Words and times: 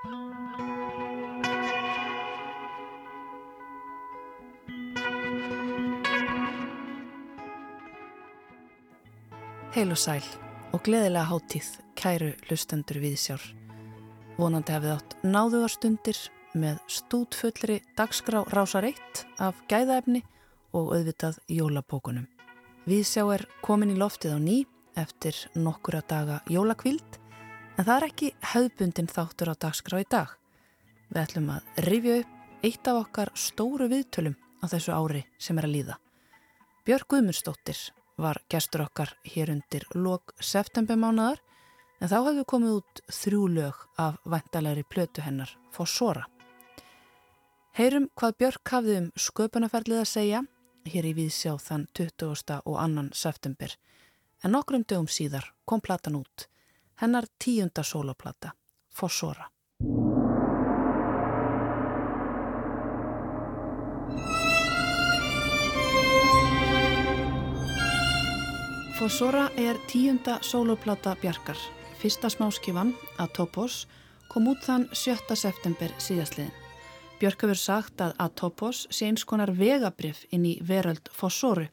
Heil 0.00 0.12
og 9.92 9.98
sæl 10.00 10.24
og 10.72 10.80
gleðilega 10.86 11.26
háttíð 11.28 11.68
kæru 12.00 12.30
lustendur 12.48 12.96
við 13.04 13.18
sjár. 13.20 13.44
Vonandi 14.40 14.72
hafið 14.72 14.94
átt 14.94 15.18
náðugarstundir 15.20 16.16
með 16.56 16.80
stútfullri 16.88 17.82
dagskrá 17.92 18.40
rásar 18.56 18.88
eitt 18.88 19.26
af 19.36 19.60
gæðaefni 19.68 20.24
og 20.72 20.94
auðvitað 20.96 21.44
jólapókunum. 21.52 22.24
Við 22.88 23.04
sjá 23.04 23.26
er 23.36 23.44
komin 23.60 23.92
í 23.92 24.00
loftið 24.00 24.32
á 24.32 24.40
ný 24.40 24.62
eftir 24.96 25.36
nokkura 25.60 26.00
daga 26.08 26.40
jólakvild 26.48 27.19
en 27.80 27.86
það 27.86 27.96
er 27.96 28.04
ekki 28.10 28.26
höfbundin 28.50 29.08
þáttur 29.08 29.50
á 29.50 29.54
dagskrá 29.64 30.02
í 30.02 30.06
dag. 30.12 30.34
Við 31.08 31.20
ætlum 31.22 31.46
að 31.54 31.78
rifja 31.86 32.16
upp 32.20 32.64
eitt 32.68 32.88
af 32.90 32.98
okkar 33.06 33.30
stóru 33.40 33.86
viðtölum 33.88 34.34
á 34.60 34.64
þessu 34.68 34.92
ári 34.92 35.22
sem 35.40 35.56
er 35.56 35.64
að 35.64 35.72
líða. 35.78 35.96
Björg 36.84 37.08
Guðmundsdóttir 37.08 37.80
var 38.20 38.42
gestur 38.52 38.84
okkar 38.84 39.14
hér 39.24 39.54
undir 39.54 39.86
lok 39.96 40.34
septembermánaðar 40.44 41.40
en 42.04 42.12
þá 42.12 42.18
hefðu 42.18 42.44
komið 42.52 42.76
út 42.82 43.02
þrjú 43.16 43.46
lög 43.54 43.80
af 43.96 44.20
vantalegri 44.28 44.84
plötu 44.84 45.24
hennar 45.24 45.56
Fossora. 45.72 46.26
Heyrum 47.80 48.10
hvað 48.12 48.36
Björk 48.42 48.74
hafði 48.76 49.00
um 49.00 49.10
sköpunarferðlið 49.16 50.02
að 50.04 50.12
segja 50.12 50.44
hér 50.84 51.08
í 51.08 51.16
Víðsjá 51.16 51.56
þann 51.64 51.88
20. 51.96 52.60
og 52.60 52.76
annan 52.76 53.08
september 53.16 53.72
en 54.44 54.52
nokkrum 54.52 54.84
dögum 54.84 55.08
síðar 55.08 55.48
kom 55.64 55.80
platan 55.80 56.20
út, 56.20 56.49
hennar 57.00 57.24
tíunda 57.44 57.82
soloplata, 57.82 58.50
Fossora. 58.94 59.48
Fossora 68.98 69.48
er 69.56 69.76
tíunda 69.88 70.38
soloplata 70.42 71.16
Bjarkar. 71.22 71.56
Fyrsta 71.98 72.28
smáskifan, 72.28 72.94
Atopos, 73.18 73.86
kom 74.28 74.48
út 74.52 74.60
þann 74.64 74.88
7. 74.92 75.36
september 75.36 75.92
síðastliðin. 75.96 76.52
Björk 77.20 77.42
hefur 77.44 77.56
sagt 77.60 78.00
að 78.00 78.12
Atopos 78.20 78.86
sé 78.92 79.08
eins 79.08 79.24
konar 79.24 79.52
vegabrif 79.56 80.26
inn 80.32 80.44
í 80.48 80.58
veröld 80.64 81.08
Fossoru 81.12 81.66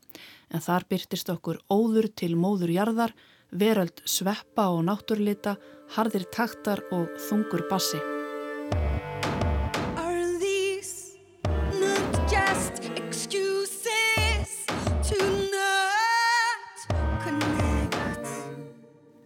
en 0.52 0.64
þar 0.64 0.88
byrtist 0.88 1.30
okkur 1.32 1.60
óður 1.72 2.08
til 2.16 2.36
móður 2.40 2.72
jarðar, 2.76 3.14
veröld 3.52 4.04
sveppa 4.06 4.70
og 4.74 4.86
náttúrlita, 4.88 5.58
harðir 5.96 6.28
taktar 6.34 6.84
og 6.92 7.10
þungur 7.30 7.68
bassi. 7.70 8.02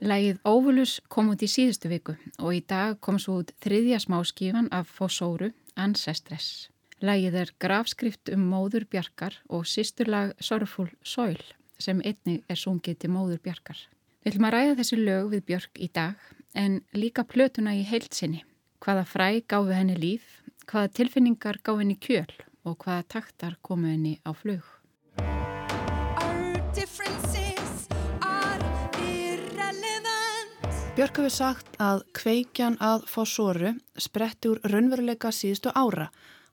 Lægið 0.02 0.40
Óvulus 0.44 0.98
kom 1.14 1.30
út 1.32 1.44
í 1.46 1.48
síðustu 1.48 1.88
viku 1.88 2.16
og 2.42 2.56
í 2.58 2.62
dag 2.68 2.98
kom 3.06 3.20
svo 3.22 3.38
út 3.44 3.54
þriðja 3.64 4.00
smáskífan 4.02 4.68
af 4.74 4.90
Fossóru, 4.90 5.52
Ancestres. 5.78 6.72
Lægið 7.06 7.38
er 7.44 7.54
grafskrift 7.62 8.32
um 8.34 8.44
móður 8.50 8.88
Bjarkar 8.92 9.38
og 9.48 9.70
sýsturlag 9.70 10.34
Sorful 10.42 10.90
Soil 11.06 11.40
sem 11.80 12.02
einni 12.02 12.42
er 12.50 12.60
sungið 12.60 13.00
til 13.02 13.14
móður 13.14 13.40
Bjarkar. 13.46 13.78
Við 14.22 14.36
viljum 14.36 14.46
að 14.46 14.52
ræða 14.54 14.74
þessi 14.78 14.98
lög 15.00 15.30
við 15.32 15.40
Björk 15.48 15.80
í 15.82 15.88
dag 15.98 16.26
en 16.54 16.74
líka 16.94 17.24
plötuna 17.26 17.72
í 17.74 17.80
heilsinni. 17.90 18.44
Hvaða 18.78 19.06
fræ 19.10 19.30
gáfi 19.50 19.74
henni 19.74 19.96
líf, 19.98 20.28
hvaða 20.70 20.92
tilfinningar 21.00 21.58
gáfi 21.66 21.82
henni 21.82 21.96
kjöl 21.98 22.36
og 22.70 22.76
hvaða 22.86 23.08
taktar 23.16 23.56
komu 23.66 23.90
henni 23.90 24.20
á 24.22 24.30
flug. 24.38 24.62
Björk 30.94 31.18
hefur 31.18 31.34
sagt 31.34 31.82
að 31.82 32.06
kveikjan 32.14 32.78
að 32.78 33.10
fósóru 33.10 33.74
spretti 33.98 34.54
úr 34.54 34.62
raunveruleika 34.70 35.34
síðustu 35.34 35.74
ára. 35.74 36.12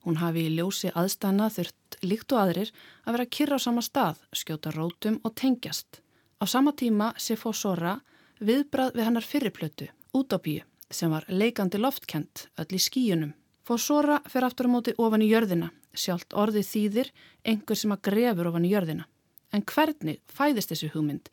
Hún 0.08 0.22
hafi 0.24 0.48
í 0.48 0.56
ljósi 0.56 0.88
aðstæna 0.96 1.52
þurft 1.52 2.00
líkt 2.00 2.32
og 2.32 2.46
aðrir 2.46 2.72
að 3.04 3.18
vera 3.18 3.32
kyrra 3.36 3.60
á 3.60 3.66
sama 3.68 3.84
stað, 3.84 4.24
skjóta 4.32 4.72
rótum 4.72 5.20
og 5.20 5.36
tengjast. 5.36 6.00
Á 6.38 6.44
sama 6.46 6.72
tíma 6.72 7.12
sé 7.18 7.36
fósóra 7.36 7.98
viðbrað 8.40 8.94
við 8.94 9.08
hennar 9.08 9.26
fyrirplötu, 9.26 9.88
Utopíu, 10.14 10.62
sem 10.90 11.10
var 11.10 11.26
leikandi 11.28 11.78
loftkent 11.78 12.48
öll 12.58 12.72
í 12.74 12.80
skíunum. 12.80 13.34
Fósóra 13.66 14.22
fer 14.30 14.46
aftur 14.46 14.70
á 14.70 14.74
móti 14.74 14.94
ofan 14.96 15.22
í 15.22 15.28
jörðina, 15.28 15.72
sjálft 15.92 16.32
orðið 16.32 16.70
þýðir 16.72 17.12
einhver 17.44 17.76
sem 17.76 17.92
að 17.92 18.04
grefur 18.08 18.50
ofan 18.52 18.64
í 18.64 18.72
jörðina. 18.72 19.08
En 19.52 19.64
hvernig 19.64 20.22
fæðist 20.28 20.72
þessi 20.72 20.92
hugmynd? 20.94 21.28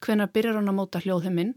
Hvenar 0.00 0.30
byrjar 0.32 0.58
hann 0.58 0.70
að 0.70 0.78
móta 0.78 1.00
hljóðheiminn 1.02 1.54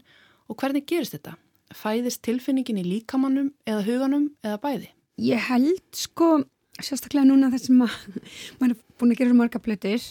Og 0.48 0.58
hvernig 0.60 0.84
gerist 0.88 1.14
þetta? 1.16 1.38
Fæðist 1.74 2.22
tilfinningin 2.26 2.82
í 2.82 2.84
líkamannum 2.84 3.52
eða 3.66 3.84
huganum 3.86 4.26
eða 4.44 4.58
bæði? 4.60 4.90
Ég 5.24 5.40
held 5.48 5.80
sko, 5.96 6.44
sérstaklega 6.76 7.26
núna 7.30 7.50
þess 7.54 7.70
að 7.70 7.78
maður 8.60 8.74
er 8.74 8.80
búin 9.00 9.14
að 9.14 9.20
gera 9.22 9.38
marga 9.38 9.62
plötir 9.64 10.04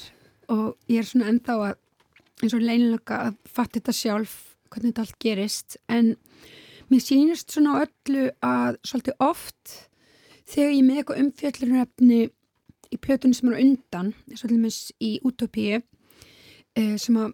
og 0.52 0.74
ég 0.90 1.04
er 1.04 1.08
svona 1.08 1.30
ennþá 1.32 1.58
að 1.68 1.76
eins 2.44 2.56
og 2.56 2.64
leinlega 2.64 3.20
að 3.30 3.40
fatta 3.48 3.80
þetta 3.80 3.96
sjálf 3.98 4.36
hvernig 4.74 4.94
þetta 4.94 5.06
allt 5.06 5.20
gerist. 5.24 5.78
En 5.88 6.16
mér 6.92 7.04
sýnist 7.04 7.54
svona 7.54 7.84
öllu 7.86 8.30
að 8.44 8.80
svolítið 8.86 9.24
oft 9.24 9.76
þegar 10.50 10.74
ég 10.74 10.88
með 10.88 11.00
eitthvað 11.02 11.22
umfjölluröfni 11.24 12.20
í 12.94 13.00
plötunum 13.02 13.38
sem 13.38 13.50
eru 13.50 13.64
undan, 13.64 14.12
svolítið 14.34 14.92
í 15.02 15.14
Utopíu 15.26 15.80
eh, 15.80 16.96
sem 17.02 17.18
að 17.18 17.34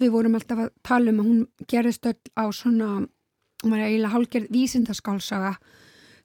við 0.00 0.12
vorum 0.14 0.36
alltaf 0.38 0.64
að 0.64 0.70
tala 0.86 1.12
um 1.12 1.20
að 1.20 1.28
hún 1.28 1.42
gerist 1.70 2.06
öll 2.08 2.18
á 2.34 2.44
svona 2.54 2.88
hún 3.62 3.74
var 3.74 3.84
eiginlega 3.84 4.14
hálgerð 4.14 4.52
vísindaskálsaga 4.54 5.52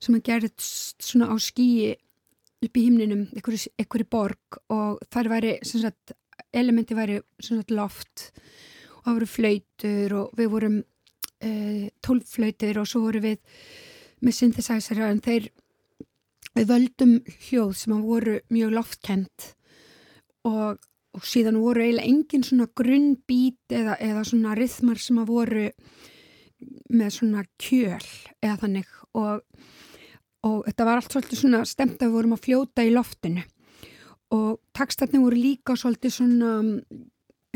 sem 0.01 0.15
að 0.17 0.25
gerist 0.29 0.63
svona 1.03 1.29
á 1.29 1.35
skíi 1.41 1.95
upp 2.65 2.77
í 2.77 2.85
himninum 2.87 3.27
einhverju 3.37 4.07
borg. 4.09 4.59
Og 4.73 5.01
þar 5.13 5.29
væri 5.33 5.53
sagt, 5.65 6.15
elementi 6.59 6.97
væri 6.97 7.19
sagt, 7.39 7.71
loft 7.71 8.29
og 8.97 9.05
það 9.05 9.13
voru 9.17 9.29
flautur 9.31 10.17
og 10.21 10.39
við 10.39 10.51
vorum 10.53 10.77
e, 11.39 11.51
tólflautur 12.03 12.81
og 12.81 12.89
svo 12.89 13.05
voru 13.05 13.23
við 13.23 13.39
með 14.25 14.37
synthesizera 14.39 15.11
en 15.11 15.23
þeir 15.23 15.51
við 16.57 16.69
völdum 16.71 17.17
hljóð 17.47 17.73
sem 17.77 17.97
voru 18.01 18.39
mjög 18.49 18.77
loftkent 18.79 19.51
og 20.47 20.81
og 21.17 21.25
síðan 21.25 21.57
voru 21.61 21.81
eiginlega 21.81 22.11
engin 22.11 22.45
svona 22.45 22.67
grunnbít 22.77 23.73
eða, 23.73 23.97
eða 23.97 24.23
svona 24.27 24.53
rithmar 24.57 25.01
sem 25.01 25.17
voru 25.25 25.69
með 26.93 27.09
svona 27.15 27.43
kjöl 27.61 28.05
eða 28.41 28.57
þannig 28.63 28.91
og, 29.17 29.41
og 30.45 30.59
þetta 30.67 30.87
var 30.87 31.01
allt 31.01 31.13
svolítið 31.13 31.41
svona 31.41 31.63
stemt 31.69 32.01
að 32.01 32.09
við 32.09 32.17
vorum 32.17 32.35
að 32.37 32.43
fljóta 32.45 32.85
í 32.85 32.93
loftinu 32.93 33.45
og 34.35 34.59
takstatni 34.75 35.19
voru 35.19 35.37
líka 35.39 35.75
svolítið 35.77 36.13
svona 36.13 36.51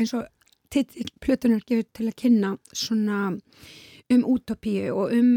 eins 0.00 0.14
og 0.16 0.26
plötunar 1.20 1.64
gefur 1.68 1.88
til 1.92 2.08
að 2.08 2.18
kynna 2.22 2.52
svona 2.72 3.18
um 4.12 4.22
útopíu 4.24 4.92
og 4.92 5.12
um 5.12 5.32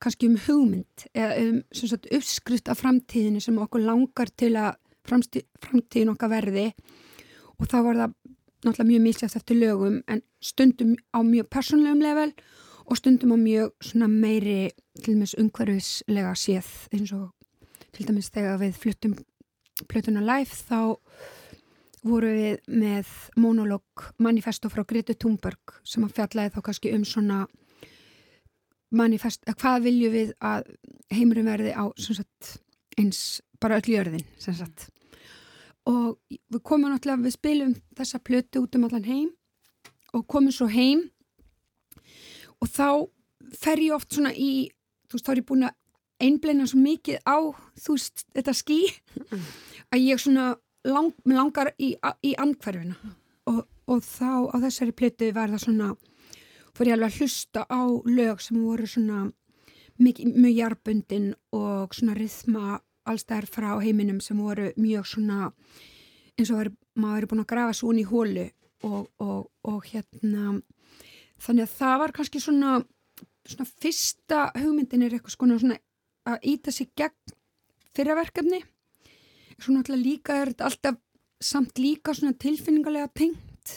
kannski 0.00 0.28
um 0.30 0.38
hugmynd 0.46 1.06
eða 1.14 1.40
um 1.42 1.62
sagt, 1.72 2.06
uppskrift 2.12 2.68
af 2.68 2.80
framtíðinu 2.80 3.40
sem 3.40 3.58
okkur 3.58 3.82
langar 3.84 4.30
til 4.36 4.54
að 4.56 4.78
framtíðin 5.08 6.12
okkar 6.14 6.30
verði. 6.30 6.70
Og 7.58 7.68
þá 7.68 7.76
var 7.84 7.98
það 8.00 8.14
náttúrulega 8.64 8.88
mjög 8.90 9.02
mísjast 9.04 9.36
eftir 9.36 9.56
lögum 9.60 10.00
en 10.08 10.22
stundum 10.40 10.94
á 11.12 11.18
mjög 11.24 11.48
persónlegum 11.52 12.02
level 12.04 12.32
og 12.86 12.96
stundum 12.96 13.32
á 13.32 13.38
mjög 13.40 13.70
svona 13.80 14.08
meiri 14.08 14.70
til 15.02 15.14
dæmis 15.14 15.34
umhverfislega 15.38 16.32
séð 16.36 16.70
eins 16.92 17.12
og 17.12 17.30
til 17.92 18.08
dæmis 18.08 18.30
þegar 18.30 18.60
við 18.60 18.76
fluttum 18.76 19.16
plötuna 19.88 20.22
live 20.24 20.56
þá 20.68 20.96
voru 22.06 22.30
við 22.32 22.70
með 22.80 23.08
monolog 23.40 24.04
manifesto 24.22 24.70
frá 24.72 24.84
Grete 24.88 25.14
Thunberg 25.14 25.74
sem 25.84 26.04
að 26.06 26.14
fjallaði 26.16 26.54
þá 26.54 26.60
kannski 26.64 26.94
um 26.96 27.04
svona 27.04 27.42
manifest, 28.90 29.44
hvað 29.46 29.84
viljum 29.86 30.14
við 30.14 30.32
að 30.42 30.70
heimurum 31.14 31.50
verði 31.50 31.74
á 31.76 31.84
sagt, 32.00 32.56
eins 32.98 33.40
bara 33.60 33.78
öll 33.78 33.92
jörðin 33.92 34.24
sem 34.40 34.56
sagt. 34.56 34.88
Og 35.88 36.18
við 36.28 36.62
komum 36.64 36.90
náttúrulega, 36.90 37.24
við 37.24 37.36
spilum 37.36 37.76
þessa 37.98 38.20
plötu 38.24 38.64
út 38.64 38.76
um 38.76 38.88
allan 38.88 39.06
heim 39.06 39.30
og 40.16 40.26
komum 40.26 40.52
svo 40.54 40.68
heim 40.70 41.06
og 42.60 42.68
þá 42.68 43.06
fer 43.56 43.80
ég 43.80 43.96
oft 43.96 44.12
svona 44.14 44.32
í 44.34 44.70
þú 45.10 45.16
veist, 45.16 45.26
þá 45.26 45.32
er 45.32 45.40
ég 45.40 45.48
búin 45.48 45.66
að 45.68 45.76
einbleina 46.20 46.66
svo 46.68 46.80
mikið 46.82 47.22
á, 47.24 47.38
þú 47.80 47.96
veist, 47.96 48.26
þetta 48.36 48.54
ský 48.56 48.80
að 49.90 50.04
ég 50.04 50.20
svona 50.20 50.52
lang, 50.84 51.12
langar 51.28 51.72
í, 51.78 51.94
í 52.24 52.34
andkverfina 52.38 52.96
og, 53.50 53.64
og 53.90 54.04
þá 54.04 54.52
á 54.52 54.56
þessari 54.66 54.96
plötu 54.96 55.30
var 55.36 55.52
það 55.52 55.64
svona 55.66 55.90
fór 56.76 56.90
ég 56.90 56.96
alveg 56.96 57.10
að 57.10 57.20
hlusta 57.20 57.66
á 57.66 57.82
lög 58.06 58.42
sem 58.44 58.60
voru 58.62 58.86
svona 58.88 59.24
mjög, 60.00 60.22
mjög 60.36 60.54
jarbundin 60.56 61.32
og 61.56 61.96
svona 61.96 62.16
rithma 62.18 62.80
allstæðar 63.08 63.48
frá 63.50 63.70
heiminum 63.82 64.20
sem 64.24 64.38
voru 64.38 64.70
mjög 64.78 65.08
svona 65.14 65.50
eins 66.38 66.52
og 66.52 66.60
var, 66.60 66.72
maður 66.96 67.26
er 67.26 67.30
búin 67.32 67.44
að 67.44 67.52
grafa 67.52 67.76
svo 67.76 67.92
inn 67.92 68.02
í 68.02 68.08
hólu 68.08 68.46
og, 68.86 69.10
og, 69.20 69.50
og 69.66 69.84
hérna 69.90 70.60
þannig 71.40 71.66
að 71.66 71.76
það 71.76 72.00
var 72.04 72.14
kannski 72.16 72.42
svona, 72.42 72.78
svona 73.48 73.68
fyrsta 73.82 74.42
hugmyndin 74.56 75.04
er 75.04 75.16
eitthvað 75.16 75.36
svona 75.36 75.80
að 76.28 76.50
íta 76.52 76.74
sig 76.74 76.90
gegn 76.98 77.36
fyrraverkefni 77.94 78.62
svona 79.60 79.82
alltaf 79.82 80.00
líka 80.00 80.36
er 80.40 80.52
þetta 80.52 80.68
alltaf 80.68 80.98
samt 81.40 81.80
líka 81.80 82.14
svona 82.16 82.36
tilfinningarlega 82.40 83.10
tengt. 83.16 83.74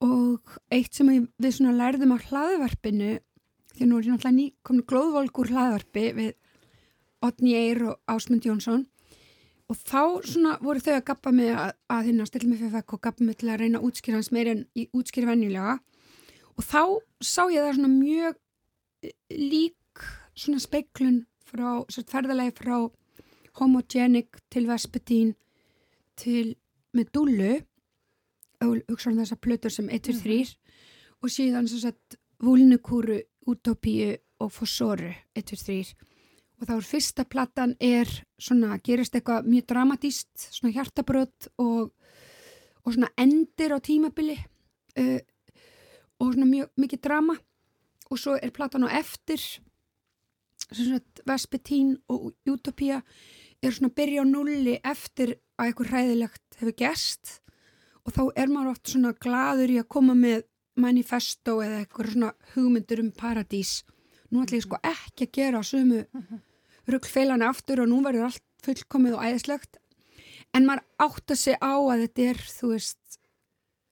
Og 0.00 0.54
eitt 0.72 0.96
sem 0.96 1.10
við 1.10 1.56
svona 1.56 1.76
lærðum 1.76 2.14
á 2.16 2.18
hlaðvarpinu 2.28 3.18
því 3.74 3.88
nú 3.88 3.98
er 3.98 4.06
ég 4.06 4.14
náttúrulega 4.14 4.36
ný 4.36 4.46
komin 4.66 4.86
glóðvolkur 4.88 5.52
hlaðvarpi 5.52 6.06
við 6.16 6.32
Otni 7.24 7.54
Eyr 7.58 7.82
og 7.90 8.00
Ásmund 8.08 8.46
Jónsson. 8.48 8.86
Og 9.70 9.78
þá 9.78 10.24
svona 10.26 10.56
voru 10.64 10.82
þau 10.82 10.94
að 10.96 11.04
gappa 11.12 11.30
með 11.34 11.52
að, 11.54 11.74
að 11.92 12.06
hérna 12.08 12.26
stilla 12.26 12.50
með 12.50 12.64
FFK 12.70 12.96
og 12.96 13.02
gappa 13.04 13.26
með 13.26 13.42
til 13.42 13.50
að 13.52 13.60
reyna 13.60 13.78
að 13.78 13.86
útskýra 13.90 14.18
hans 14.18 14.32
meira 14.34 14.54
en 14.56 14.64
í 14.74 14.86
útskýra 14.96 15.30
venjulega. 15.30 15.76
Og 16.56 16.66
þá 16.66 16.82
sá 17.22 17.44
ég 17.52 17.62
það 17.62 17.76
svona 17.76 17.92
mjög 17.92 18.40
eh, 19.04 19.14
lík 19.36 19.76
svona 20.40 20.62
speiklun 20.62 21.24
frá, 21.44 21.82
svona 21.90 22.10
ferðalegi 22.10 22.56
frá 22.60 22.76
homogenic 23.60 24.40
til 24.52 24.68
vespetín 24.70 25.34
til 26.20 26.54
Medullu 26.96 27.58
og 28.60 28.80
hugsaðum 28.90 29.22
þessar 29.22 29.40
plötur 29.40 29.72
sem 29.72 29.88
1, 29.88 30.02
2, 30.10 30.12
3 30.22 30.36
mm 30.36 30.42
-hmm. 30.42 30.56
og 31.22 31.28
síðan 31.28 31.68
svo 31.68 31.78
sett 31.78 32.16
Vulnukúru, 32.40 33.20
Utopíu 33.46 34.16
og 34.38 34.52
Fossóru 34.52 35.12
1, 35.34 35.44
2, 35.44 35.56
3 35.56 35.94
og 36.60 36.68
þá 36.68 36.76
er 36.76 36.80
fyrsta 36.80 37.24
plattan 37.24 37.76
er 37.80 38.24
svona, 38.38 38.78
gerist 38.78 39.14
eitthvað 39.14 39.46
mjög 39.46 39.66
dramatíst, 39.66 40.28
svona 40.36 40.72
hjartabröð 40.72 41.48
og, 41.58 41.92
og 42.84 42.92
svona 42.92 43.08
endir 43.16 43.72
á 43.72 43.78
tímabili 43.80 44.38
uh, 44.98 45.20
og 46.18 46.32
svona 46.34 46.46
mjög 46.46 46.68
mikið 46.76 47.00
drama 47.00 47.36
og 48.10 48.18
svo 48.18 48.38
er 48.42 48.50
plattan 48.50 48.84
á 48.84 48.98
eftir 48.98 49.38
svona 49.38 49.69
Vespetín 51.26 51.96
og 52.08 52.32
Utopia 52.48 53.00
er 53.60 53.74
svona 53.74 53.90
að 53.90 53.96
byrja 53.98 54.22
á 54.22 54.26
nulli 54.28 54.76
eftir 54.86 55.34
að 55.58 55.70
eitthvað 55.70 55.90
hræðilegt 55.92 56.60
hefur 56.60 56.76
gest 56.78 57.40
og 58.06 58.14
þá 58.14 58.22
er 58.42 58.52
maður 58.52 58.72
oft 58.74 58.92
svona 58.92 59.12
gladur 59.12 59.72
í 59.72 59.80
að 59.80 59.90
koma 59.92 60.14
með 60.16 60.46
manifesto 60.80 61.58
eða 61.64 61.82
eitthvað 61.82 62.14
svona 62.14 62.30
hugmyndur 62.54 63.02
um 63.02 63.10
paradís. 63.12 63.80
Nú 64.30 64.44
ætlum 64.44 64.60
ég 64.60 64.64
sko 64.64 64.78
ekki 64.86 65.26
að 65.26 65.34
gera 65.36 65.62
sumu 65.66 66.04
ruggfeilana 66.90 67.50
aftur 67.50 67.82
og 67.82 67.90
nú 67.90 68.00
verður 68.04 68.30
allt 68.30 68.46
fullkomið 68.64 69.18
og 69.18 69.26
æðislegt. 69.26 69.80
En 70.56 70.66
maður 70.66 70.86
átt 71.06 71.34
að 71.34 71.42
segja 71.42 71.58
á 71.62 71.74
að 71.76 72.04
þetta 72.06 72.26
er 72.32 72.42
þú 72.48 72.72
veist, 72.72 73.18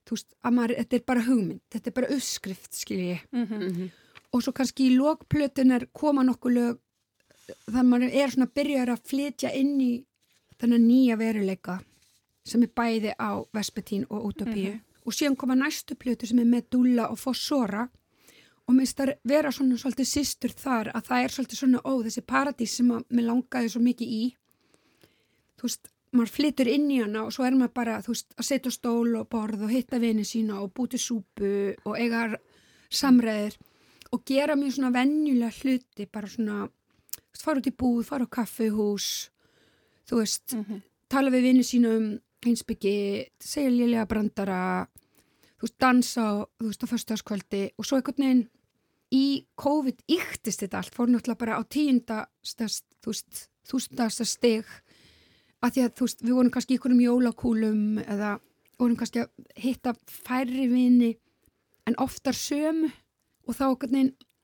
þú 0.09 0.17
veist 0.17 0.35
að 0.43 0.57
maður, 0.57 0.75
þetta 0.81 0.99
er 0.99 1.05
bara 1.13 1.27
hugmynd, 1.29 1.65
þetta 1.75 1.91
er 1.91 1.97
bara 1.99 2.13
uppskrift 2.17 2.75
skilji 2.75 3.19
mm 3.31 3.47
-hmm. 3.47 3.91
Og 4.33 4.43
svo 4.45 4.53
kannski 4.53 4.89
í 4.89 4.97
lókplötunar 4.97 5.89
koma 5.93 6.25
nokkuð 6.27 6.55
lög 6.55 6.79
þannig 7.49 7.81
að 7.81 7.91
maður 7.91 8.17
er 8.23 8.33
svona 8.33 8.51
byrjar 8.55 8.93
að 8.93 9.05
flytja 9.09 9.53
inn 9.57 9.77
í 9.81 9.93
þennan 10.59 10.89
nýja 10.89 11.17
veruleika 11.21 11.79
sem 12.49 12.65
er 12.65 12.73
bæði 12.77 13.15
á 13.17 13.31
Vespetín 13.55 14.07
og 14.09 14.31
Utopíu 14.31 14.73
mm 14.73 14.79
-hmm. 14.79 15.05
og 15.07 15.13
síðan 15.13 15.37
koma 15.37 15.55
næstu 15.55 15.95
plötu 15.95 16.27
sem 16.27 16.39
er 16.39 16.45
Medulla 16.45 17.09
og 17.09 17.19
Fossora. 17.19 17.89
Og 18.67 18.75
mér 18.75 18.79
finnst 18.79 18.99
það 18.99 19.15
vera 19.25 19.53
svona 19.53 19.77
svolítið 19.77 20.09
sýstur 20.15 20.53
þar 20.53 20.87
að 20.95 21.03
það 21.09 21.25
er 21.25 21.31
svolítið 21.31 21.59
svona 21.59 21.79
ó 21.85 21.93
þessi 22.05 22.21
paradís 22.21 22.73
sem 22.77 22.91
að 22.91 23.05
mér 23.11 23.25
langaði 23.25 23.69
svo 23.69 23.81
mikið 23.81 24.09
í. 24.09 24.37
Þú 25.57 25.63
veist, 25.63 25.89
maður 26.13 26.29
flytur 26.37 26.69
inn 26.69 26.91
í 26.91 27.01
hana 27.01 27.25
og 27.25 27.33
svo 27.33 27.45
er 27.45 27.55
maður 27.55 27.75
bara 27.75 28.03
þú 28.03 28.09
veist 28.09 28.35
að 28.37 28.45
setja 28.45 28.71
stól 28.71 29.17
og 29.17 29.29
borð 29.29 29.63
og 29.63 29.71
hitta 29.71 29.99
vini 29.99 30.25
sína 30.25 30.61
og 30.61 30.73
búti 30.75 30.99
súpu 30.99 31.75
og 31.85 31.99
eiga 31.99 32.37
samræðir 32.91 33.57
og 34.13 34.25
gera 34.27 34.57
mjög 34.57 34.77
svona 34.77 34.93
vennjulega 34.95 35.53
hluti 35.63 36.07
bara 36.13 36.31
svona, 36.31 36.69
fara 37.39 37.61
út 37.61 37.71
í 37.71 37.75
búð 37.75 38.05
fara 38.09 38.27
á 38.27 38.35
kaffihús 38.37 39.31
þú 40.09 40.21
veist, 40.23 40.55
mm 40.55 40.65
-hmm. 40.65 40.81
tala 41.09 41.31
við 41.31 41.43
vini 41.43 41.63
sína 41.63 41.97
um 41.97 42.19
einsbyggi, 42.47 43.29
segja 43.41 43.71
liðlega 43.71 44.07
brandara 44.07 44.89
þú 45.59 45.63
veist, 45.63 45.79
dansa 45.79 46.47
þú 46.59 46.67
veist, 46.67 46.85
á 46.85 46.87
förstaskvöldi 46.93 47.71
og 47.79 47.85
svo 47.85 47.97
einhvern 47.97 48.23
veginn 48.25 48.49
í 49.13 49.47
COVID 49.57 50.03
yktist 50.09 50.63
þetta 50.63 50.79
allt, 50.79 50.95
fór 50.95 51.09
náttúrulega 51.09 51.39
bara 51.39 51.59
á 51.61 51.63
tíundastast, 51.65 52.85
þú 53.03 53.13
veist, 53.13 53.49
þústasta 53.69 54.25
steg 54.25 54.65
að 55.63 55.73
því 55.73 55.83
að 55.85 55.95
þú 55.97 56.05
veist, 56.07 56.23
við 56.23 56.35
vorum 56.35 56.51
kannski 56.51 56.75
í 56.75 56.77
einhvernum 56.77 57.01
jólakúlum 57.01 57.99
eða 57.99 58.39
vorum 58.79 58.97
kannski 58.97 59.25
að 59.25 59.31
hitta 59.57 59.95
færri 60.07 60.69
vini 60.71 61.17
en 61.87 61.97
oftar 61.99 62.37
sömu 62.37 62.91
og 63.49 63.57
þá 63.57 63.65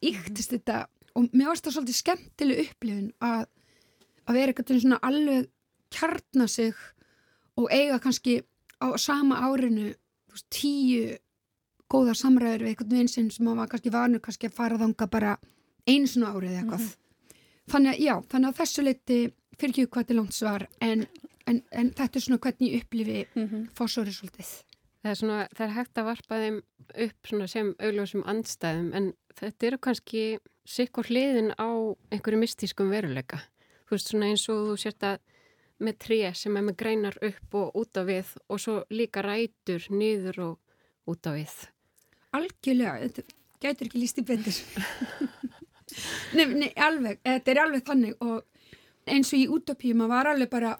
yktist 0.05 0.53
mm. 0.53 0.57
þetta 0.57 0.79
og 1.15 1.29
mér 1.31 1.51
varst 1.51 1.67
það 1.67 1.77
svolítið 1.77 2.01
skemmtileg 2.01 2.63
upplifun 2.65 3.11
að, 3.23 3.45
að 4.27 4.39
vera 4.39 4.55
veginn 4.57 4.83
svona 4.83 5.03
alveg 5.07 5.51
kjarna 5.95 6.49
sig 6.51 6.75
og 7.61 7.69
eiga 7.71 8.01
kannski 8.03 8.41
á 8.83 8.89
sama 8.99 9.39
árinu 9.47 9.93
veist, 10.33 10.49
tíu 10.51 11.15
góðar 11.91 12.19
samræður 12.19 12.65
við 12.65 12.73
einhvern 12.73 12.95
veginn 12.97 13.13
sem 13.13 13.47
maður 13.47 13.63
var 13.63 13.71
kannski 13.73 13.95
vanur 13.95 14.23
kannski 14.25 14.51
að 14.51 14.59
fara 14.59 14.81
þanga 14.81 15.09
bara 15.11 15.37
eins 15.87 16.17
og 16.17 16.27
árið 16.27 16.59
eitthvað. 16.59 16.81
Mm 16.81 16.87
-hmm. 16.89 17.43
Þannig 17.71 17.93
að 17.93 18.01
já, 18.01 18.15
þannig 18.31 18.49
að 18.49 18.59
þessu 18.61 18.83
leiti 18.83 19.19
fyrir 19.59 19.71
ekki 19.71 19.91
hvað 19.95 20.07
til 20.07 20.17
langt 20.17 20.35
svar 20.35 20.67
en, 20.81 21.07
en, 21.47 21.63
en 21.71 21.91
þetta 21.91 22.19
er 22.19 22.25
svona 22.25 22.39
hvernig 22.39 22.73
ég 22.73 22.83
upplifi 22.83 23.27
mm 23.35 23.47
-hmm. 23.49 23.69
fórsórið 23.79 24.17
svolítið. 24.19 24.51
Það 25.05 25.11
er, 25.11 25.19
svona, 25.21 25.39
það 25.53 25.67
er 25.67 25.75
hægt 25.77 26.01
að 26.01 26.07
varpa 26.09 26.41
þeim 26.41 26.59
upp 27.05 27.31
sem 27.53 27.71
augljósum 27.77 28.23
andstæðum 28.31 28.87
en 28.97 29.11
þetta 29.37 29.69
eru 29.69 29.81
kannski 29.85 30.23
sikkur 30.65 31.11
hliðin 31.11 31.53
á 31.61 31.69
einhverju 32.09 32.41
mystískum 32.41 32.89
veruleika. 32.89 33.43
Þú 33.85 33.99
veist 33.99 34.09
svona 34.09 34.31
eins 34.33 34.47
og 34.49 34.63
þú 34.71 34.79
sért 34.81 35.05
að 35.05 35.21
með 35.85 36.01
tré 36.07 36.19
sem 36.39 36.57
er 36.57 36.65
með 36.65 36.79
greinar 36.81 37.21
upp 37.21 37.61
og 37.61 37.79
út 37.83 38.01
á 38.01 38.03
við 38.09 38.33
og 38.49 38.63
svo 38.63 38.81
líka 38.95 39.25
rætur 39.27 39.85
niður 39.93 40.41
og 40.47 41.13
út 41.13 41.29
á 41.29 41.37
við 41.37 41.55
algjörlega, 42.35 43.09
þetta 43.09 43.23
gætur 43.63 43.89
ekki 43.89 44.03
líst 44.03 44.21
í 44.21 44.27
betur 44.27 44.59
nei, 46.37 46.47
nei, 46.47 46.71
alveg, 46.81 47.21
þetta 47.25 47.53
er 47.53 47.63
alveg 47.65 47.87
þannig 47.87 48.25
og 48.25 49.11
eins 49.11 49.33
og 49.35 49.41
í 49.41 49.49
útopíum 49.53 50.03
maður 50.03 50.15
var 50.15 50.31
alveg 50.33 50.53
bara 50.53 50.75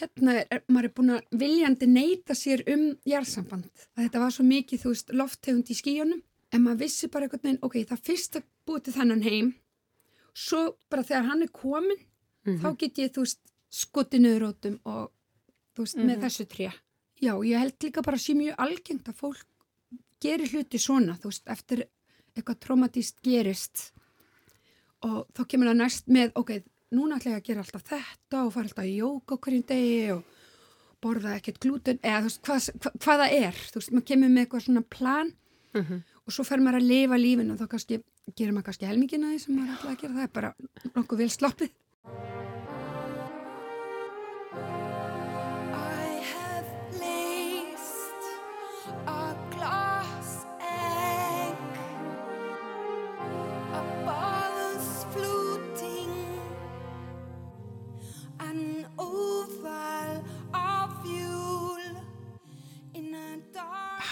hérna 0.00 0.36
er, 0.42 0.62
maður 0.68 0.88
er 0.88 0.94
búin 0.96 1.14
að 1.14 1.40
viljandi 1.42 1.86
neyta 1.86 2.34
sér 2.34 2.64
um 2.70 2.86
jærsamband, 3.06 3.68
að 3.94 4.06
þetta 4.06 4.22
var 4.22 4.34
svo 4.34 4.46
mikið 4.48 4.82
þú 4.82 4.94
veist, 4.94 5.12
lofthegund 5.14 5.70
í 5.70 5.76
skíunum 5.78 6.22
en 6.54 6.62
maður 6.64 6.82
vissi 6.84 7.10
bara 7.10 7.26
einhvern 7.26 7.44
veginn, 7.46 7.62
ok, 7.62 7.76
það 7.90 8.04
fyrst 8.08 8.38
að 8.38 8.48
búið 8.66 8.84
til 8.84 8.96
þannan 8.98 9.24
heim 9.26 9.52
svo 10.34 10.62
bara 10.90 11.06
þegar 11.06 11.28
hann 11.30 11.46
er 11.46 11.52
komin 11.54 11.98
mm 11.98 12.52
-hmm. 12.52 12.60
þá 12.62 12.78
get 12.78 12.98
ég, 12.98 13.12
þú 13.14 13.26
veist, 13.26 13.40
skoti 13.70 14.18
nöðrótum 14.18 14.78
og 14.84 15.10
þú 15.74 15.82
veist, 15.82 15.96
mm 15.96 16.02
-hmm. 16.02 16.06
með 16.06 16.16
mhm. 16.16 16.24
þessu 16.24 16.44
tré 16.46 16.72
já, 17.20 17.34
ég 17.44 17.58
held 17.58 17.74
líka 17.82 18.02
bara 18.02 18.16
að 18.16 18.24
sé 18.26 18.34
mjög 18.34 18.54
algengt 18.58 19.08
að 19.08 19.14
fólk 19.14 19.46
gerir 20.20 20.48
hluti 20.48 20.78
svona, 20.78 21.18
þú 21.20 21.30
veist, 21.30 21.46
eftir 21.46 21.88
eitthvað 22.34 22.60
traumatíst 22.60 23.22
gerist 23.22 23.92
og 25.04 25.26
þá 25.36 25.42
kemur 25.48 25.68
það 25.68 25.76
næst 25.76 26.06
með, 26.08 26.32
ok, 26.34 26.50
núna 26.94 27.18
ætla 27.18 27.34
ég 27.34 27.40
að 27.40 27.48
gera 27.48 27.64
alltaf 27.64 27.84
þetta 27.88 28.42
og 28.44 28.52
fara 28.54 28.68
alltaf 28.68 28.88
í 28.88 28.96
jók 28.98 29.34
á 29.34 29.36
hverjum 29.36 29.66
degi 29.68 30.10
og 30.14 30.24
borða 31.04 31.36
ekkert 31.38 31.60
glúten, 31.60 32.00
eða 32.00 32.22
þú 32.22 32.28
veist, 32.30 32.42
hvað, 32.46 32.68
hvað, 32.80 32.98
hvað 33.04 33.22
það 33.22 33.36
er, 33.38 33.62
þú 33.70 33.80
veist, 33.80 33.92
maður 33.92 34.08
kemur 34.10 34.32
með 34.32 34.44
eitthvað 34.44 34.66
svona 34.66 34.84
plan 34.96 35.32
uh 35.74 35.80
mhm. 35.80 35.92
-huh. 35.92 36.02
og 36.24 36.32
svo 36.32 36.44
fer 36.44 36.60
maður 36.60 36.80
að 36.80 36.88
lifa 36.92 37.16
lífin 37.16 37.50
og 37.50 37.58
þá 37.60 37.66
kannski, 37.68 38.02
gerir 38.36 38.52
maður 38.52 38.66
kannski 38.68 38.86
helmingina 38.86 39.32
því 39.32 39.38
sem 39.40 39.56
maður 39.56 39.74
ætla 39.74 39.90
að 39.90 40.00
gera, 40.00 40.14
það 40.14 40.22
er 40.22 40.34
bara 40.38 40.54
nokkuð 40.94 41.18
vel 41.18 41.30
sloppið. 41.30 41.70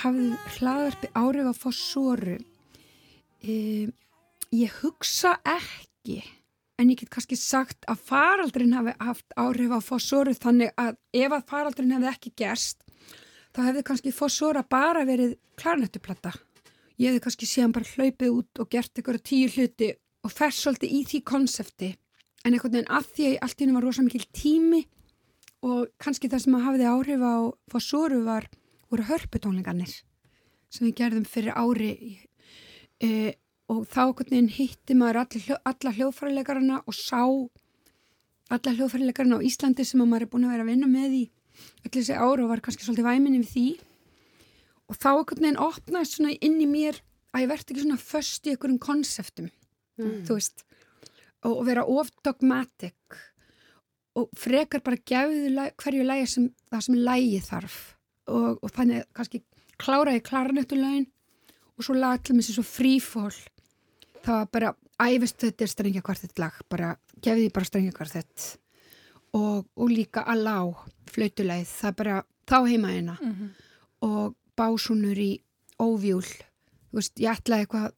Hafði 0.03 0.29
hlaðarpi 0.59 1.11
árið 1.17 1.51
á 1.51 1.55
fósóru 1.57 2.37
e, 3.43 3.55
ég 4.53 4.79
hugsa 4.83 5.37
ekki 5.47 6.21
en 6.81 6.91
ég 6.91 7.01
get 7.01 7.13
kannski 7.15 7.39
sagt 7.39 7.87
að 7.91 8.05
faraldrin 8.11 8.77
hafi 8.77 8.95
haft 9.01 9.37
árið 9.39 9.77
á 9.77 9.81
fósóru 9.83 10.35
þannig 10.37 10.73
að 10.77 10.97
ef 11.15 11.37
að 11.39 11.49
faraldrin 11.51 11.97
hefði 11.97 12.13
ekki 12.13 12.37
gerst 12.45 12.83
þá 13.53 13.67
hefði 13.69 13.87
kannski 13.91 14.15
fósóra 14.17 14.65
bara 14.67 15.07
verið 15.09 15.37
klarnættuplata 15.61 16.35
ég 16.99 17.11
hefði 17.11 17.25
kannski 17.25 17.49
síðan 17.49 17.75
bara 17.75 17.91
hlaupið 17.97 18.39
út 18.39 18.63
og 18.63 18.71
gert 18.73 18.95
eitthvað 18.95 19.23
tíu 19.27 19.51
hluti 19.53 19.93
og 20.23 20.33
fer 20.33 20.55
svolítið 20.55 20.95
í 20.95 21.03
því 21.09 21.21
konsepti. 21.27 21.91
En 22.43 22.55
einhvern 22.55 22.77
veginn 22.77 22.91
að 22.91 23.09
því 23.15 23.29
að 23.29 23.39
allt 23.47 23.61
í 23.61 23.65
hennu 23.65 23.77
var 23.77 23.87
rosa 23.87 24.05
mikil 24.07 24.25
tími 24.35 24.83
og 25.67 25.91
kannski 26.03 26.31
það 26.31 26.45
sem 26.45 26.57
að 26.59 26.65
hafiði 26.67 26.89
áhrif 26.91 27.23
á 27.23 27.35
Fossóru 27.71 28.23
var, 28.27 28.49
voru 28.93 29.09
hörputónlingarnir 29.09 29.93
sem 30.73 30.87
við 30.87 30.97
gerðum 31.01 31.29
fyrir 31.29 31.57
ári 31.57 31.93
e, 33.03 33.35
og 33.73 33.87
þá 33.89 34.13
hitti 34.53 34.97
maður 34.97 35.23
alla, 35.25 35.59
alla 35.65 35.95
hljóðfæralegarna 35.97 36.83
og 36.87 36.97
sá 36.97 37.23
alla 38.53 38.75
hljóðfæralegarna 38.77 39.41
á 39.41 39.45
Íslandi 39.45 39.87
sem 39.89 40.03
maður 40.03 40.27
er 40.27 40.33
búin 40.33 40.45
að 40.49 40.55
vera 40.57 40.67
að 40.67 40.73
vinna 40.73 40.91
með 40.91 41.17
í 41.17 41.25
allir 41.85 41.97
þessi 41.99 42.19
ára 42.19 42.45
og 42.45 42.51
var 42.53 42.63
kannski 42.65 42.87
svolítið 42.87 43.09
væminni 43.09 43.41
við 43.43 43.53
því 43.53 43.67
og 44.89 44.99
þá 44.99 45.11
einhvern 45.13 45.47
veginn 45.47 45.63
opnaðist 45.63 46.19
svona 46.19 46.37
inn 46.41 46.61
í 46.61 46.69
mér 46.69 47.01
að 47.33 47.45
ég 47.45 47.51
verði 47.53 47.75
ekki 47.75 47.85
svona 47.85 48.01
först 48.01 48.47
í 48.47 48.53
einhverjum 48.53 48.81
konseptum 48.83 49.49
mm. 50.01 50.23
þú 50.29 50.39
veist 50.39 50.65
og, 51.43 51.53
og 51.55 51.63
vera 51.69 51.85
of 51.89 52.13
dogmatic 52.25 53.19
og 54.19 54.29
frekar 54.37 54.85
bara 54.85 55.01
gefðu 55.09 55.69
hverju 55.81 56.07
lægi 56.09 56.31
sem 56.35 56.49
það 56.69 56.87
sem 56.87 56.99
lægi 57.09 57.43
þarf 57.47 57.79
og, 58.31 58.59
og 58.63 58.71
þannig 58.71 59.07
kannski 59.17 59.43
klára 59.81 60.15
ég 60.17 60.25
klarnettulegin 60.27 61.09
og 61.77 61.87
svo 61.87 61.97
laga 61.97 62.23
til 62.23 62.37
mig 62.37 62.47
sem 62.47 62.57
svo 62.57 62.65
frífól 62.67 63.33
það 64.23 64.37
var 64.39 64.51
bara 64.55 64.75
æfist 65.03 65.43
þetta 65.43 65.65
er 65.65 65.73
strengja 65.73 66.05
kvartett 66.05 66.39
lag 66.39 66.59
bara 66.71 66.95
gefði 67.23 67.49
ég 67.49 67.55
bara 67.55 67.69
strengja 67.69 67.97
kvartett 67.97 68.49
og, 69.33 69.67
og 69.77 69.89
líka 69.91 70.25
að 70.29 70.45
lá 70.47 70.59
flautuleið, 71.13 71.67
það 71.69 71.91
er 71.91 71.99
bara 71.99 72.21
þá 72.49 72.59
heima 72.69 72.93
eina 72.93 73.17
mm 73.21 73.33
-hmm. 73.33 73.51
og 74.09 74.35
básunur 74.57 75.19
í 75.19 75.33
óvjúl 75.81 76.25
þú 76.25 77.01
veist, 77.01 77.21
ég 77.21 77.33
ætlaði 77.33 77.67
eitthvað 77.67 77.93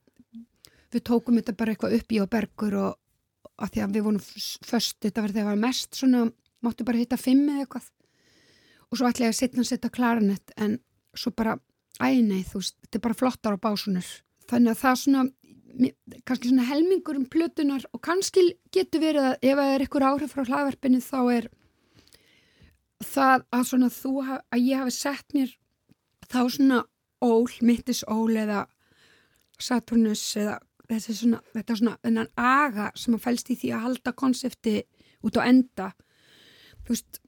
við 0.94 1.02
tókum 1.02 1.38
þetta 1.38 1.56
bara 1.58 1.74
eitthvað 1.74 1.96
upp 1.98 2.12
í 2.12 2.20
á 2.22 2.26
bergur 2.26 2.74
og 2.74 2.92
að 3.58 3.70
því 3.74 3.80
að 3.82 3.94
við 3.94 4.02
vorum 4.06 4.22
först, 4.66 4.96
þetta 5.00 5.22
var 5.22 5.30
þegar 5.30 5.44
það 5.44 5.50
var 5.50 5.66
mest 5.66 5.94
svona, 5.94 6.32
máttu 6.62 6.84
bara 6.84 6.98
hitta 6.98 7.16
fimm 7.16 7.48
eða 7.48 7.64
eitthvað 7.66 7.90
og 8.94 9.00
svo 9.00 9.08
ætlaði 9.10 9.26
ég 9.26 9.34
að 9.34 9.40
setja 9.40 9.62
að 9.62 9.70
setja 9.72 9.90
klaranett 9.94 10.54
en 10.56 10.76
svo 11.18 11.32
bara 11.34 11.58
æneið, 11.98 12.46
þú 12.50 12.60
veist, 12.60 12.76
þetta 12.84 12.98
er 12.98 13.04
bara 13.08 13.18
flottar 13.18 13.56
á 13.58 13.64
básunur 13.66 14.10
þannig 14.50 14.70
að 14.70 14.80
það 14.82 15.00
svona 15.02 15.24
kannski 16.24 16.50
svona 16.50 16.66
helmingur 16.68 17.18
um 17.18 17.26
plötunar 17.26 17.84
og 17.90 18.02
kannski 18.04 18.44
getur 18.74 19.02
verið 19.02 19.28
að 19.32 19.46
ef 19.50 19.58
það 19.58 19.72
er 19.74 19.84
ykkur 19.88 20.06
áhrif 20.06 20.34
frá 20.34 20.44
hlaðverfinu 20.46 21.00
þá 21.02 21.20
er 21.34 21.48
það 23.04 23.46
að 23.50 23.66
svona 23.70 23.90
þú 23.90 24.12
að 24.30 24.60
ég 24.62 24.82
hafi 24.82 24.94
sett 24.94 25.34
mér 25.34 25.56
þá 26.30 26.40
svona 26.46 26.84
ól, 27.24 27.50
mittis 27.60 28.04
ól 28.06 28.30
eða 28.36 28.64
Saturnus 29.60 30.22
eða 30.38 30.58
þessi 30.90 31.14
svona, 31.16 31.40
þetta 31.54 31.76
svona 31.78 31.96
ennan 32.06 32.30
aga 32.40 32.90
sem 32.98 33.16
að 33.16 33.24
fælst 33.26 33.52
í 33.54 33.58
því 33.58 33.74
að 33.74 33.84
halda 33.88 34.12
konsepti 34.18 34.74
út 35.24 35.38
á 35.40 35.42
enda. 35.46 35.92
Þú 36.84 36.96
veist, 36.96 37.20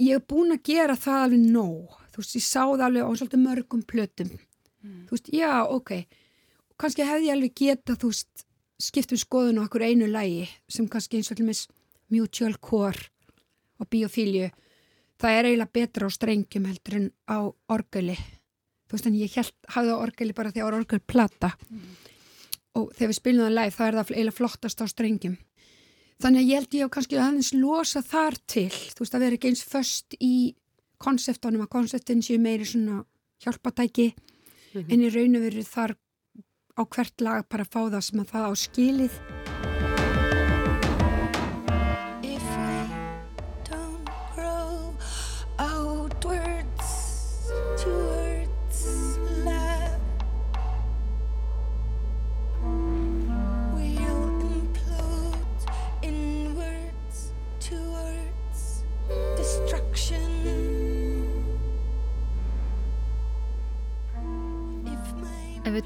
ég 0.00 0.16
hef 0.16 0.26
búin 0.30 0.54
að 0.54 0.62
gera 0.70 0.96
það 0.98 1.24
alveg 1.26 1.44
nóg, 1.54 1.98
þú 2.10 2.22
veist, 2.22 2.36
ég 2.38 2.46
sá 2.46 2.62
það 2.62 2.86
alveg 2.86 3.04
á 3.04 3.10
svolítið 3.20 3.44
mörgum 3.44 3.82
plötum. 3.84 4.30
Mm. 4.80 5.04
þú 5.08 5.16
veist, 5.16 5.28
já, 5.36 5.52
ok. 5.68 5.92
Kannski 6.80 7.04
hefði 7.04 7.28
ég 7.28 7.36
alveg 7.36 7.54
geta, 7.60 7.96
þú 8.00 8.12
veist 8.14 8.46
skiptum 8.80 9.20
skoðun 9.20 9.60
á 9.60 9.64
okkur 9.66 9.84
einu 9.84 10.08
lægi 10.08 10.46
sem 10.72 10.88
kannski 10.88 11.18
eins 11.18 11.28
og 11.28 11.36
allir 11.36 11.58
mutual 12.10 12.56
core 12.64 13.10
og 13.78 13.88
biofíliu 13.92 14.48
það 15.20 15.36
er 15.36 15.48
eiginlega 15.50 15.74
betra 15.76 16.08
á 16.08 16.10
strengjum 16.10 16.68
heldur 16.70 16.96
en 16.96 17.10
á 17.28 17.38
orgeli. 17.68 18.16
Þú 18.88 18.96
veist, 18.96 19.06
en 19.06 19.18
ég 19.20 19.36
held, 19.36 19.52
hafði 19.68 19.92
á 19.92 20.02
orgeli 20.02 20.34
bara 20.34 20.50
því 20.50 20.64
að 20.64 20.78
orgel 20.80 21.02
plata 21.04 21.52
mm. 21.68 21.90
Og 22.78 22.92
þegar 22.94 23.10
við 23.10 23.16
spilum 23.18 23.44
það 23.44 23.56
live 23.56 23.74
þá 23.74 23.80
er 23.84 23.96
það 23.98 24.10
eiginlega 24.14 24.36
flottast 24.36 24.82
á 24.82 24.86
strengjum 24.86 25.36
þannig 26.20 26.42
að 26.42 26.50
ég 26.50 26.60
held 26.60 26.74
ég 26.76 26.88
á 26.88 26.94
kannski 26.94 27.18
aðeins 27.20 27.52
losa 27.56 28.02
þar 28.04 28.36
til 28.46 28.68
þú 28.70 29.04
veist 29.04 29.16
að 29.16 29.24
vera 29.24 29.38
ekki 29.38 29.52
eins 29.52 29.64
först 29.64 30.16
í 30.20 30.34
konseptunum 31.00 31.64
að 31.64 31.72
konseptin 31.76 32.24
séu 32.24 32.40
meiri 32.42 32.68
svona 32.68 33.04
hjálpatæki 33.44 34.12
mm 34.12 34.82
-hmm. 34.82 34.92
en 34.92 35.00
í 35.00 35.12
raun 35.14 35.36
og 35.36 35.42
veru 35.42 35.64
þar 35.64 35.96
á 36.76 36.82
hvert 36.84 37.20
lag 37.20 37.48
bara 37.48 37.64
að 37.64 37.72
fá 37.72 37.80
það 37.90 38.00
sem 38.00 38.20
að 38.20 38.30
það 38.32 38.48
á 38.48 38.52
skilið 38.56 39.39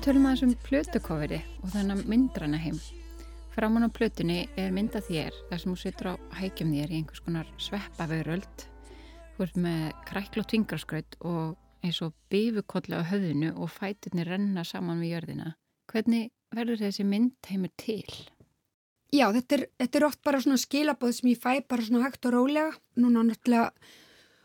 tölum 0.04 0.26
aðeins 0.28 0.42
um 0.44 0.50
plötukoferi 0.66 1.38
og 1.62 1.70
þennan 1.72 2.02
myndrana 2.10 2.58
heim, 2.60 2.76
framan 3.54 3.86
á 3.86 3.90
plötunni 3.94 4.42
er 4.60 4.74
mynda 4.74 5.00
þér 5.00 5.32
þar 5.48 5.62
sem 5.62 5.72
þú 5.72 5.76
situr 5.80 6.08
á 6.12 6.14
hækjum 6.42 6.74
þér 6.74 6.92
í 6.92 6.98
einhvers 6.98 7.22
konar 7.24 7.48
sveppavöröld, 7.64 8.66
þú 9.32 9.46
ert 9.46 9.56
með 9.64 9.86
kræklótt 10.10 10.52
fingrarskraut 10.52 11.16
og 11.24 11.56
eins 11.80 12.02
og 12.04 12.12
bifukollu 12.28 13.00
á 13.00 13.08
höfðinu 13.14 13.54
og 13.56 13.72
fæturni 13.72 14.28
renna 14.28 14.66
saman 14.68 15.00
við 15.00 15.14
jörðina. 15.14 15.54
Hvernig 15.88 16.28
verður 16.52 16.84
þessi 16.84 17.08
mynd 17.08 17.48
heimur 17.48 17.72
til? 17.80 18.04
Já, 19.08 19.30
þetta 19.32 19.56
er, 19.56 19.66
þetta 19.80 20.02
er 20.02 20.08
oft 20.12 20.24
bara 20.26 20.44
svona 20.44 20.60
skilabóð 20.60 21.16
sem 21.16 21.32
ég 21.32 21.40
fæ 21.40 21.64
bara 21.64 21.86
svona 21.86 22.04
hægt 22.04 22.28
og 22.28 22.36
rólega. 22.36 22.76
Núna 23.00 23.24
náttúrulega, 23.24 23.72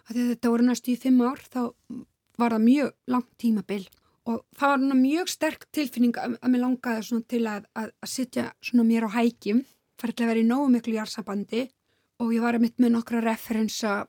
þetta 0.08 0.56
voru 0.56 0.72
næstu 0.72 0.96
í 0.96 1.00
fimm 1.04 1.20
ár, 1.20 1.44
þá 1.52 1.74
var 2.40 2.56
það 2.56 2.70
mjög 2.70 2.94
langt 3.12 3.34
tímabill 3.44 3.90
og 4.30 4.44
það 4.58 4.74
var 4.76 5.00
mjög 5.00 5.32
sterk 5.32 5.66
tilfinning 5.74 6.18
að, 6.22 6.38
að 6.44 6.54
mér 6.54 6.64
langaði 6.66 7.22
til 7.30 7.42
að, 7.50 7.66
að, 7.74 7.92
að 8.04 8.12
sitja 8.12 8.46
mér 8.78 9.08
á 9.10 9.16
hækjum 9.18 9.64
færði 10.00 10.24
að 10.24 10.32
vera 10.32 10.44
í 10.44 10.48
nógu 10.48 10.70
miklu 10.74 10.96
jársabandi 10.96 11.66
og 12.20 12.34
ég 12.36 12.44
var 12.44 12.58
að 12.58 12.66
mitt 12.66 12.80
með 12.80 12.94
nokkra 12.96 13.22
referensa 13.24 14.04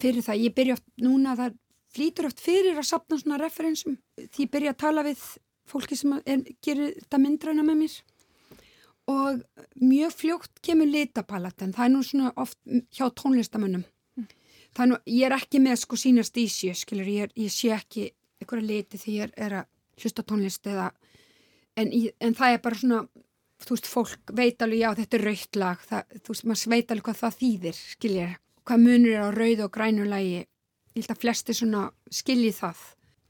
fyrir 0.00 0.24
það. 0.24 0.42
Ég 0.42 0.54
byrja 0.56 0.76
oft 0.78 0.88
núna 1.02 1.34
það 1.38 1.58
flýtur 1.92 2.28
oft 2.28 2.42
fyrir 2.42 2.78
að 2.78 2.88
sapna 2.88 3.18
svona 3.20 3.40
referensum 3.40 3.98
því 4.18 4.46
ég 4.46 4.52
byrja 4.52 4.74
að 4.74 4.80
tala 4.82 5.04
við 5.06 5.24
fólki 5.68 5.98
sem 5.98 6.14
er, 6.20 6.42
gerir 6.64 6.96
þetta 7.00 7.20
myndræna 7.22 7.66
með 7.66 7.82
mér. 7.82 7.98
Og 9.12 9.42
mjög 9.82 10.14
fljótt 10.14 10.62
kemur 10.62 10.90
litapalaten 10.90 11.74
það 11.74 11.86
er 11.88 11.92
nú 11.94 12.02
svona 12.06 12.32
oft 12.38 12.58
hjá 12.94 13.06
tónlistamönnum. 13.18 13.84
Mm. 14.18 14.28
er 14.78 14.90
nú, 14.90 14.98
ég 15.06 15.26
er 15.28 15.36
ekki 15.36 15.62
með 15.62 15.80
sko 15.82 15.98
sínast 15.98 16.38
í 16.38 16.46
sjö, 16.50 16.74
skilur, 16.78 17.08
ég, 17.08 17.34
ég 17.38 17.52
sé 17.52 17.72
ekki 17.74 18.10
einhverja 18.42 18.68
liti 18.68 19.00
því 19.00 19.18
ég 19.18 19.36
er, 19.36 19.58
að 19.62 20.02
hlusta 20.02 20.24
tónlist 20.26 20.66
eða 20.66 20.90
en, 21.78 21.92
en 21.92 22.36
það 22.36 22.56
er 22.56 22.64
bara 22.64 22.80
svona 22.80 23.02
þú 23.62 23.76
veist, 23.76 23.90
fólk 23.90 24.32
veit 24.36 24.62
alveg 24.64 24.82
já 24.82 24.90
þetta 24.98 25.18
er 25.18 25.26
raukt 25.28 25.58
lag 25.60 25.84
það, 25.88 26.16
þú 26.22 26.34
veist, 26.34 26.46
maður 26.50 26.72
veit 26.74 26.94
alveg 26.94 27.08
hvað 27.08 27.20
það 27.20 27.36
þýðir 27.42 27.78
skilja, 27.80 28.30
hvað 28.66 28.86
munur 28.86 29.12
er 29.12 29.22
á 29.22 29.30
rauð 29.36 29.62
og 29.66 29.74
grænu 29.76 30.08
lagi, 30.08 30.40
ég 30.92 30.98
held 30.98 31.14
að 31.14 31.22
flesti 31.22 31.56
svona 31.56 31.84
skilji 32.12 32.52
það. 32.56 32.82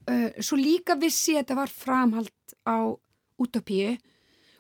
Uh, 0.03 0.29
svo 0.43 0.59
líka 0.59 0.97
vissi 0.99 1.37
þetta 1.37 1.57
var 1.61 1.71
framhald 1.71 2.57
á 2.67 2.91
útopíu 3.43 3.95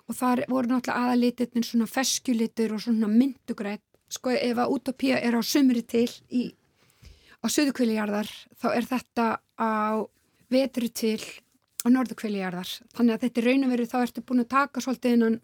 og 0.06 0.18
þar 0.18 0.44
voru 0.50 0.70
náttúrulega 0.70 1.08
aðalitirnir 1.08 1.66
svona 1.66 1.88
feskjulitur 1.90 2.76
og 2.76 2.84
svona 2.84 3.10
myndugrætt 3.10 3.82
sko 4.12 4.34
ef 4.34 4.58
að 4.60 4.74
útopíu 4.76 5.16
er 5.16 5.34
á 5.34 5.42
sumri 5.42 5.82
til 5.88 6.08
í, 6.30 6.50
á 7.42 7.46
söðukvilijarðar 7.50 8.30
þá 8.60 8.66
er 8.70 8.86
þetta 8.86 9.26
á 9.58 10.04
vetru 10.52 10.88
til 10.92 11.20
á 11.82 11.86
norðu 11.90 12.16
kveiljarðar. 12.20 12.70
Þannig 12.94 13.16
að 13.16 13.24
þetta 13.24 13.40
er 13.40 13.48
raun 13.48 13.66
og 13.66 13.72
veru 13.74 13.88
þá 13.90 13.98
ertu 14.02 14.24
búin 14.26 14.44
að 14.44 14.52
taka 14.54 14.82
svolítið 14.84 15.16
innan 15.16 15.38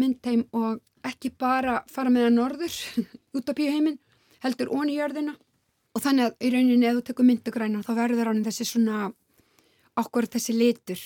myndheim 0.00 0.44
og 0.56 0.80
ekki 1.06 1.32
bara 1.40 1.80
fara 1.90 2.12
með 2.12 2.28
að 2.28 2.36
norður 2.36 2.78
út 3.36 3.50
á 3.50 3.52
píuheimin, 3.56 3.98
heldur 4.44 4.72
ón 4.76 4.92
í 4.92 4.98
jörðina. 4.98 5.36
Og 5.96 6.04
þannig 6.04 6.28
að 6.28 6.46
í 6.46 6.52
rauninni 6.54 6.86
ef 6.86 7.00
þú 7.00 7.06
tekur 7.08 7.26
myndugræna 7.26 7.82
þá 7.82 7.92
verður 7.98 8.30
hann 8.30 8.44
þessi 8.46 8.68
svona 8.68 9.10
okkur 9.98 10.28
þessi 10.30 10.54
litur. 10.54 11.02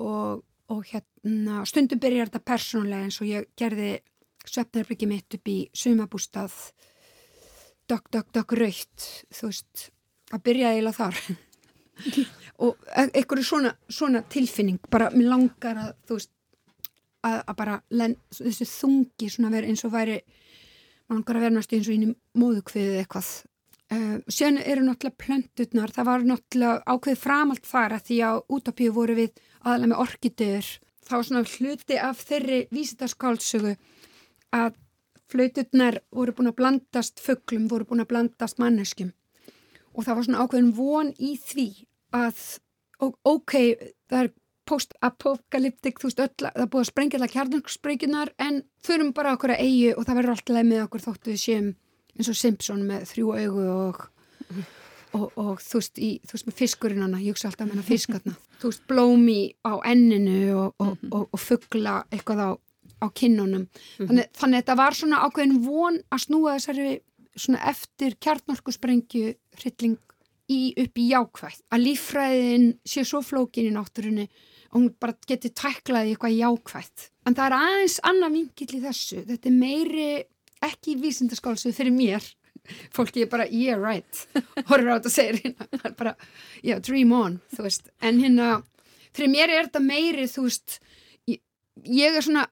Og, 0.00 0.42
og 0.70 0.84
hérna 0.90 1.62
stundum 1.68 2.00
byrjar 2.02 2.30
þetta 2.30 2.48
persónulega 2.50 3.06
eins 3.06 3.20
og 3.22 3.30
ég 3.30 3.48
gerði 3.58 3.98
svefnarbyggi 4.48 5.08
mitt 5.08 5.36
upp 5.36 5.50
í 5.50 5.58
sumabústað 5.76 6.54
dökk, 7.90 8.10
dökk, 8.12 8.30
dökk, 8.34 8.54
raut 8.58 9.06
þú 9.34 9.50
veist, 9.50 9.86
að 10.30 10.44
byrja 10.46 10.72
eiginlega 10.74 10.98
þar 11.00 11.20
og 12.64 12.76
e- 12.90 13.08
einhverju 13.08 13.46
svona, 13.46 13.72
svona 13.88 14.22
tilfinning 14.32 14.80
bara 14.90 15.10
mér 15.14 15.32
langar 15.34 15.80
að 15.86 15.94
þú 16.08 16.18
veist 16.18 16.32
að, 17.26 17.38
að 17.38 17.56
bara 17.58 17.78
len, 18.00 18.16
þessi 18.36 18.68
þungi 18.68 19.30
svona 19.30 19.52
verið 19.52 19.72
eins 19.72 19.86
og 19.88 19.94
væri 19.94 20.18
maður 20.20 21.16
langar 21.20 21.38
að 21.38 21.44
vera 21.44 21.54
náttúrulega 21.56 21.80
eins 21.80 21.88
og 21.88 21.96
inn 21.96 22.04
í 22.06 22.40
móðukviðið 22.40 22.98
eitthvað. 23.00 23.30
Uh, 23.90 24.18
sen 24.30 24.60
eru 24.62 24.84
náttúrulega 24.86 25.18
plöndutnar, 25.24 25.90
það 25.94 26.06
var 26.06 26.26
náttúrulega 26.28 26.94
ákveð 26.94 27.18
framalt 27.18 27.66
þar 27.66 27.96
að 27.96 28.04
því 28.06 28.18
að 28.28 28.42
út 28.56 28.70
á 28.70 28.72
píu 28.78 28.92
voru 28.94 29.16
við 29.18 29.40
aðalega 29.64 29.90
með 29.90 30.02
orkidur 30.04 30.68
þá 31.10 31.16
svona 31.26 31.42
hluti 31.56 31.98
af 31.98 32.22
þeirri 32.28 32.60
vísindarskálsögu 32.70 33.74
að 34.54 34.78
flauturnar 35.30 35.98
voru 36.14 36.34
búin 36.36 36.50
að 36.50 36.58
blandast 36.60 37.22
fugglum, 37.22 37.66
voru 37.70 37.86
búin 37.88 38.04
að 38.04 38.12
blandast 38.12 38.62
manneskum 38.62 39.10
og 39.94 40.04
það 40.06 40.16
var 40.16 40.26
svona 40.26 40.44
ákveðin 40.44 40.74
von 40.76 41.14
í 41.18 41.34
því 41.40 41.68
að 42.16 42.44
ok, 43.00 43.54
það 44.10 44.24
er 44.24 44.32
post-apokalyptik, 44.70 45.98
þú 45.98 46.08
veist, 46.08 46.22
öll, 46.22 46.50
það 46.54 46.68
búið 46.70 46.84
að 46.84 46.90
sprengja 46.90 47.18
allar 47.18 47.32
kjarnarksprengjunar 47.32 48.32
en 48.42 48.60
þurfum 48.86 49.12
bara 49.16 49.34
okkur 49.34 49.54
að 49.54 49.62
eigi 49.64 49.94
og 49.94 50.06
það 50.06 50.20
verður 50.20 50.34
alltaf 50.36 50.66
með 50.68 50.82
okkur 50.84 51.04
þóttu 51.06 51.32
við 51.32 51.40
séum 51.42 51.70
eins 52.14 52.30
og 52.30 52.38
Simpson 52.38 52.84
með 52.86 53.06
þrjú 53.10 53.32
augu 53.34 53.66
og, 53.72 54.00
og, 55.16 55.26
og 55.40 55.52
þú 55.64 55.80
veist, 55.80 55.98
í, 55.98 56.10
þú 56.22 56.36
veist 56.36 56.48
með 56.50 56.58
fiskurinn 56.60 57.04
hana, 57.06 57.22
ég 57.22 57.34
hugsa 57.34 57.50
alltaf 57.50 57.66
með 57.66 57.78
hana 57.78 57.86
fiskarna 57.88 58.36
þú 58.60 58.72
veist, 58.72 58.86
blómi 58.90 59.38
á 59.66 59.72
enninu 59.90 60.40
og, 60.68 60.98
og 61.20 61.40
fuggla 61.40 62.00
eitthvað 62.12 62.44
á, 62.46 62.50
á 63.00 63.06
kinnunum. 63.10 63.66
Mhm. 63.66 64.10
þannig, 64.10 64.32
þannig 64.38 64.60
að 64.60 64.62
þetta 64.62 64.80
var 64.84 64.98
svona 65.00 65.22
ákveðin 65.26 65.62
von 65.66 66.02
að 66.10 66.26
snúa 66.26 66.58
þessari 66.58 66.98
svona 67.36 67.60
eftir 67.70 68.16
kjarnarksprengju 68.22 69.34
hrylling 69.60 69.98
í, 70.50 70.74
upp 70.80 70.98
í 70.98 71.06
jákvægt 71.12 71.62
að 71.70 71.84
líffræðin 71.86 72.66
sé 72.88 73.04
svo 73.06 73.22
flókin 73.24 73.70
í 73.70 73.74
náttúrunni 73.74 74.26
og 74.70 74.76
hún 74.78 74.90
bara 75.02 75.16
getur 75.26 75.52
tæklaði 75.56 76.14
eitthvað 76.14 76.36
jákvægt. 76.38 77.06
En 77.26 77.36
það 77.36 77.46
er 77.46 77.56
aðeins 77.56 77.96
annað 78.06 78.36
vingill 78.36 78.76
í 78.76 78.82
þessu. 78.84 79.22
Þetta 79.26 79.50
er 79.50 79.56
meiri 79.56 80.10
ekki 80.66 80.96
vísindaskálsuð 81.00 81.74
fyrir 81.74 81.94
mér. 81.94 82.28
Fólki 82.94 83.24
er 83.24 83.30
bara, 83.32 83.46
yeah, 83.50 83.78
right. 83.80 84.26
Horfur 84.68 84.92
á 84.92 84.96
þetta 84.98 85.10
og 85.10 85.14
segir 85.14 85.40
hérna. 85.40 85.92
Bara, 85.98 86.14
yeah, 86.62 86.78
dream 86.86 87.14
on. 87.16 87.40
En 88.00 88.22
hérna, 88.22 88.60
fyrir 89.16 89.32
mér 89.32 89.54
er 89.56 89.66
þetta 89.68 89.82
meiri, 89.82 90.28
þú 90.30 90.46
veist, 90.46 90.78
ég, 91.26 91.40
er 92.06 92.22
svona, 92.22 92.46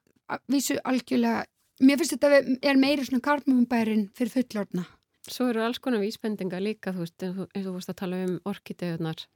vísu 0.50 0.78
algjörlega, 0.88 1.46
mér 1.80 2.00
finnst 2.00 2.16
þetta 2.16 2.58
er 2.62 2.80
meiri 2.80 3.06
svona 3.06 3.24
karmumbærin 3.24 4.08
fyrir 4.16 4.34
fullorna. 4.34 4.86
Svo 5.28 5.50
eru 5.50 5.62
alls 5.64 5.80
konar 5.82 6.00
vísbendinga 6.00 6.60
líka, 6.62 6.94
þú 6.94 7.04
veist, 7.04 7.24
eins 7.24 7.66
og 7.66 7.66
þú 7.68 7.74
veist 7.74 7.92
að 7.92 7.98
tala 8.00 8.22
um 8.24 8.38
orkidegunar 8.48 9.26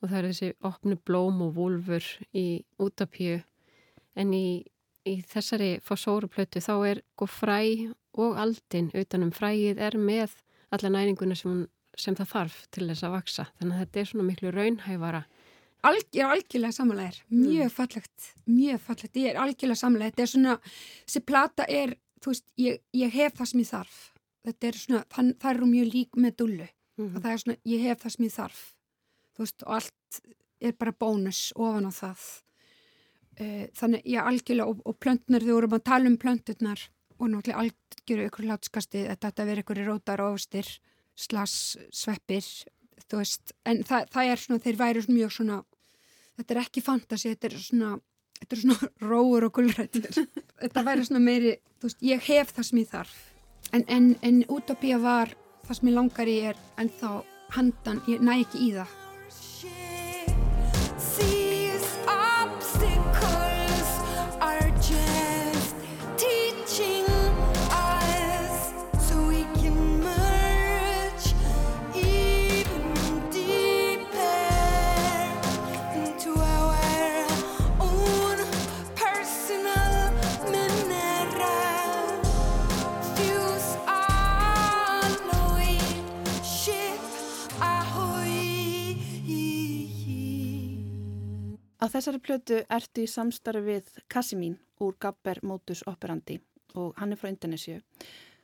og 0.00 0.08
það 0.08 0.18
er 0.18 0.28
þessi 0.30 0.48
opnu 0.68 0.96
blóm 1.08 1.42
og 1.44 1.54
vulfur 1.56 2.06
í 2.36 2.46
útapíu. 2.82 3.42
En 4.16 4.32
í, 4.32 4.64
í 5.04 5.14
þessari 5.28 5.76
fósóruplötu 5.84 6.62
þá 6.64 6.74
er 6.88 7.02
sko 7.14 7.28
fræ 7.28 7.60
og 8.16 8.38
aldin 8.40 8.90
utanum 8.96 9.32
fræið 9.34 9.80
er 9.82 9.96
með 10.00 10.36
alla 10.74 10.92
næringuna 10.92 11.36
sem, 11.38 11.64
sem 11.96 12.16
það 12.16 12.32
þarf 12.32 12.60
til 12.74 12.88
þess 12.90 13.06
að 13.06 13.16
vaksa 13.16 13.46
þannig 13.58 13.74
að 13.74 13.82
þetta 13.84 14.00
er 14.00 14.08
svona 14.10 14.28
miklu 14.30 14.52
raunhæfara 14.54 15.22
Alg, 15.84 16.06
Ég 16.12 16.22
er 16.24 16.30
algjörlega 16.32 16.86
mjög 17.28 17.66
mm. 17.66 17.70
fallegt, 17.70 18.30
mjög 18.46 18.80
fallegt, 18.80 19.16
ég 19.16 19.28
er 19.30 19.40
algjörlega 19.40 19.78
samanlega, 19.78 20.10
þetta 20.10 20.22
er 20.22 20.30
svona, 20.32 20.54
þessi 21.04 21.20
plata 21.26 21.66
er, 21.68 21.92
þú 22.22 22.32
veist, 22.32 22.46
ég, 22.56 22.80
ég 22.92 23.12
hef 23.12 23.36
það 23.36 23.50
sem 23.50 23.60
ég 23.60 23.68
þarf, 23.70 23.98
þetta 24.48 24.66
er 24.66 24.80
svona, 24.80 25.02
það, 25.12 25.30
það 25.42 25.52
eru 25.52 25.68
mjög 25.74 25.92
lík 25.92 26.16
með 26.16 26.36
dullu, 26.40 26.66
mm 26.96 27.04
-hmm. 27.04 27.20
það 27.20 27.30
er 27.32 27.44
svona, 27.44 27.58
ég 27.64 27.86
hef 27.86 28.02
það 28.02 28.16
sem 28.16 28.24
ég 28.24 28.34
þarf. 28.34 28.64
Þú 29.36 29.44
veist, 29.44 29.62
og 29.62 29.72
allt 29.76 30.20
er 30.60 30.72
bara 30.72 30.92
bónus 30.92 31.52
ofan 31.54 31.86
á 31.86 31.92
það. 31.92 32.26
Uh, 33.36 33.64
þannig, 33.76 34.02
já, 34.04 34.20
algjörlega 34.24 34.66
og, 34.66 34.80
og 34.84 34.98
plöntnur, 34.98 35.44
þú 35.44 35.52
vorum 35.52 35.76
að 35.76 35.84
tala 35.84 36.08
um 36.08 36.16
plönturnar 36.16 36.80
og 37.18 37.28
náttúrulega 37.30 37.60
algjörlega 37.60 38.30
ykkur 38.30 38.48
látskasti 38.48 39.02
þetta 39.08 39.44
vera 39.44 39.60
ykkur 39.60 39.80
rótar 39.84 40.22
ofstir 40.24 40.68
slass 41.16 41.76
sveppir 41.92 42.44
þú 43.04 43.20
veist, 43.20 43.54
en 43.68 43.82
það, 43.86 44.10
það 44.14 44.32
er 44.32 44.42
svona 44.42 44.64
þeir 44.64 44.78
væri 44.80 45.06
mjög 45.08 45.32
svona 45.36 45.62
þetta 46.36 46.54
er 46.54 46.60
ekki 46.62 46.84
fantasi, 46.84 47.32
þetta 47.34 47.50
er 47.50 47.56
svona 47.62 47.94
þetta 48.40 48.56
er 48.56 48.62
svona 48.64 48.90
róur 49.10 49.48
og 49.48 49.56
gullrættir 49.56 50.10
þetta 50.10 50.84
væri 50.90 51.08
svona 51.08 51.24
meiri, 51.24 51.56
þú 51.80 51.90
veist, 51.90 52.04
ég 52.04 52.28
hef 52.30 52.52
það 52.56 52.70
sem 52.70 52.82
ég 52.82 52.92
þarf. 52.92 53.16
En, 53.74 53.82
en, 53.90 54.12
en 54.22 54.44
útopía 54.52 55.00
var 55.02 55.32
það 55.66 55.80
sem 55.80 55.90
ég 55.90 55.96
langar 55.96 56.30
í 56.30 56.36
er 56.52 56.60
en 56.78 56.92
þá 57.00 57.10
handan, 57.56 58.02
ég 58.10 58.22
næ 58.22 58.38
ekki 58.38 58.68
í 58.68 58.70
það 58.76 59.05
Á 91.86 91.94
þessari 91.94 92.18
plötu 92.18 92.56
ertu 92.66 93.04
í 93.04 93.06
samstarfi 93.06 93.60
við 93.62 93.90
Casimín 94.10 94.56
úr 94.82 94.96
Gabber 94.98 95.38
Modus 95.46 95.84
Operandi 95.86 96.40
og 96.74 96.96
hann 96.98 97.12
er 97.14 97.18
frá 97.20 97.28
Indonésiu. 97.30 97.76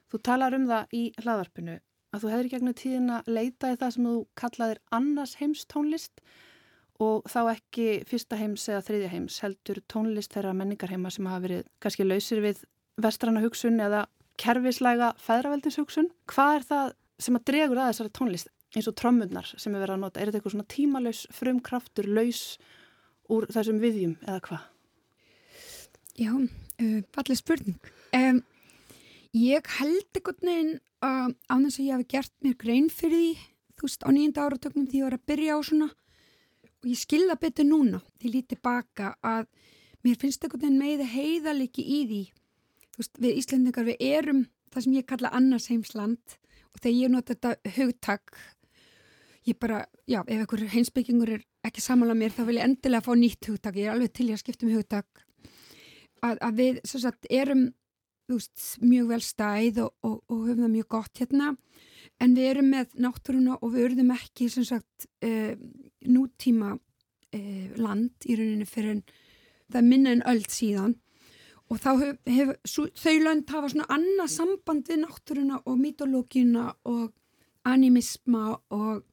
Þú 0.06 0.18
talar 0.22 0.54
um 0.54 0.68
það 0.68 0.92
í 0.94 1.00
hlaðarpinu 1.18 1.74
að 2.14 2.22
þú 2.22 2.28
hefur 2.30 2.48
gegnum 2.52 2.76
tíðina 2.78 3.16
leitað 3.26 3.72
í 3.74 3.78
það 3.80 3.90
sem 3.96 4.06
þú 4.06 4.12
kallaðir 4.38 4.80
annars 4.94 5.32
heims 5.40 5.64
tónlist 5.66 6.22
og 7.02 7.26
þá 7.32 7.40
ekki 7.56 7.86
fyrsta 8.12 8.38
heims 8.38 8.66
eða 8.70 8.84
þriðja 8.86 9.08
heims 9.16 9.38
heldur 9.42 9.80
tónlist 9.90 10.36
þeirra 10.36 10.52
menningarheima 10.60 11.10
sem 11.10 11.26
hafa 11.26 11.42
verið 11.48 11.64
kannski 11.82 12.06
lausir 12.06 12.44
við 12.44 12.60
vestrana 13.02 13.42
hugsun 13.42 13.82
eða 13.82 14.04
kerfislega 14.38 15.16
feðraveldishugsun. 15.24 16.12
Hvað 16.30 16.60
er 16.60 16.68
það 16.68 16.94
sem 17.26 17.40
að 17.40 17.48
dregur 17.50 17.82
að 17.82 17.90
þessari 17.90 18.14
tónlist 18.20 18.54
eins 18.76 18.86
og 18.86 18.96
trommunnar 19.02 19.50
sem 19.56 19.74
er 19.74 19.82
verið 19.82 19.96
að 19.96 20.04
nota? 20.06 20.22
Er 20.22 20.30
þetta 20.30 20.38
eitthvað 20.38 20.56
svona 20.56 20.70
tímalauðs, 20.76 21.24
frumkraftur, 21.34 22.12
laus 22.20 22.44
úr 23.32 23.48
þessum 23.52 23.80
viðjum 23.82 24.16
eða 24.26 24.40
hvað? 24.46 24.68
Já, 26.20 26.32
uh, 26.36 26.98
fallið 27.14 27.40
spurning. 27.40 27.90
Um, 28.16 28.42
ég 29.36 29.68
held 29.78 30.20
ekkert 30.20 30.44
neginn 30.44 30.76
uh, 31.04 31.32
á 31.32 31.54
þess 31.56 31.78
að 31.78 31.86
ég 31.86 31.96
hafi 31.96 32.08
gert 32.12 32.34
mér 32.44 32.58
grein 32.60 32.90
fyrir 32.92 33.22
því, 33.22 33.48
þú 33.78 33.88
veist, 33.88 34.04
á 34.04 34.10
nýjunda 34.12 34.46
áratöknum 34.46 34.88
því 34.90 35.00
ég 35.00 35.08
var 35.08 35.16
að 35.16 35.26
byrja 35.32 35.56
á 35.56 35.60
svona 35.64 35.88
og 36.82 36.90
ég 36.90 36.98
skilða 36.98 37.38
betur 37.40 37.68
núna, 37.68 38.02
því 38.20 38.34
lítið 38.36 38.62
baka 38.62 39.14
að 39.24 39.46
mér 40.02 40.18
finnst 40.20 40.44
ekkert 40.44 40.66
neginn 40.66 40.82
meði 40.82 41.08
heiðaliki 41.12 41.84
í 41.86 42.00
því. 42.10 42.22
Þú 42.92 43.02
veist, 43.02 43.20
við 43.22 43.38
Íslandingar 43.40 43.88
við 43.88 44.06
erum 44.12 44.46
það 44.72 44.86
sem 44.86 44.96
ég 44.98 45.08
kalla 45.08 45.32
annars 45.32 45.68
heimsland 45.70 46.36
og 46.72 46.80
þegar 46.80 46.98
ég 46.98 47.12
nota 47.12 47.36
þetta 47.36 47.76
hugtak 47.78 48.36
ég 49.48 49.58
bara, 49.58 49.86
já, 50.06 50.20
ef 50.22 50.36
einhver 50.36 50.66
heimsbyggingur 50.72 51.32
er 51.38 51.46
ekki 51.66 51.82
samanlega 51.84 52.18
mér, 52.18 52.34
þá 52.34 52.42
vil 52.48 52.58
ég 52.58 52.66
endilega 52.66 53.06
fá 53.06 53.12
nýtt 53.18 53.48
hugtak, 53.50 53.78
ég 53.78 53.88
er 53.88 53.94
alveg 53.94 54.12
til 54.16 54.28
ég 54.30 54.38
að 54.38 54.42
skipta 54.42 54.66
um 54.66 54.74
hugtak. 54.74 55.24
Að, 56.22 56.36
að 56.38 56.58
við, 56.58 56.82
svo 56.86 57.02
sagt, 57.02 57.26
erum 57.30 57.68
veist, 58.30 58.76
mjög 58.82 59.10
vel 59.10 59.20
stæð 59.24 59.82
og, 59.84 59.92
og, 60.06 60.16
og 60.30 60.46
höfum 60.46 60.64
það 60.64 60.74
mjög 60.76 60.88
gott 60.94 61.20
hérna 61.20 61.52
en 62.22 62.34
við 62.36 62.48
erum 62.52 62.70
með 62.72 62.96
náttúruna 63.02 63.58
og 63.58 63.74
við 63.74 63.86
örðum 63.88 64.12
ekki, 64.14 64.48
sagt 64.52 65.06
uh, 65.26 65.54
nútíma 66.06 66.74
uh, 66.76 67.66
land 67.80 68.26
í 68.26 68.36
rauninu 68.38 68.68
fyrir 68.68 69.02
það 69.72 69.88
minna 69.88 70.12
en 70.14 70.26
öll 70.28 70.44
síðan. 70.50 70.96
Og 71.72 71.80
hefur 71.80 72.16
hef, 72.28 72.50
þau 73.00 73.14
lönd 73.22 73.48
hafa 73.48 73.70
svona 73.72 73.88
annað 73.94 74.32
samband 74.34 74.90
við 74.90 75.02
náttúruna 75.06 75.62
og 75.64 75.78
mitológina 75.80 76.66
og 76.88 77.12
animisma 77.68 78.58
og 78.74 79.04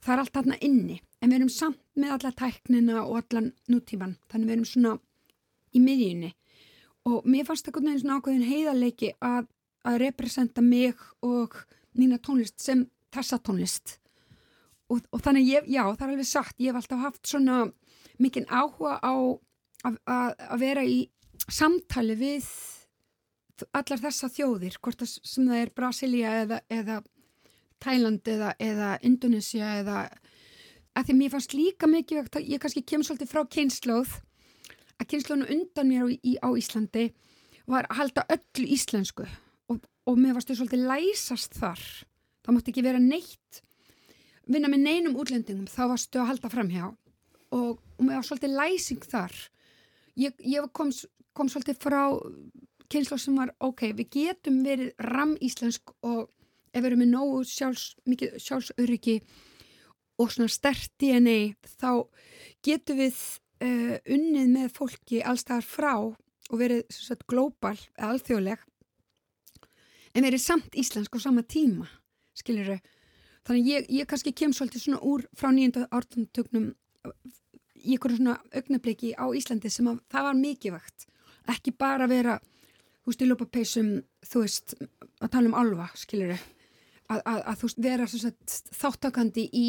það 0.00 0.12
er 0.14 0.22
allt 0.22 0.36
þarna 0.38 0.58
inni 0.64 1.00
en 1.20 1.30
við 1.30 1.38
erum 1.38 1.52
samt 1.52 1.80
með 1.96 2.16
alla 2.16 2.32
tæknina 2.36 3.04
og 3.04 3.20
allan 3.22 3.52
nútíman 3.72 4.16
þannig 4.30 4.48
við 4.50 4.56
erum 4.56 4.68
svona 4.70 4.96
í 5.76 5.82
miðjunni. 5.82 6.32
Og 7.06 7.26
mér 7.28 7.46
fannst 7.46 7.66
það 7.66 7.72
einhvern 7.72 7.88
veginn 7.90 8.02
svona 8.02 8.18
ákveðin 8.20 8.50
heiðarleiki 8.50 9.12
að, 9.24 9.48
að 9.86 9.98
representa 10.02 10.64
mig 10.64 11.02
og 11.24 11.56
mína 11.96 12.18
tónlist 12.18 12.60
sem 12.62 12.84
þessa 13.14 13.38
tónlist. 13.40 13.98
Og, 14.90 15.02
og 15.10 15.22
þannig 15.22 15.50
ég, 15.50 15.68
já 15.70 15.82
það 15.82 16.06
er 16.06 16.12
alveg 16.12 16.28
sagt 16.28 16.62
ég 16.62 16.70
hef 16.70 16.80
alltaf 16.80 17.02
haft 17.02 17.26
svona 17.26 17.64
mikinn 18.22 18.46
áhuga 18.50 18.98
á 19.02 19.14
að, 19.84 20.60
vera 20.60 20.84
í 20.86 21.06
samtali 21.46 22.16
við 22.18 22.46
allar 23.76 24.02
þessa 24.02 24.30
þjóðir 24.32 24.78
hvort 24.82 25.00
það 25.00 25.12
sem 25.16 25.48
það 25.48 25.60
er 25.62 25.72
Brasilia 25.74 26.32
eða, 26.42 26.62
eða 26.68 27.02
Þæland 27.82 28.28
eða, 28.32 28.54
eða 28.62 28.90
Indonesia 29.04 29.74
eða 29.82 29.96
að 30.96 31.08
því 31.08 31.16
mér 31.18 31.34
fannst 31.34 31.54
líka 31.56 31.88
mikið 31.90 32.40
ég 32.46 32.62
kannski 32.62 32.82
kem 32.86 33.04
svolítið 33.04 33.32
frá 33.32 33.44
kynnslóð 33.52 34.16
að 34.96 35.08
kynnslónu 35.12 35.48
undan 35.52 35.90
mér 35.90 36.06
á, 36.06 36.08
í, 36.08 36.32
á 36.40 36.48
Íslandi 36.56 37.10
var 37.68 37.88
að 37.90 38.00
halda 38.00 38.24
öllu 38.32 38.68
íslensku 38.72 39.26
og, 39.72 39.82
og 40.08 40.20
mér 40.20 40.36
fannst 40.36 40.52
þau 40.52 40.60
svolítið 40.62 40.86
læsast 40.88 41.58
þar. 41.58 41.82
Það 42.46 42.56
mátti 42.56 42.72
ekki 42.72 42.86
vera 42.86 43.02
neitt 43.02 43.62
vinna 44.46 44.70
með 44.70 44.84
neinum 44.86 45.18
útlendingum 45.18 45.66
þá 45.70 45.82
varstu 45.92 46.22
að 46.22 46.30
halda 46.30 46.52
fram 46.52 46.70
hjá 46.70 46.86
og, 46.86 47.76
og 47.76 48.02
mér 48.02 48.20
var 48.20 48.28
svolítið 48.28 48.56
læsing 48.56 49.04
þar. 49.04 49.34
Ég, 50.16 50.38
ég 50.46 50.70
kom, 50.72 50.92
kom 51.36 51.50
svolítið 51.52 51.80
frá 51.82 52.00
kynslu 52.92 53.18
sem 53.18 53.36
var, 53.36 53.50
ok, 53.60 53.90
við 53.98 54.12
getum 54.14 54.62
verið 54.64 54.94
ramíslensk 55.02 55.92
og 56.06 56.30
ef 56.70 56.78
við 56.78 56.90
erum 56.90 57.02
með 57.02 57.12
nógu 57.12 57.42
sjálfs, 57.48 57.96
sjálfsöryggi 58.44 59.18
og 60.16 60.32
svona 60.32 60.52
stert 60.52 60.92
DNA 61.00 61.56
þá 61.78 62.06
getum 62.64 63.00
við 63.00 63.18
uh, 63.64 63.96
unnið 64.04 64.48
með 64.54 64.72
fólki 64.76 65.20
allstaðar 65.22 65.66
frá 65.66 65.92
og 65.96 66.56
verið 66.60 66.84
svona 66.92 67.28
glóbal, 67.28 67.76
alþjóðleg 67.98 68.62
en 70.16 70.24
verið 70.24 70.42
samt 70.42 70.76
íslensk 70.78 71.18
á 71.18 71.20
sama 71.20 71.44
tíma, 71.44 71.88
skiljuru 72.36 72.78
þannig 73.46 73.70
ég, 73.70 73.90
ég 74.00 74.08
kannski 74.08 74.34
kem 74.34 74.54
svolítið 74.56 74.86
svona 74.86 75.02
úr 75.06 75.26
frá 75.36 75.50
nýjönda 75.52 75.86
ártundugnum 75.94 76.72
í 77.76 77.94
einhverju 77.94 78.18
svona 78.18 78.38
augnabliki 78.50 79.12
á 79.14 79.26
Íslandi 79.36 79.70
sem 79.70 79.86
að 79.90 80.00
það 80.10 80.28
var 80.28 80.40
mikið 80.40 80.76
vakt 80.78 81.06
ekki 81.52 81.74
bara 81.78 82.08
vera 82.10 82.40
veist, 83.06 83.22
í 83.22 83.28
lópapeisum, 83.28 83.90
þú 84.26 84.42
veist 84.42 84.74
að 85.22 85.30
tala 85.30 85.50
um 85.50 85.58
alva, 85.58 85.88
skiljur 85.94 86.34
að, 87.08 87.22
að, 87.22 87.40
að 87.40 87.62
þú 87.62 87.70
vera 87.86 88.08
sagt, 88.10 88.58
þáttakandi 88.76 89.46
í 89.52 89.68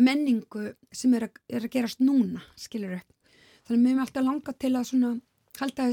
menningu 0.00 0.70
sem 0.92 1.14
er 1.18 1.28
að, 1.28 1.40
er 1.50 1.66
að 1.66 1.74
gerast 1.74 2.02
núna 2.04 2.42
skiljur 2.58 3.00
þannig 3.66 3.80
að 3.80 3.82
mér 3.84 3.96
er 3.96 4.04
alltaf 4.04 4.26
langa 4.26 4.54
til 4.56 4.72
að 4.74 4.86
svona 4.88 5.10
halda 5.60 5.88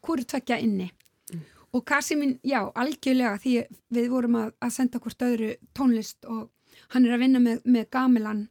hverju 0.00 0.26
tvekja 0.32 0.56
inni. 0.64 0.88
Mm. 1.30 1.42
og 1.76 1.84
Kasimin, 1.86 2.38
já, 2.42 2.60
algjörlega 2.74 3.36
því 3.38 3.52
við 3.94 4.08
vorum 4.10 4.38
að, 4.40 4.54
að 4.58 4.72
senda 4.74 5.00
hvort 5.02 5.26
öðru 5.26 5.50
tónlist 5.76 6.26
og 6.26 6.48
hann 6.94 7.06
er 7.06 7.14
að 7.14 7.22
vinna 7.24 7.42
með, 7.42 7.60
með 7.64 7.90
Gamilan 7.92 8.48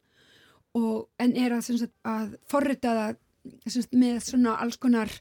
og 0.77 1.09
en 1.19 1.33
er 1.35 1.55
að, 1.55 1.65
sagt, 1.67 1.95
að 2.07 2.37
forrita 2.47 2.93
það 2.95 3.17
sagt, 3.73 3.95
með 3.97 4.21
svona 4.27 4.55
alls 4.61 4.77
konar 4.81 5.11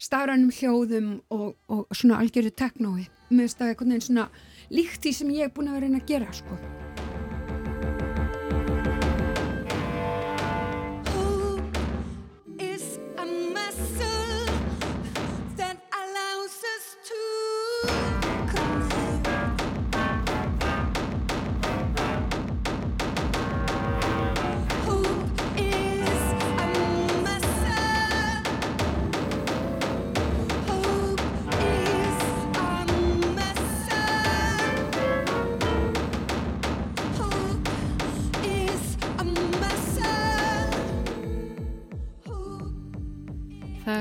stafrænum 0.00 0.52
hljóðum 0.54 1.12
og, 1.34 1.56
og 1.68 1.84
svona 1.92 2.20
algjörðu 2.22 2.54
teknói 2.56 3.06
með 3.32 3.48
að 3.48 3.56
það 3.58 3.94
er 3.96 4.06
svona 4.06 4.28
líkt 4.72 5.02
því 5.04 5.12
sem 5.16 5.34
ég 5.36 5.48
er 5.48 5.52
búin 5.52 5.68
að 5.68 5.80
vera 5.80 5.98
að 6.00 6.08
gera 6.08 6.32
sko 6.32 6.56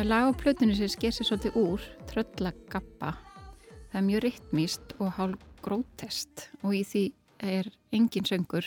Það 0.01 0.07
lag 0.09 0.27
á 0.33 0.33
plötunni 0.33 0.73
sem 0.73 0.89
sker 0.89 1.11
sér 1.13 1.27
svolítið 1.27 1.57
úr, 1.61 1.83
Tröllagappa. 2.09 3.11
Það 3.91 3.97
er 3.99 4.05
mjög 4.07 4.21
rytmíst 4.23 4.93
og 4.97 5.11
hálf 5.13 5.41
grótest 5.61 6.47
og 6.65 6.71
í 6.73 6.79
því 6.89 7.01
er 7.45 7.67
engin 7.93 8.25
söngur. 8.25 8.65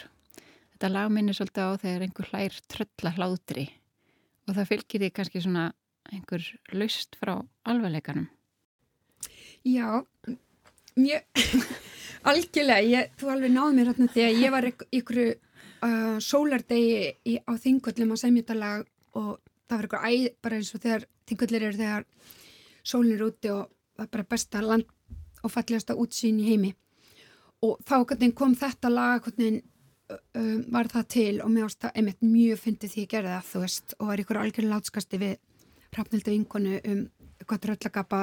Þetta 0.70 0.90
lag 0.92 1.09
minnir 1.11 1.35
svolítið 1.35 1.64
á 1.66 1.70
þegar 1.83 2.05
einhver 2.07 2.29
hlær 2.31 2.59
tröllahlátri 2.70 3.64
og 4.47 4.53
það 4.53 4.68
fylgir 4.68 5.03
því 5.03 5.09
kannski 5.16 5.42
svona 5.42 5.64
einhver 6.12 6.44
laust 6.70 7.18
frá 7.18 7.33
alvarleikanum. 7.66 8.29
Já, 9.66 10.05
mjög 10.94 11.42
algjörlega, 12.31 12.92
ég, 12.92 13.11
þú 13.18 13.33
alveg 13.33 13.55
náði 13.57 13.81
mér 13.81 13.90
hérna 13.90 14.07
því 14.14 14.29
að 14.29 14.44
ég 14.44 14.55
var 14.55 14.68
ykkur 14.70 15.18
uh, 15.27 16.14
sólardegi 16.23 17.42
á 17.42 17.53
þingvöldum 17.59 18.14
að 18.14 18.23
semja 18.23 18.47
þetta 18.47 18.59
lag 18.61 18.87
og 19.18 19.42
það 19.66 19.77
var 19.77 19.88
eitthvað 19.88 20.09
æð, 20.12 20.31
bara 20.44 20.61
eins 20.61 20.73
og 20.79 20.85
þegar 20.87 21.09
þingullir 21.29 21.69
eru 21.69 21.81
þegar 21.81 22.07
sólinn 22.85 23.17
er 23.17 23.27
úti 23.27 23.53
og 23.53 23.69
það 23.97 24.07
er 24.07 24.13
bara 24.17 24.31
besta 24.35 24.63
land 24.65 24.91
og 25.45 25.53
fallegasta 25.53 25.97
útsýn 26.01 26.41
í 26.41 26.49
heimi. 26.49 26.73
Og 27.65 27.79
þá 27.87 28.33
kom 28.37 28.57
þetta 28.59 28.91
lag 28.93 29.25
hvernig 29.25 29.63
um, 30.11 30.65
var 30.73 30.89
það 30.93 31.07
til 31.15 31.35
og 31.45 31.53
mér 31.53 31.69
ást 31.69 31.81
það 31.85 31.99
einmitt 32.01 32.25
mjög 32.25 32.61
fyndið 32.65 32.95
því 32.95 33.05
ég 33.05 33.13
gerði 33.13 33.35
það 33.35 33.51
þú 33.51 33.63
veist 33.65 33.95
og 33.99 34.11
var 34.11 34.23
ykkur 34.23 34.41
algjörlega 34.41 34.75
látskasti 34.75 35.21
við 35.23 35.37
rafnildu 35.95 36.35
vinkonu 36.35 36.75
um 36.81 37.01
eitthvað 37.39 37.63
dröllagappa 37.67 38.23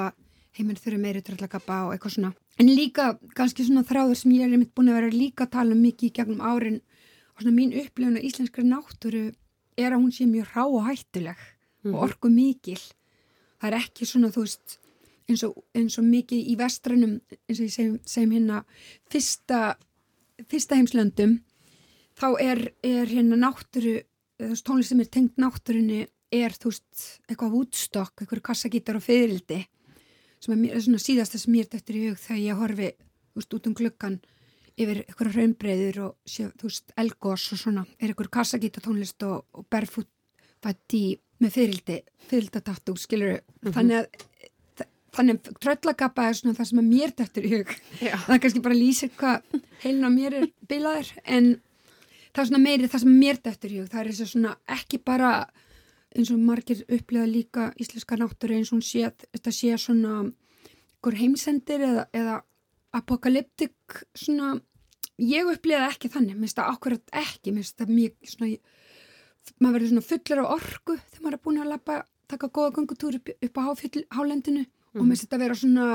heiminn 0.58 0.80
þurru 0.80 1.00
meiri 1.02 1.24
dröllagappa 1.26 1.78
og 1.88 1.96
eitthvað 1.96 2.16
svona. 2.18 2.34
En 2.60 2.70
líka 2.70 3.14
kannski 3.38 3.66
svona 3.66 3.86
þráður 3.88 4.20
sem 4.20 4.34
ég 4.36 4.46
er 4.46 4.56
einmitt 4.56 4.74
búin 4.76 4.92
að 4.92 5.00
vera 5.00 5.14
líka 5.16 5.48
að 5.48 5.54
tala 5.56 5.76
um 5.76 5.86
mikið 5.86 6.10
í 6.10 6.16
gegnum 6.20 6.44
árin 6.44 6.82
og 7.36 7.44
svona 7.44 7.56
mín 7.56 7.74
upplifun 7.82 8.20
á 8.20 8.26
íslenskri 8.28 8.68
náttúru 8.68 9.24
er 9.80 9.96
að 9.96 10.02
hún 10.02 10.14
sé 10.14 10.28
mjög 10.28 10.52
rá 10.52 10.64
og 10.68 10.86
hættuleg 10.90 11.40
mm. 11.84 11.94
og 11.94 11.98
mhm. 11.98 12.04
orgu 12.06 12.32
mikil 12.34 12.80
það 13.62 13.68
er 13.72 13.78
ekki 13.82 14.08
svona 14.10 14.32
þú 14.34 14.46
veist 14.46 14.78
eins 15.30 15.44
og, 15.48 15.58
eins 15.78 15.98
og 16.02 16.08
mikið 16.08 16.52
í 16.52 16.58
vestrænum 16.60 17.18
eins 17.30 17.60
og 17.60 17.66
ég 17.66 17.74
segjum, 17.74 17.98
segjum 18.06 18.36
hérna 18.36 18.64
fyrsta, 19.12 19.62
fyrsta 20.50 20.80
heimslöndum 20.80 21.38
þá 22.20 22.28
er, 22.42 22.64
er 22.84 23.12
hérna 23.12 23.40
náttúru 23.40 24.00
tónlist 24.66 24.92
sem 24.92 25.04
er 25.04 25.12
tengt 25.14 25.38
náttúrunni 25.42 26.06
er 26.32 26.56
þú 26.56 26.72
veist 26.72 27.06
eitthvað 27.28 27.58
útstokk, 27.60 28.22
eitthvað 28.22 28.44
kassagítar 28.50 28.98
og 28.98 29.06
fyririldi 29.06 29.62
sem 30.42 30.54
er, 30.56 30.76
er 30.76 30.84
svona 30.84 31.02
síðast 31.02 31.36
það 31.36 31.44
sem 31.44 31.58
ég 31.60 31.68
er 31.68 31.80
eftir 31.80 31.98
í 31.98 32.06
hug 32.08 32.22
þegar 32.22 32.42
ég 32.42 32.62
horfi 32.62 32.92
veist, 33.38 33.58
út 33.58 33.68
um 33.70 33.76
klukkan 33.78 34.22
yfir 34.80 35.04
eitthvað 35.04 35.36
raunbreyður 35.36 36.00
og 36.08 36.14
sé, 36.26 36.48
þú 36.58 36.70
veist, 36.70 36.94
elgós 36.98 37.50
og 37.54 37.60
svona, 37.60 37.84
er 38.00 38.12
eitthvað 38.12 38.32
kassagítatónlist 38.40 39.28
og, 39.28 39.44
og 39.54 39.68
berfút 39.70 40.10
fætti 40.64 41.20
með 41.42 41.56
fyrildi, 41.58 41.98
fyrildatatú, 42.30 42.96
skilur 42.98 43.40
mm 43.40 43.42
-hmm. 43.42 43.74
þannig 43.78 43.98
að 44.02 44.06
þannig 45.12 45.40
að 45.40 45.58
tröllagappa 45.60 46.28
er 46.30 46.38
svona 46.38 46.56
það 46.56 46.68
sem 46.70 46.80
að 46.80 46.92
mér 46.92 47.12
dættur 47.18 47.46
í 47.46 47.52
hug, 47.52 47.72
Já. 48.00 48.16
það 48.16 48.36
er 48.36 48.42
kannski 48.44 48.62
bara 48.64 48.76
að 48.76 48.84
lýsa 48.84 49.10
hvað 49.20 49.42
heilin 49.84 50.08
á 50.08 50.12
mér 50.12 50.34
er 50.40 50.46
bilaður 50.72 51.10
en 51.26 51.50
það 52.32 52.42
er 52.44 52.48
svona 52.48 52.64
meiri 52.64 52.88
það 52.88 53.04
sem 53.04 53.18
mér 53.20 53.42
dættur 53.44 53.72
í 53.72 53.80
hug, 53.82 53.90
það 53.92 54.00
er 54.02 54.12
þess 54.12 54.22
að 54.22 54.32
svona 54.32 54.54
ekki 54.78 55.02
bara 55.04 55.32
eins 56.16 56.32
og 56.32 56.40
margir 56.40 56.84
upplega 56.88 57.28
líka 57.28 57.74
íslenska 57.80 58.18
náttúru 58.20 58.56
eins 58.56 58.72
og 58.76 58.84
sé 58.84 59.12
þetta 59.32 59.52
sé 59.56 59.78
svona 59.80 60.32
heimsendir 61.18 61.82
eða, 61.82 62.06
eða 62.14 62.42
apokalyptik 62.96 64.04
svona. 64.16 64.60
Ég 65.22 65.46
upplifa 65.46 65.90
ekki 65.92 66.10
þannig, 66.10 66.38
mér 66.38 66.48
finnst 66.48 66.58
það 66.58 66.72
akkurat 66.74 67.12
ekki, 67.22 67.52
mér 67.54 67.66
finnst 67.66 67.78
það 67.78 67.92
mjög 67.94 68.32
svona, 68.32 68.48
maður 69.60 69.78
verður 69.78 69.92
svona 69.92 70.08
fullur 70.08 70.44
á 70.44 70.54
orgu 70.56 70.98
þegar 71.02 71.24
maður 71.26 71.38
er 71.38 71.44
búin 71.46 71.62
að 71.62 71.72
lappa, 71.72 71.98
taka 72.32 72.50
góða 72.50 72.76
gangutúr 72.78 73.18
upp, 73.20 73.32
upp 73.48 73.60
á 73.60 73.64
hálendinu. 74.18 74.66
Mm. 74.92 75.00
og 75.00 75.06
mér 75.08 75.16
finnst 75.16 75.30
það 75.32 75.38
að 75.38 75.44
vera 75.46 75.56
svona 75.56 75.86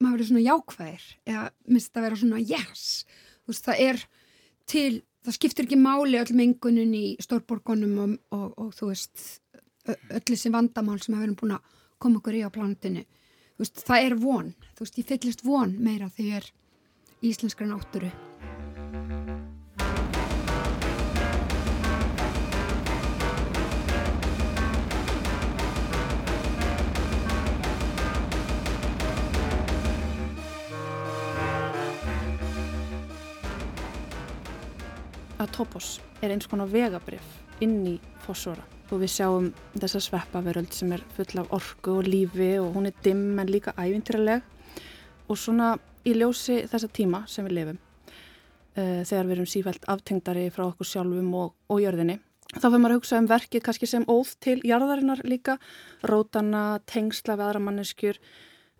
maður 0.00 0.16
verður 0.16 0.28
svona 0.30 0.44
jákvæðir 0.44 1.04
eða 1.30 1.44
finnst 1.68 1.92
það 1.92 2.00
að 2.00 2.06
vera 2.06 2.20
svona 2.22 2.40
yes. 2.44 2.84
Þú 3.40 3.52
veist 3.52 3.68
það 3.68 3.82
er 3.86 4.02
til 4.70 4.90
það 5.24 5.36
skiptir 5.36 5.68
ekki 5.68 5.80
máli 5.80 6.20
öll 6.20 6.36
mengunin 6.36 6.94
í 6.96 7.04
stórborgonum 7.20 7.98
og, 8.04 8.16
og, 8.36 8.46
og 8.60 8.72
þú 8.76 8.90
veist 8.92 9.26
öll 9.88 10.24
þessi 10.28 10.52
vandamál 10.52 10.98
sem 11.00 11.16
við 11.16 11.26
erum 11.26 11.38
búin 11.40 11.56
að 11.56 11.76
koma 12.00 12.20
okkur 12.20 12.40
í 12.40 12.44
á 12.44 12.52
planetinu. 12.52 13.04
Þú 13.56 13.64
veist 13.64 13.84
það 13.84 14.08
er 14.08 14.18
von, 14.24 14.50
þú 14.76 14.86
veist 14.86 15.00
ég 15.00 15.12
fyllist 15.12 15.44
von 15.44 15.76
meira 15.80 16.12
þegar 16.16 16.50
íslenskra 17.20 17.68
náttúru 17.68 18.12
að 35.40 35.54
Topos 35.56 35.94
er 36.20 36.34
eins 36.34 36.48
konar 36.50 36.68
vegabrif 36.70 37.24
inn 37.64 37.80
í 37.88 37.96
fósóra 38.24 38.64
og 38.90 39.02
við 39.02 39.12
sjáum 39.14 39.50
þessa 39.78 40.00
sveppaveröld 40.02 40.72
sem 40.74 40.92
er 40.92 41.02
full 41.14 41.40
af 41.40 41.52
orgu 41.54 41.98
og 42.00 42.08
lífi 42.08 42.56
og 42.60 42.74
hún 42.74 42.88
er 42.90 42.96
dimm 43.04 43.38
en 43.38 43.50
líka 43.50 43.74
ævintýraleg. 43.78 44.42
Og 45.30 45.38
svona 45.38 45.76
í 46.04 46.16
ljósi 46.16 46.64
þessa 46.70 46.90
tíma 46.90 47.22
sem 47.30 47.46
við 47.46 47.56
lifum 47.58 47.78
uh, 47.78 49.02
þegar 49.06 49.28
við 49.28 49.36
erum 49.36 49.50
sífælt 49.52 49.86
aftengdari 49.92 50.48
frá 50.50 50.66
okkur 50.66 50.88
sjálfum 50.90 51.30
og, 51.38 51.54
og 51.70 51.82
jörðinni 51.84 52.18
þá 52.50 52.66
fyrir 52.66 52.80
maður 52.82 52.96
að 52.96 52.98
hugsa 52.98 53.18
um 53.20 53.30
verkið 53.30 53.62
kannski 53.66 53.86
sem 53.86 54.06
óð 54.10 54.32
til 54.42 54.56
jarðarinnar 54.66 55.20
líka. 55.22 55.56
Rótana, 56.02 56.80
tengsla 56.90 57.36
við 57.38 57.46
aðra 57.46 57.62
manneskjur 57.62 58.18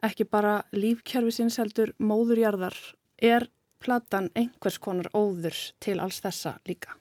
ekki 0.02 0.26
bara 0.26 0.60
lífkerfisins 0.74 1.60
heldur 1.60 1.92
móðurjarðar. 2.02 2.74
Er 3.22 3.46
platan 3.80 4.30
einhvers 4.38 4.78
konar 4.82 5.10
óður 5.16 5.56
til 5.80 5.98
alls 6.00 6.20
þessa 6.24 6.58
líka? 6.68 6.96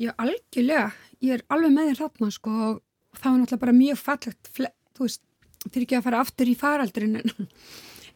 Já, 0.00 0.14
algjörlega. 0.16 0.92
Ég 1.20 1.36
er 1.36 1.42
alveg 1.52 1.74
með 1.74 1.90
þér 1.90 2.00
þarna 2.04 2.30
sko 2.32 2.54
og 2.68 3.18
það 3.18 3.26
var 3.26 3.40
náttúrulega 3.40 3.64
bara 3.64 3.76
mjög 3.76 4.00
fallegt 4.00 4.52
þú 4.54 5.06
veist, 5.06 5.22
fyrir 5.66 5.86
ekki 5.86 5.98
að 5.98 6.06
fara 6.06 6.22
aftur 6.24 6.50
í 6.50 6.56
faraldurinn 6.58 7.18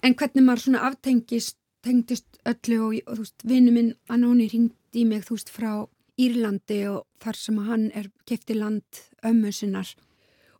en 0.04 0.16
hvernig 0.16 0.46
maður 0.46 0.64
svona 0.64 0.84
aftengist 0.88 1.58
tengdist 1.84 2.40
öllu 2.48 2.78
og, 2.86 2.94
og 3.04 3.18
þú 3.18 3.26
veist, 3.26 3.44
vinnu 3.44 3.74
minn 3.74 3.92
Anóni 4.12 4.48
ringdi 4.48 5.02
í 5.02 5.04
mig, 5.08 5.26
þú 5.26 5.36
veist, 5.36 5.52
frá 5.52 5.84
Írlandi 6.20 6.80
og 6.88 7.04
þar 7.22 7.40
sem 7.40 7.60
hann 7.66 7.86
er 7.96 8.08
kefti 8.28 8.56
land 8.56 9.02
ömmu 9.26 9.52
sinnar 9.52 9.90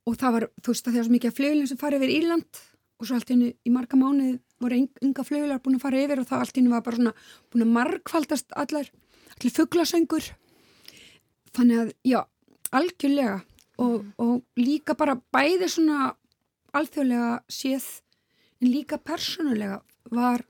og 0.04 0.18
það 0.20 0.36
var, 0.36 0.48
þú 0.60 0.74
veist, 0.74 0.88
það 0.88 0.98
er 0.98 1.06
svo 1.06 1.14
mikið 1.14 1.36
flugilin 1.38 1.70
sem 1.70 1.80
farið 1.80 2.04
yfir 2.04 2.14
Írland 2.18 2.62
og 2.98 3.08
svo 3.08 3.18
allt 3.18 3.32
í, 3.32 3.38
í 3.54 3.72
marga 3.72 3.98
mánuð 4.00 4.40
voru 4.62 4.80
ynga 5.02 5.24
flugilar 5.26 5.62
búin 5.62 5.78
að 5.78 5.84
fara 5.86 6.02
yfir 6.04 6.22
og 6.22 6.28
það 6.28 6.44
allt 6.44 6.60
í 6.60 6.66
var 6.68 6.84
bara 6.86 7.00
svona 7.00 7.14
búin 7.52 7.66
að 7.66 7.74
margfaldast 7.78 8.54
allar, 8.54 8.90
allir 9.34 9.54
fugglasöngur 9.58 10.30
þannig 11.54 11.82
að, 11.82 11.92
já, 12.06 12.20
algjörlega 12.74 13.36
og, 13.78 14.02
mm. 14.02 14.12
og 14.22 14.60
líka 14.60 14.96
bara 14.98 15.18
bæði 15.34 15.70
svona 15.70 16.14
alþjóðlega 16.74 17.36
séð 17.50 17.86
en 18.62 18.70
líka 18.70 18.98
persónulega 18.98 19.80
var 20.14 20.44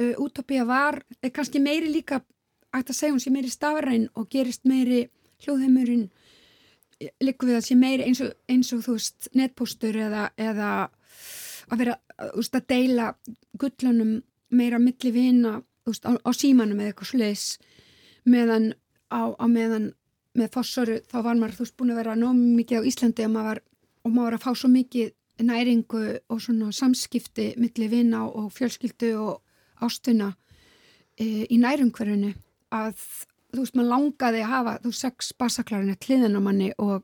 uh, 0.00 0.14
Utopia 0.22 0.64
var, 0.68 1.00
er 1.22 1.32
kannski 1.34 1.62
meiri 1.62 1.90
líka 1.92 2.22
ætti 2.70 2.92
að 2.92 2.98
segja 2.98 3.14
hún 3.14 3.22
sé 3.22 3.32
meiri 3.34 3.50
stafræn 3.52 4.08
og 4.14 4.28
gerist 4.30 4.66
meiri 4.68 5.06
hljóðheimurinn 5.44 6.08
líka 7.24 7.48
við 7.48 7.58
að 7.58 7.66
sé 7.66 7.76
meiri 7.78 8.06
eins 8.06 8.20
og, 8.24 8.32
eins 8.50 8.72
og 8.76 8.84
þú 8.84 8.96
veist 8.98 9.30
netpostur 9.36 9.96
eða, 9.96 10.28
eða 10.36 10.70
að 11.70 11.82
vera 11.84 11.96
veist, 12.34 12.54
að 12.54 12.66
deila 12.68 13.12
gullunum 13.58 14.20
meira 14.50 14.80
milli 14.82 15.12
vina 15.14 15.60
veist, 15.86 16.06
á, 16.06 16.12
á 16.18 16.30
símanum 16.34 16.80
eða 16.80 16.92
eitthvað 16.92 17.12
sluðis 17.12 17.46
meðan 18.28 18.72
á, 19.10 19.34
á 19.34 19.46
meðan 19.48 19.92
með 20.38 20.52
fossoru 20.54 20.98
þá 21.10 21.16
var 21.26 21.38
maður 21.38 21.56
þú 21.58 21.64
veist 21.66 21.78
búin 21.78 21.94
að 21.94 22.02
vera 22.02 22.18
nóg 22.18 22.36
mikið 22.38 22.84
á 22.84 22.88
Íslandi 22.90 23.26
og 23.26 23.32
maður, 23.34 23.62
og 24.04 24.12
maður 24.12 24.28
var 24.28 24.38
að 24.38 24.44
fá 24.44 24.50
svo 24.54 24.70
mikið 24.70 25.14
næringu 25.40 26.04
og 26.28 26.42
svona 26.42 26.70
samskipti 26.76 27.54
milli 27.60 27.88
vina 27.90 28.26
og 28.28 28.50
fjölskyldu 28.54 29.14
og 29.18 29.40
ástuna 29.84 30.34
e, 31.16 31.46
í 31.48 31.56
nærumhverfunu 31.60 32.34
að 32.76 33.00
þú 33.50 33.64
veist 33.64 33.78
maður 33.78 33.92
langaði 33.94 34.44
að 34.44 34.52
hafa 34.52 34.76
þú 34.84 34.92
sex 35.00 35.32
bassaklarinn 35.40 35.94
að 35.94 36.02
kliðan 36.04 36.38
á 36.38 36.40
manni 36.44 36.70
og 36.78 37.02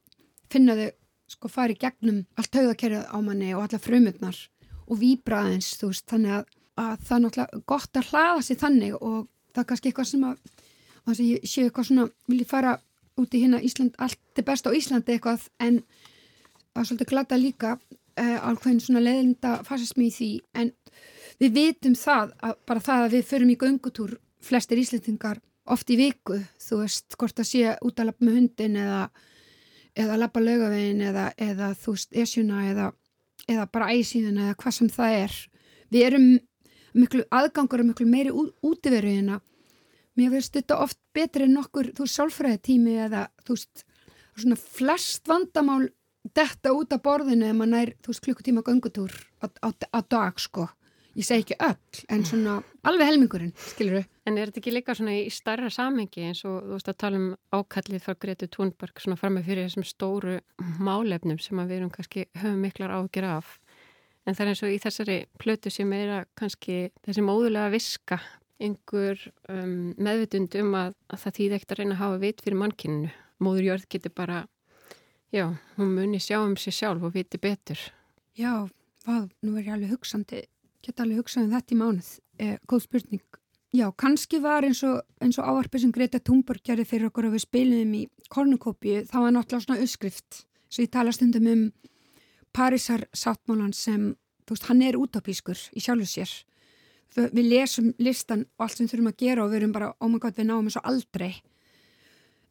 finna 0.53 0.77
þau 0.79 0.91
sko 1.33 1.51
farið 1.51 1.81
gegnum 1.83 2.21
allt 2.39 2.55
högðakerfið 2.55 3.09
á 3.11 3.19
manni 3.19 3.55
og 3.57 3.65
alla 3.65 3.83
frumutnar 3.83 4.39
og 4.87 5.01
výbraðins 5.01 5.75
þú 5.81 5.91
veist 5.93 6.09
þannig 6.11 6.37
að, 6.39 6.51
að 6.83 7.07
það 7.07 7.17
er 7.17 7.23
náttúrulega 7.25 7.63
gott 7.73 8.01
að 8.01 8.11
hlaða 8.13 8.43
sér 8.47 8.61
þannig 8.63 8.99
og 9.01 9.19
það 9.53 9.63
er 9.63 9.69
kannski 9.71 9.93
eitthvað 9.93 10.11
sem 10.11 10.27
að, 10.29 10.37
að 11.07 11.23
ég 11.27 11.47
sé 11.49 11.65
eitthvað 11.67 11.89
svona 11.91 12.09
vil 12.27 12.41
ég 12.43 12.51
fara 12.51 12.77
út 13.17 13.35
í 13.35 13.43
hérna 13.43 13.63
Ísland 13.65 13.97
allt 14.03 14.41
er 14.41 14.47
best 14.47 14.69
á 14.69 14.71
Íslandi 14.77 15.17
eitthvað 15.17 15.49
en 15.63 15.81
er 16.77 16.85
svolítið 16.85 17.13
glada 17.13 17.39
líka 17.41 17.77
uh, 17.77 18.39
alveg 18.49 18.81
svona 18.85 19.03
leðinda 19.05 19.61
fasismi 19.67 20.11
í 20.11 20.15
því 20.15 20.31
en 20.61 20.73
við 21.41 21.57
vitum 21.57 21.97
það 21.99 22.35
að 22.45 22.57
bara 22.69 22.85
það 22.89 23.07
að 23.07 23.17
við 23.17 23.29
förum 23.31 23.53
í 23.53 23.59
göngutúr 23.61 24.17
flestir 24.47 24.81
íslendingar 24.81 25.41
oft 25.73 25.91
í 25.91 25.99
viku 25.99 26.39
þú 26.63 26.83
veist 26.83 27.17
hvort 27.19 27.41
að 27.43 27.51
sé 27.51 27.75
út 27.85 27.99
að 27.99 28.11
lappa 28.11 28.27
með 28.27 28.39
hundin 28.41 28.79
eða, 28.83 29.01
eða 29.99 30.21
lappa 30.21 30.43
lögavegin 30.43 31.03
eða, 31.09 31.31
eða 31.37 31.73
þú 31.81 31.97
veist 31.97 32.21
esjuna 32.25 32.63
eða, 32.71 32.91
eða 33.49 33.67
bara 33.73 33.91
æsíðun 33.95 34.41
eða 34.45 34.57
hvað 34.61 34.79
sem 34.79 34.93
það 34.93 35.19
er 35.25 35.37
við 35.95 36.07
erum 36.09 36.31
miklu 36.97 37.27
aðgangur 37.31 37.83
og 37.83 37.91
miklu 37.91 38.07
meiri 38.09 38.33
útiveru 38.33 39.13
hérna 39.13 39.41
mér 40.17 40.33
finnst 40.33 40.57
þetta 40.57 40.81
oft 40.81 40.99
betri 41.15 41.47
en 41.47 41.59
nokkur 41.59 41.93
þú 41.97 42.09
sálfræði 42.09 42.63
tími 42.71 42.97
eða 43.07 43.27
þú 43.45 43.59
veist 43.59 43.85
svona 44.37 44.59
flest 44.61 45.29
vandamál 45.29 45.87
detta 46.35 46.73
út 46.75 46.93
af 46.95 47.03
borðinu 47.05 47.47
ef 47.49 47.57
maður 47.57 47.73
nær, 47.73 47.93
þú 48.03 48.13
veist, 48.13 48.25
klukkutíma 48.25 48.65
gangutúr 48.67 49.13
á, 49.43 50.01
dag, 50.11 50.41
sko. 50.41 50.67
Ég 51.17 51.25
segi 51.25 51.47
ekki 51.47 51.59
öll, 51.65 52.03
en 52.13 52.25
svona 52.29 52.59
alveg 52.85 53.11
helmingurinn, 53.11 53.55
skilur 53.71 54.03
þau. 54.03 54.13
En 54.27 54.39
er 54.39 54.51
þetta 54.51 54.59
ekki 54.59 54.73
líka 54.75 54.95
svona 54.99 55.15
í 55.15 55.29
starra 55.31 55.69
samengi 55.71 56.25
eins 56.27 56.41
og 56.49 56.65
þú 56.65 56.73
veist 56.75 56.89
að 56.91 56.99
tala 57.03 57.21
um 57.21 57.29
ákallið 57.55 58.03
frá 58.03 58.17
Gretu 58.19 58.49
Thunberg 58.51 59.03
svona 59.03 59.19
fram 59.21 59.37
með 59.39 59.53
fyrir 59.53 59.69
þessum 59.69 59.87
stóru 59.87 60.41
málefnum 60.83 61.39
sem 61.43 61.61
við 61.63 61.77
erum 61.77 61.93
kannski 61.95 62.27
höfum 62.41 62.59
miklar 62.65 62.97
ágjur 62.97 63.29
af. 63.37 63.53
En 64.27 64.35
það 64.35 64.43
er 64.43 64.51
eins 64.51 64.65
og 64.67 64.75
í 64.75 64.81
þessari 64.83 65.21
plötu 65.39 65.71
sem 65.71 65.95
er 65.95 66.13
að 66.17 66.27
kannski 66.43 66.81
þessi 67.07 67.23
móðulega 67.23 67.71
viska 67.77 68.19
einhver 68.59 69.23
um, 69.53 69.95
meðvitund 69.95 70.59
um 70.59 70.75
að, 70.75 70.99
að 71.13 71.23
það 71.23 71.39
þýð 71.39 71.57
ekkert 71.57 71.77
að 71.77 71.81
reyna 71.83 71.95
að 71.95 72.03
hafa 72.03 72.21
vit 72.25 72.43
fyrir 72.43 72.61
mannkyninu. 72.65 73.15
Móðurjörð 73.47 73.89
getur 73.93 74.15
bara 74.17 74.43
Já, 75.35 75.51
hún 75.77 75.95
muni 75.95 76.19
sjá 76.23 76.39
um 76.41 76.57
sig 76.57 76.73
sjálf 76.73 77.03
og 77.03 77.15
viti 77.15 77.39
betur. 77.39 77.79
Já, 78.39 78.69
hvað, 79.05 79.27
nú 79.43 79.57
er 79.57 79.67
ég 79.67 79.75
alveg 79.75 79.91
hugsandi, 79.97 80.45
geta 80.87 81.03
alveg 81.03 81.19
hugsað 81.21 81.49
um 81.49 81.51
þetta 81.57 81.75
í 81.75 81.79
mánuð, 81.81 82.11
eh, 82.39 82.59
góð 82.71 82.85
spurning. 82.87 83.27
Já, 83.77 83.91
kannski 83.93 84.39
var 84.41 84.65
eins 84.65 84.81
og, 84.87 85.03
eins 85.21 85.37
og 85.41 85.49
áarpið 85.51 85.83
sem 85.83 85.93
Greta 85.93 86.21
Thunberg 86.23 86.63
gerði 86.65 86.87
fyrir 86.89 87.11
okkur 87.11 87.27
og 87.29 87.35
við 87.35 87.43
spilum 87.45 87.91
í 87.99 88.03
kornukópju, 88.33 89.03
það 89.11 89.25
var 89.25 89.35
náttúrulega 89.35 89.65
svona 89.67 89.85
öskrift, 89.85 90.39
svo 90.73 90.85
ég 90.87 90.93
tala 90.95 91.13
stundum 91.13 91.49
um 91.53 91.65
Parísar 92.57 93.05
sáttmálan 93.13 93.75
sem, 93.77 94.15
þú 94.49 94.57
veist, 94.57 94.69
hann 94.71 94.81
er 94.87 94.97
útópískur 94.97 95.61
í 95.77 95.83
sjálfu 95.85 96.07
sér. 96.09 96.33
Við 97.17 97.51
lesum 97.51 97.91
listan 98.01 98.47
og 98.57 98.65
allt 98.65 98.81
sem 98.81 98.89
þurfum 98.89 99.11
að 99.11 99.21
gera 99.21 99.45
og 99.45 99.53
við 99.53 99.61
erum 99.61 99.77
bara, 99.77 99.93
oh 100.01 100.09
my 100.09 100.23
god, 100.23 100.39
við 100.39 100.49
náum 100.49 100.71
þessu 100.71 100.81
aldrei. 100.89 101.35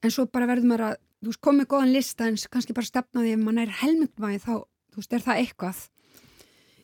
En 0.06 0.14
svo 0.14 0.28
bara 0.30 0.52
verðum 0.52 0.76
við 0.76 0.86
að 0.92 0.96
þú 1.24 1.32
veist, 1.32 1.44
komið 1.48 1.70
góðan 1.74 1.96
lista 1.96 2.30
en 2.30 2.38
kannski 2.54 2.78
bara 2.78 2.92
stefnaði 2.92 3.34
ef 3.34 3.42
mann 3.42 3.64
er 3.64 3.74
helmingvæði 3.82 4.44
þá, 4.46 4.54
þú 4.94 5.02
veist, 5.02 5.18
er 5.18 5.26
það 5.26 5.42
eitthvað 5.42 5.84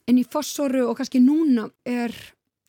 en 0.09 0.19
í 0.19 0.27
fossoru 0.27 0.85
og 0.89 0.97
kannski 0.99 1.21
núna 1.23 1.67
er 1.87 2.13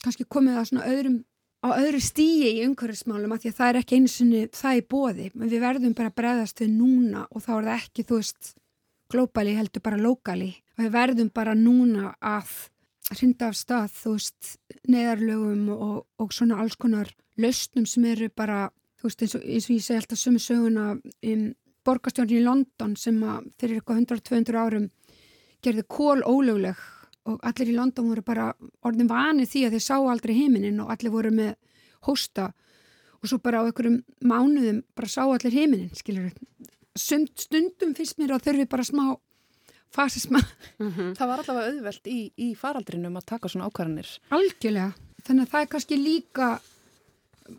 kannski 0.03 0.27
komið 0.29 0.59
að 0.59 0.69
svona 0.71 0.89
öðrum 0.91 1.21
á 1.62 1.68
öðru 1.79 2.01
stíi 2.03 2.51
í 2.57 2.64
umhverfismálum 2.66 3.33
að 3.35 3.44
því 3.44 3.53
að 3.53 3.59
það 3.61 3.70
er 3.70 3.79
ekki 3.81 3.98
eins 3.98 4.16
og 4.22 4.59
það 4.59 4.81
er 4.81 4.88
bóði 4.90 5.29
við 5.35 5.57
verðum 5.62 5.94
bara 5.98 6.11
að 6.11 6.18
bregðast 6.18 6.62
við 6.62 6.75
núna 6.75 7.25
og 7.31 7.44
þá 7.44 7.53
er 7.55 7.68
það 7.68 7.77
ekki, 7.79 8.07
þú 8.09 8.18
veist 8.18 8.53
glóbali 9.12 9.57
heldur 9.57 9.85
bara 9.85 10.01
lokali 10.01 10.51
og 10.77 10.85
við 10.85 10.94
verðum 10.96 11.33
bara 11.35 11.55
núna 11.59 12.14
að 12.18 12.53
hrinda 13.12 13.51
af 13.51 13.59
stað, 13.59 13.90
þú 13.92 14.14
veist 14.16 14.53
neðarlögum 14.88 15.66
og, 15.75 15.96
og 16.18 16.33
svona 16.35 16.61
alls 16.62 16.79
konar 16.81 17.11
lausnum 17.40 17.87
sem 17.87 18.07
eru 18.11 18.31
bara 18.35 18.70
þú 19.01 19.11
veist 19.11 19.25
eins 19.25 19.37
og, 19.37 19.44
eins 19.46 19.68
og 19.68 19.77
ég 19.77 19.85
segi 19.85 19.98
alltaf 20.01 20.20
sömu 20.20 20.42
söguna 20.42 20.87
um, 20.96 21.46
borgastjórn 21.87 22.35
í 22.35 22.42
London 22.42 22.96
sem 22.98 23.18
að 23.27 23.46
fyrir 23.61 23.79
eitthvað 23.79 24.03
100-200 24.05 24.59
árum 24.59 24.90
gerði 25.62 25.87
kól 25.90 26.22
ólögleg 26.27 26.79
og 27.29 27.39
allir 27.47 27.71
í 27.71 27.77
London 27.77 28.09
voru 28.11 28.25
bara 28.27 28.51
orðin 28.87 29.11
vanið 29.11 29.51
því 29.53 29.65
að 29.67 29.77
þeir 29.77 29.85
sá 29.87 29.97
aldrei 29.99 30.35
heiminin 30.37 30.81
og 30.83 30.91
allir 30.95 31.15
voru 31.15 31.31
með 31.35 31.55
hósta. 32.09 32.51
Og 33.23 33.31
svo 33.31 33.39
bara 33.39 33.63
á 33.63 33.67
einhverjum 33.67 34.01
mánuðum 34.27 34.83
bara 34.97 35.09
sá 35.09 35.23
allir 35.25 35.55
heiminin, 35.55 35.93
skilur 35.95 36.33
stundum 36.99 37.95
fyrst 37.97 38.19
mér 38.21 38.35
að 38.37 38.49
þurfi 38.49 38.67
bara 38.69 38.85
smá 38.85 39.05
fasisma. 39.93 40.41
Mm 40.79 40.91
-hmm. 40.91 41.15
Það 41.17 41.29
var 41.29 41.39
allavega 41.39 41.71
auðvelt 41.71 42.07
í, 42.07 42.33
í 42.37 42.55
faraldrinum 42.57 43.17
að 43.17 43.27
taka 43.27 43.49
svona 43.49 43.69
ákvarðanir. 43.69 44.19
Algjörlega, 44.31 44.93
þannig 45.23 45.43
að 45.43 45.51
það 45.53 45.61
er 45.61 45.73
kannski 45.75 45.97
líka 45.97 46.61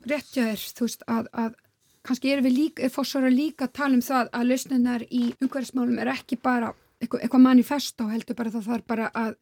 réttjaður, 0.06 0.64
þú 0.78 0.88
veist, 0.88 1.04
að, 1.08 1.28
að 1.34 1.56
kannski 2.04 2.32
erum 2.32 2.46
við 2.46 2.58
líka, 2.58 2.84
er 2.84 2.90
fórsvara 2.90 3.30
líka 3.30 3.66
að 3.66 3.76
tala 3.80 3.94
um 3.96 4.02
það 4.02 4.30
að 4.34 4.48
lausninar 4.50 5.06
í 5.10 5.24
umhverfismálum 5.40 6.00
er 6.00 6.08
ekki 6.08 6.40
bara 6.42 6.74
eitthvað, 7.04 7.24
eitthvað 7.26 7.46
manifest 7.46 8.04
á 8.04 8.06
heldur 8.10 8.38
bara 8.40 8.54
það 8.54 8.68
þarf 8.70 8.90
bara 8.90 9.10
að 9.14 9.38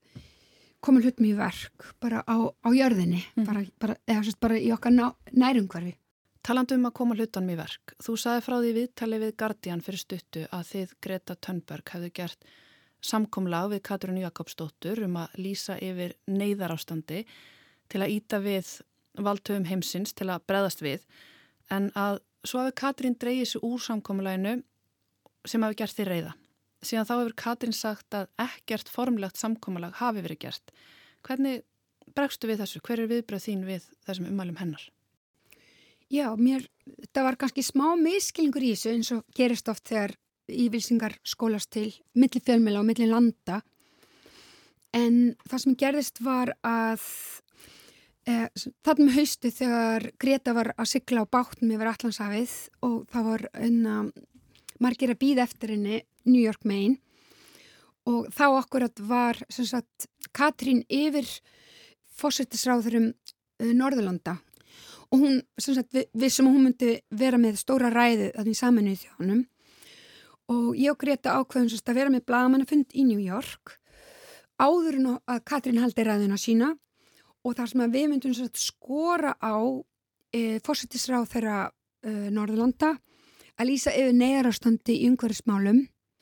koma 0.82 1.02
hlutum 1.04 1.28
í 1.30 1.34
verk 1.38 1.91
bara 2.02 2.24
á, 2.26 2.38
á 2.50 2.69
jörðinni 2.74 3.21
mm. 3.21 3.45
bara, 3.45 3.65
bara, 3.82 3.97
eða 4.10 4.26
sérst 4.26 4.41
bara 4.41 4.58
í 4.58 4.71
okkar 4.74 4.95
nærumhverfi. 4.97 5.95
Talandu 6.41 6.74
um 6.74 6.88
að 6.89 6.95
koma 6.97 7.15
hlutanum 7.15 7.54
í 7.54 7.58
verk. 7.60 7.93
Þú 8.02 8.15
saði 8.17 8.41
frá 8.41 8.56
því 8.58 8.71
viðtali 8.80 9.19
við 9.21 9.36
Guardian 9.38 9.84
fyrir 9.86 10.02
stuttu 10.02 10.45
að 10.50 10.71
þið 10.71 10.95
Greta 11.06 11.36
Thunberg 11.38 11.93
hefðu 11.93 12.10
gert 12.17 12.47
samkomlag 13.02 13.69
við 13.76 13.84
Katrún 13.86 14.21
Jakobsdóttur 14.21 15.04
um 15.06 15.19
að 15.21 15.38
lýsa 15.41 15.78
yfir 15.82 16.15
neyðarástandi 16.30 17.24
til 17.91 18.02
að 18.02 18.15
íta 18.17 18.41
við 18.41 18.74
valdtöfum 19.21 19.67
heimsins 19.69 20.15
til 20.17 20.30
að 20.32 20.45
breðast 20.50 20.82
við 20.82 21.06
en 21.74 21.89
að 21.97 22.21
svo 22.47 22.62
hafi 22.62 22.78
Katrín 22.82 23.17
dreyið 23.21 23.54
sér 23.54 23.65
úr 23.67 23.82
samkomiðlæginu 23.86 24.62
sem 25.50 25.65
hafi 25.65 25.78
gert 25.78 25.97
því 25.97 26.08
reyða. 26.08 26.34
Síðan 26.82 27.08
þá 27.08 27.13
hefur 27.13 27.36
Katrín 27.38 27.76
sagt 27.78 28.15
að 28.17 28.30
ekkert 28.41 28.89
formlegt 28.89 29.38
samkomiðlag 29.38 30.00
hafi 30.00 30.24
verið 30.26 30.41
gert. 30.48 30.74
Hvernig 31.28 31.62
bregstu 32.15 32.50
við 32.50 32.63
þessu? 32.63 32.82
Hver 32.82 33.04
er 33.04 33.12
viðbröð 33.12 33.46
þín 33.46 33.67
við 33.67 33.86
þessum 34.08 34.32
umælum 34.32 34.58
hennar? 34.62 34.88
Já, 36.12 36.34
mér, 36.36 36.65
þetta 37.06 37.26
var 37.28 37.38
kannski 37.39 37.63
smá 37.63 37.94
miskilningur 38.00 38.65
í 38.65 38.74
þessu 38.74 38.96
eins 38.96 39.12
og 39.15 39.22
gerist 39.38 39.70
oft 39.72 39.86
þegar 39.88 40.17
ívilsingar 40.52 41.15
skólast 41.24 41.72
til 41.72 41.91
millir 42.17 42.44
fjölmjöla 42.44 42.82
og 42.82 42.89
millir 42.89 43.08
landa 43.08 43.62
en 44.91 45.38
það 45.48 45.62
sem 45.63 45.78
gerðist 45.80 46.20
var 46.26 46.52
að 46.67 47.06
Eh, 48.30 48.48
Þannig 48.86 49.08
með 49.08 49.15
haustu 49.17 49.50
þegar 49.50 50.04
Greta 50.22 50.54
var 50.54 50.72
að 50.76 50.89
sykla 50.91 51.24
á 51.26 51.32
bátnum 51.34 51.72
yfir 51.74 51.89
Allandshafið 51.89 52.52
og 52.86 52.98
það 53.10 53.30
var 53.32 53.44
enna 53.58 53.96
margir 54.82 55.13
að 55.13 55.22
býða 55.24 55.46
eftir 55.48 55.74
henni 55.74 56.02
New 56.26 56.42
York 56.42 56.66
Maine. 56.68 57.00
Og 58.10 58.30
þá 58.34 58.48
akkurat 58.58 59.04
var 59.06 59.38
sagt, 59.50 60.08
Katrín 60.34 60.82
yfir 60.90 61.28
fósittisráðurum 62.18 63.12
uh, 63.12 63.74
Norðurlanda. 63.78 64.38
Og 65.12 65.22
hún, 65.22 65.42
sagt, 65.60 65.92
við, 65.94 66.08
við 66.16 66.34
sem 66.34 66.48
hún 66.48 66.66
myndi 66.66 66.96
vera 67.12 67.40
með 67.42 67.60
stóra 67.62 67.92
ræði 67.94 68.32
þannig 68.36 68.58
saminuð 68.58 69.02
þjónum 69.06 69.42
og 70.52 70.76
ég 70.76 70.92
og 70.92 71.00
Greta 71.00 71.38
ákveðum 71.40 71.70
sagt, 71.72 71.90
að 71.90 72.00
vera 72.02 72.12
með 72.12 72.26
blagamannafund 72.28 72.96
í 72.98 73.06
New 73.08 73.22
York 73.22 73.78
áður 74.62 74.98
en 75.00 75.12
að 75.16 75.44
Katrín 75.48 75.82
haldi 75.82 76.06
ræðina 76.06 76.38
sína. 76.40 76.74
Og 77.42 77.56
þar 77.58 77.72
sem 77.72 77.86
við 77.90 78.10
myndum 78.12 78.34
skora 78.54 79.34
á 79.42 79.58
e, 80.30 80.60
fósittisráð 80.62 81.30
þeirra 81.32 81.62
e, 82.06 82.12
Norðurlanda 82.34 82.92
að 83.58 83.70
lýsa 83.72 83.94
yfir 83.98 84.14
neðarastandi 84.14 85.00
í 85.00 85.08
umhverfismálum 85.10 85.82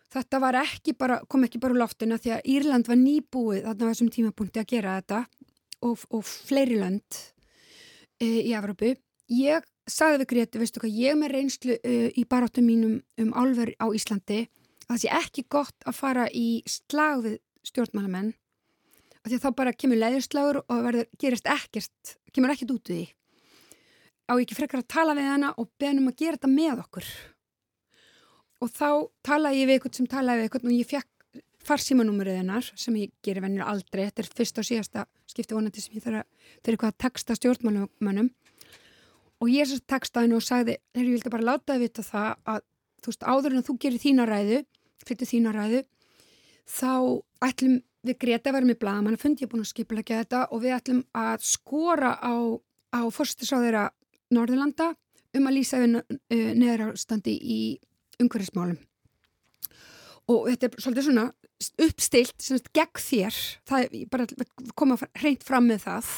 Þetta 0.09 0.39
ekki 0.63 0.95
bara, 0.97 1.19
kom 1.29 1.43
ekki 1.45 1.59
bara 1.61 1.75
úr 1.75 1.83
loftuna 1.83 2.17
því 2.17 2.31
að 2.33 2.47
Írland 2.49 2.87
var 2.89 2.97
nýbúið 2.97 3.67
þarna 3.67 3.85
á 3.85 3.89
þessum 3.91 4.09
tímapunkti 4.15 4.61
að 4.61 4.71
gera 4.71 4.95
þetta 4.97 5.19
og, 5.85 6.05
og 6.09 6.23
fleiri 6.25 6.79
lönd 6.79 7.19
e, 8.17 8.25
í 8.49 8.55
Evropu. 8.57 8.95
Ég 9.29 9.67
sagði 9.89 10.23
við 10.23 10.29
Greti, 10.31 10.61
veistu 10.63 10.81
hvað, 10.81 10.97
ég 10.97 11.19
með 11.19 11.33
reynslu 11.35 11.77
e, 11.77 11.93
í 12.17 12.25
barátum 12.25 12.65
mínum 12.65 12.97
um 13.21 13.31
álver 13.37 13.75
á 13.77 13.85
Íslandi 13.93 14.47
að 14.87 14.95
það 14.95 15.01
sé 15.03 15.13
ekki 15.19 15.45
gott 15.53 15.85
að 15.85 15.99
fara 15.99 16.25
í 16.33 16.63
slag 16.65 17.21
við 17.27 17.39
stjórnmálamenn 17.69 18.33
af 19.19 19.29
því 19.29 19.37
að 19.37 19.45
þá 19.45 19.49
bara 19.61 19.77
kemur 19.77 20.01
leiðurslagur 20.01 20.63
og 20.63 20.85
verður, 20.87 21.09
gerist 21.21 21.49
ekkert, 21.53 22.17
kemur 22.33 22.55
ekkert 22.55 22.73
út 22.73 22.89
við 22.89 23.03
því. 23.03 23.09
Á 24.29 24.33
ekki 24.39 24.57
frekar 24.57 24.81
að 24.81 24.89
tala 24.89 25.13
við 25.17 25.29
hana 25.29 25.53
og 25.53 25.69
beðnum 25.77 26.09
að 26.09 26.23
gera 26.23 26.39
þetta 26.39 26.49
með 26.55 26.81
okkur 26.87 27.11
og 28.59 28.71
þá 28.73 28.89
talaði 29.25 29.61
ég 29.61 29.69
við 29.69 29.77
eitthvað 29.77 29.99
sem 29.99 30.09
talaði 30.09 30.41
við 30.41 30.47
eitthvað 30.47 30.67
og 30.69 30.75
ég 30.75 30.89
fekk 30.89 31.07
farsímanúmerið 31.69 32.39
hennar 32.39 32.67
sem 32.79 32.95
ég 32.97 33.11
gerir 33.25 33.43
vennir 33.43 33.65
aldrei. 33.67 34.05
Þetta 34.07 34.23
er 34.23 34.29
fyrst 34.39 34.59
og 34.61 34.67
síðasta 34.67 35.05
skipti 35.29 35.55
vonandi 35.55 35.83
sem 35.83 35.97
ég 35.97 36.05
þarf 36.05 36.21
að 36.21 36.27
fyrir 36.63 36.77
eitthvað 36.77 36.93
að 36.93 37.01
texta 37.03 37.37
stjórnmálumönnum 37.37 38.31
og 39.39 39.51
ég 39.51 39.69
svo 39.69 39.79
textaði 39.87 40.27
hennu 40.27 40.39
og 40.39 40.45
sagði 40.45 40.77
þegar 40.93 41.05
ég 41.05 41.15
vildi 41.15 41.33
bara 41.35 41.47
láta 41.51 41.75
þið 41.75 41.85
vita 41.85 42.05
það 42.07 42.31
að 42.53 42.63
þú 42.99 43.11
veist 43.11 43.27
áður 43.33 43.55
en 43.55 43.67
þú 43.67 43.75
gerir 43.85 44.03
þína 44.03 44.25
ræðu 44.27 44.61
flyttu 45.05 45.27
þína 45.29 45.53
ræðu 45.55 45.83
þá 46.69 46.91
ætlum 47.47 47.77
við 48.07 48.17
Greta 48.21 48.53
varum 48.55 48.71
í 48.71 48.79
blagamann 48.79 49.17
að 49.17 49.23
fundi 49.23 49.45
ég 49.45 49.51
búin 49.51 49.63
að 49.63 49.71
skipla 49.73 50.03
þetta 50.07 50.45
og 50.53 50.63
við 50.63 50.75
ætlum 50.77 51.03
að 51.15 51.45
skora 51.47 52.15
á, 52.19 52.35
á 52.95 53.01
fórstisráðira 53.11 53.89
Norðurlanda 54.35 54.93
um 55.35 55.47
að 55.49 55.55
lýsa 55.55 55.79
við 55.81 55.97
neðra 56.59 56.91
ástandi 56.93 57.35
í 57.35 57.59
umhverfismálum. 58.23 58.79
Og 60.29 60.49
þetta 60.51 60.67
er 60.69 60.83
svolítið 60.83 61.07
svona 61.07 61.25
uppstilt 61.83 62.43
svona, 62.43 62.73
gegn 62.75 63.03
þér. 63.03 63.39
Það 63.67 63.85
er 63.85 64.09
bara 64.11 64.27
að 64.29 64.73
koma 64.77 64.97
hreint 65.17 65.45
fram 65.47 65.67
með 65.69 65.85
það. 65.87 66.11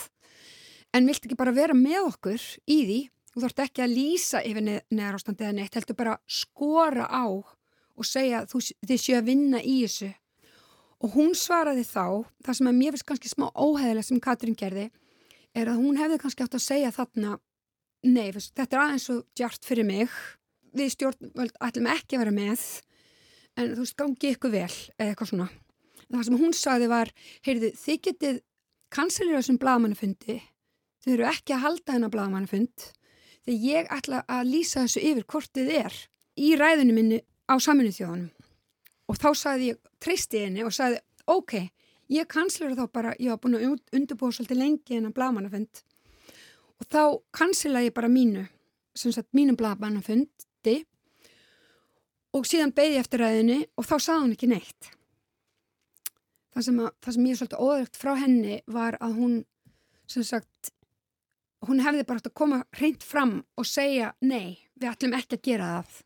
En 0.92 1.08
vilt 1.08 1.26
ekki 1.26 1.40
bara 1.40 1.56
vera 1.56 1.76
með 1.78 2.10
okkur 2.10 2.48
í 2.68 2.80
því? 2.84 3.00
Þú 3.32 3.44
þarfst 3.46 3.62
ekki 3.64 3.84
að 3.86 3.94
lýsa 3.96 4.42
yfir 4.44 4.66
neðar 4.68 5.16
ástandi 5.16 5.46
eða 5.46 5.56
neitt, 5.56 5.76
heldur 5.78 5.96
bara 5.96 6.18
skora 6.28 7.06
á 7.08 7.24
og 7.32 8.08
segja 8.08 8.42
þú, 8.50 8.60
þið 8.84 9.00
séu 9.00 9.16
að 9.22 9.30
vinna 9.30 9.62
í 9.64 9.78
þessu. 9.86 10.10
Og 11.02 11.16
hún 11.16 11.32
svaraði 11.38 11.86
þá, 11.88 12.28
það 12.44 12.58
sem 12.58 12.70
er 12.70 12.76
mér 12.78 12.98
finnst 12.98 13.08
kannski 13.08 13.32
smá 13.32 13.48
óheðilega 13.56 14.10
sem 14.10 14.20
Katrín 14.22 14.58
gerði 14.60 14.90
er 15.58 15.72
að 15.72 15.80
hún 15.80 15.98
hefði 16.00 16.20
kannski 16.22 16.46
átt 16.46 16.60
að 16.60 16.66
segja 16.66 16.92
þarna 16.96 17.38
nei, 18.08 18.32
þetta 18.36 18.68
er 18.68 18.84
aðeins 18.84 19.08
svo 19.08 19.18
djart 19.38 19.66
fyrir 19.68 19.88
mig 19.88 20.12
við 20.78 20.94
stjórnvöld 20.96 21.58
ætlum 21.64 21.90
ekki 21.92 22.18
að 22.18 22.24
vera 22.26 22.36
með 22.36 22.64
en 23.60 23.74
þú 23.76 23.84
veist, 23.84 23.98
gangi 24.00 24.32
ykkur 24.36 24.54
vel 24.54 24.70
eða 24.70 25.10
eitthvað 25.10 25.32
svona. 25.34 25.50
Það 26.12 26.26
sem 26.28 26.40
hún 26.42 26.56
sagði 26.56 26.88
var, 26.92 27.12
heyrðu, 27.46 27.74
þið 27.80 28.00
getið 28.08 28.40
kanselir 28.92 29.40
þessum 29.40 29.60
blagamannafundi 29.62 30.42
þið 31.02 31.16
eru 31.16 31.28
ekki 31.30 31.56
að 31.56 31.64
halda 31.66 31.96
hennar 31.96 32.14
blagamannafund 32.14 32.88
þegar 33.46 33.66
ég 33.66 33.92
ætla 33.96 34.24
að 34.30 34.50
lýsa 34.52 34.86
þessu 34.86 35.04
yfir 35.12 35.28
hvort 35.34 35.54
þið 35.58 35.72
er 35.80 36.00
í 36.38 36.52
ræðunum 36.60 36.98
minni 36.98 37.22
á 37.50 37.56
saminu 37.62 37.94
þjóðanum 37.96 38.30
og 39.10 39.20
þá 39.20 39.30
sagði 39.36 39.72
ég, 39.72 39.80
treysti 40.00 40.44
henni 40.46 40.64
og 40.64 40.76
sagði, 40.76 41.02
ok, 41.28 41.56
ég 42.14 42.30
kanslera 42.32 42.78
þá 42.78 42.86
bara, 42.94 43.16
ég 43.20 43.34
var 43.34 43.42
búin 43.42 43.58
að 43.58 43.98
undurbúa 43.98 44.36
svolítið 44.36 44.62
lengi 44.62 44.96
hennar 44.96 45.16
blagamannafund 45.16 45.82
og 46.78 46.88
þá 46.88 47.04
kansela 47.36 47.84
ég 47.84 47.96
bara 47.98 48.12
mínu 48.12 48.46
sem 48.96 49.14
sagt 49.16 49.34
mínum 49.38 49.58
blagamannafund 49.58 50.48
hætti 50.62 50.86
og 52.32 52.46
síðan 52.48 52.74
beði 52.76 53.00
eftir 53.02 53.20
ræðinni 53.20 53.66
og 53.76 53.86
þá 53.86 53.96
sað 54.00 54.22
hún 54.22 54.36
ekki 54.36 54.48
neitt. 54.52 54.92
Það 56.52 56.66
sem, 56.68 56.80
að, 56.80 56.92
það 57.02 57.16
sem 57.16 57.26
ég 57.26 57.34
er 57.34 57.40
svolítið 57.40 57.66
óðurkt 57.66 58.00
frá 58.00 58.14
henni 58.20 58.62
var 58.68 58.98
að 59.02 59.18
hún, 59.18 59.36
sem 60.08 60.24
sagt, 60.24 60.72
hún 61.68 61.84
hefði 61.84 62.06
bara 62.08 62.20
hægt 62.20 62.32
að 62.32 62.40
koma 62.40 62.64
hreint 62.78 63.04
fram 63.04 63.38
og 63.58 63.68
segja 63.68 64.14
nei, 64.22 64.60
við 64.76 64.90
ætlum 64.92 65.16
ekki 65.16 65.38
að 65.38 65.46
gera 65.48 65.70
það. 65.76 66.02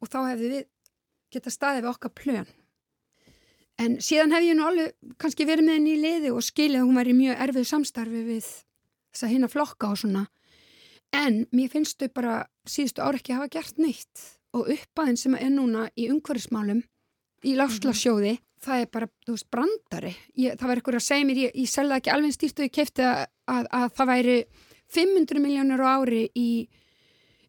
Og 0.00 0.12
þá 0.12 0.18
hefði 0.30 0.52
við 0.52 0.64
geta 1.32 1.52
staðið 1.52 1.84
við 1.84 1.92
okkar 1.92 2.14
plön. 2.16 2.48
En 3.80 3.98
síðan 4.00 4.32
hefði 4.32 4.52
ég 4.52 4.56
nú 4.56 4.64
alveg 4.64 5.16
kannski 5.20 5.44
verið 5.48 5.68
með 5.68 5.78
henni 5.78 5.96
í 5.96 6.00
liði 6.00 6.32
og 6.32 6.44
skilið 6.44 6.80
að 6.80 6.88
hún 6.88 7.00
væri 7.00 7.16
mjög 7.16 7.42
erfið 7.44 7.68
samstarfi 7.68 8.22
við 8.24 8.46
þess 8.46 9.24
að 9.26 9.32
hérna 9.34 9.52
flokka 9.52 9.92
og 9.92 10.00
svona 10.00 10.24
en 11.14 11.44
mér 11.54 11.70
finnst 11.72 12.00
þau 12.00 12.08
bara 12.16 12.36
síðustu 12.70 13.04
ári 13.04 13.20
ekki 13.20 13.36
hafa 13.36 13.50
gert 13.52 13.80
neitt. 13.82 14.24
Og 14.56 14.70
uppaðin 14.72 15.18
sem 15.20 15.36
er 15.38 15.50
núna 15.52 15.88
í 15.98 16.08
umhverfismálum 16.12 16.82
í 17.46 17.54
láslasjóði 17.58 18.32
mm 18.32 18.38
-hmm. 18.38 18.64
það 18.66 18.80
er 18.80 18.88
bara, 18.92 19.08
þú 19.26 19.36
veist, 19.36 19.50
brandari. 19.50 20.14
Ég, 20.34 20.56
það 20.56 20.68
var 20.68 20.76
eitthvað 20.76 20.98
að 21.00 21.08
segja 21.08 21.26
mér, 21.26 21.36
ég, 21.36 21.52
ég 21.54 21.68
selða 21.68 21.96
ekki 22.00 22.10
alveg 22.14 22.32
stýrt 22.32 22.58
og 22.58 22.64
ég 22.64 22.72
kefti 22.72 23.02
að, 23.02 23.26
að, 23.46 23.66
að 23.70 23.88
það 23.96 24.10
væri 24.12 24.36
500 24.88 25.40
miljónir 25.40 25.80
á 25.82 25.88
ári 25.96 26.30
í 26.34 26.68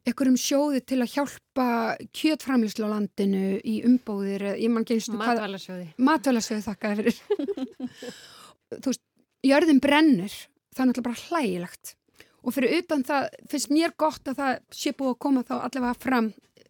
einhverjum 0.07 0.37
sjóði 0.39 0.81
til 0.87 1.01
að 1.03 1.13
hjálpa 1.13 1.97
kjötframlýslu 2.15 2.87
á 2.87 2.93
landinu 2.95 3.59
í 3.59 3.83
umbóðir, 3.83 4.55
Matvælasjóði. 4.67 5.87
Matvælasjóði, 5.97 6.61
þakka 6.63 6.93
þér 6.95 7.01
fyrir. 7.01 7.17
Þú 8.81 8.87
veist, 8.91 9.03
jörðin 9.43 9.81
brennur 9.83 10.33
það 10.77 10.83
er 10.83 10.89
náttúrulega 10.91 11.07
bara 11.09 11.23
hlægilegt 11.27 11.93
og 12.47 12.55
fyrir 12.55 12.79
utan 12.79 13.03
það 13.03 13.27
finnst 13.51 13.71
mér 13.73 13.93
gott 13.99 14.29
að 14.31 14.39
það 14.39 14.59
sé 14.79 14.93
búið 14.95 15.13
að 15.13 15.23
koma 15.25 15.43
þá 15.47 15.55
allavega 15.57 15.99
fram 15.99 16.29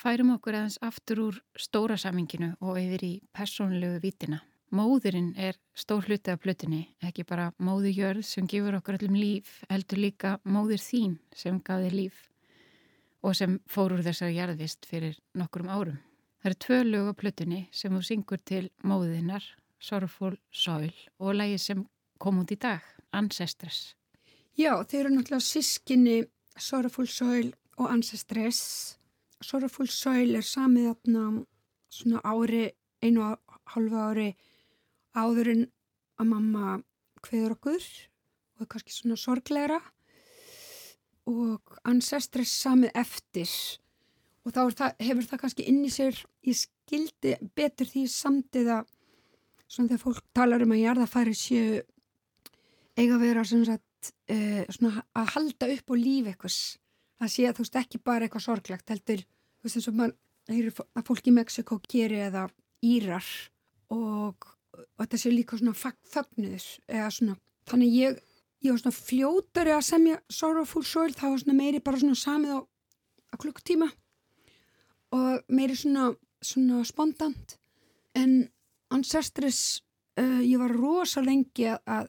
Færum 0.00 0.32
okkur 0.36 0.56
aðeins 0.56 0.78
aftur 0.84 1.20
úr 1.26 1.38
stóra 1.60 1.98
saminginu 2.00 2.54
og 2.64 2.78
yfir 2.80 3.02
í 3.04 3.12
persónlegu 3.36 4.00
vítina. 4.00 4.40
Móðurinn 4.70 5.32
er 5.36 5.58
stór 5.74 6.06
hluti 6.06 6.30
af 6.30 6.40
plötunni, 6.40 6.84
ekki 7.02 7.24
bara 7.26 7.50
móður 7.58 7.90
jörð 7.90 8.26
sem 8.28 8.46
gefur 8.48 8.78
okkur 8.78 9.00
öllum 9.00 9.16
líf, 9.18 9.58
heldur 9.68 9.98
líka 9.98 10.36
móður 10.44 10.80
þín 10.84 11.16
sem 11.36 11.58
gaði 11.66 11.90
líf 11.96 12.20
og 13.26 13.34
sem 13.36 13.58
fór 13.68 13.96
úr 13.96 14.04
þessari 14.06 14.38
jarðvist 14.38 14.86
fyrir 14.88 15.18
nokkurum 15.36 15.68
árum. 15.68 15.98
Það 16.40 16.50
eru 16.50 16.58
tvö 16.64 16.78
lög 16.86 17.10
á 17.10 17.14
plötunni 17.20 17.60
sem 17.74 17.92
þú 17.92 18.04
syngur 18.06 18.40
til 18.40 18.70
móðinnar, 18.86 19.44
Sorrowful 19.80 20.38
Soil 20.52 20.94
og 21.18 21.34
lægi 21.36 21.58
sem 21.60 21.82
kom 22.20 22.40
út 22.40 22.54
í 22.54 22.56
dag, 22.60 22.80
Ancestors. 23.12 23.96
Já, 24.56 24.72
þeir 24.86 25.02
eru 25.02 25.12
náttúrulega 25.18 25.44
sískinni 25.44 26.16
Sorrowful 26.56 27.08
Soil 27.10 27.52
og 27.76 27.90
Ancestors 27.90 28.99
Sorrowful 29.44 29.88
Soil 29.88 30.36
er 30.36 30.46
samið 30.46 30.90
aðna 30.92 31.24
svona 31.90 32.20
ári, 32.24 32.68
einu 33.02 33.24
og 33.24 33.60
halva 33.72 34.10
ári 34.10 34.28
áður 35.16 35.52
en 35.54 35.62
að 36.20 36.30
mamma 36.30 36.74
hveður 37.24 37.56
okkur 37.56 37.86
og 38.60 38.68
kannski 38.70 38.94
svona 38.94 39.16
sorglegra. 39.20 39.80
Og 41.30 41.78
Ancestors 41.88 42.52
samið 42.62 42.92
eftir 42.98 43.50
og 44.44 44.54
þá 44.54 44.60
það, 44.76 44.94
hefur 45.04 45.28
það 45.30 45.42
kannski 45.42 45.66
inn 45.68 45.82
í 45.84 45.92
sér 45.92 46.16
ég 46.48 46.56
skildi 46.56 47.36
betur 47.56 47.88
því 47.88 48.06
samtiða 48.10 48.80
svona 49.70 49.92
þegar 49.92 50.02
fólk 50.02 50.22
talar 50.34 50.64
um 50.64 50.74
að 50.74 50.82
jarðafæri 50.82 51.34
séu 51.36 51.80
eiga 52.98 53.16
að 53.16 53.24
vera 53.24 53.44
svona, 53.46 53.76
uh, 53.76 54.62
svona 54.72 55.04
að 55.16 55.34
halda 55.36 55.68
upp 55.76 55.92
á 55.92 55.94
líf 56.00 56.30
eitthvað 56.32 56.56
að 57.20 57.32
sé 57.34 57.46
að 57.48 57.58
þú 57.58 57.66
veist 57.66 57.78
ekki 57.82 58.02
bara 58.04 58.26
eitthvað 58.26 58.46
sorglegt 58.46 58.92
heldur, 58.92 59.22
þú 59.60 59.68
veist 59.68 59.78
eins 59.80 59.90
og 59.90 59.98
maður 59.98 60.16
heyrir 60.50 60.80
að 60.96 61.06
fólk 61.06 61.28
í 61.28 61.36
Mexiko 61.36 61.80
geri 61.90 62.22
eða 62.26 62.46
Írar 62.80 63.26
og, 63.92 64.48
og 64.80 65.02
þetta 65.02 65.20
sé 65.20 65.32
líka 65.34 65.58
svona 65.60 65.76
þögnuður 65.76 66.66
eða 66.88 67.10
svona, 67.12 67.36
þannig 67.68 67.96
ég 67.98 68.20
ég 68.60 68.74
var 68.74 68.80
svona 68.82 68.96
fljótari 68.96 69.72
að 69.72 69.86
semja 69.88 70.18
Sorrowful 70.32 70.84
Soul, 70.84 71.12
það 71.16 71.34
var 71.34 71.42
svona 71.44 71.58
meiri 71.60 71.80
bara 71.84 72.00
svona 72.00 72.18
samið 72.18 72.56
á, 72.56 72.60
á 73.32 73.34
klukktíma 73.40 73.88
og 75.16 75.52
meiri 75.52 75.76
svona 75.76 76.10
svona 76.40 76.84
spontant. 76.88 77.56
En 78.16 78.48
Ancestris 78.90 79.80
uh, 80.18 80.40
ég 80.42 80.58
var 80.60 80.72
rosa 80.74 81.22
lengi 81.24 81.68
að, 81.70 82.08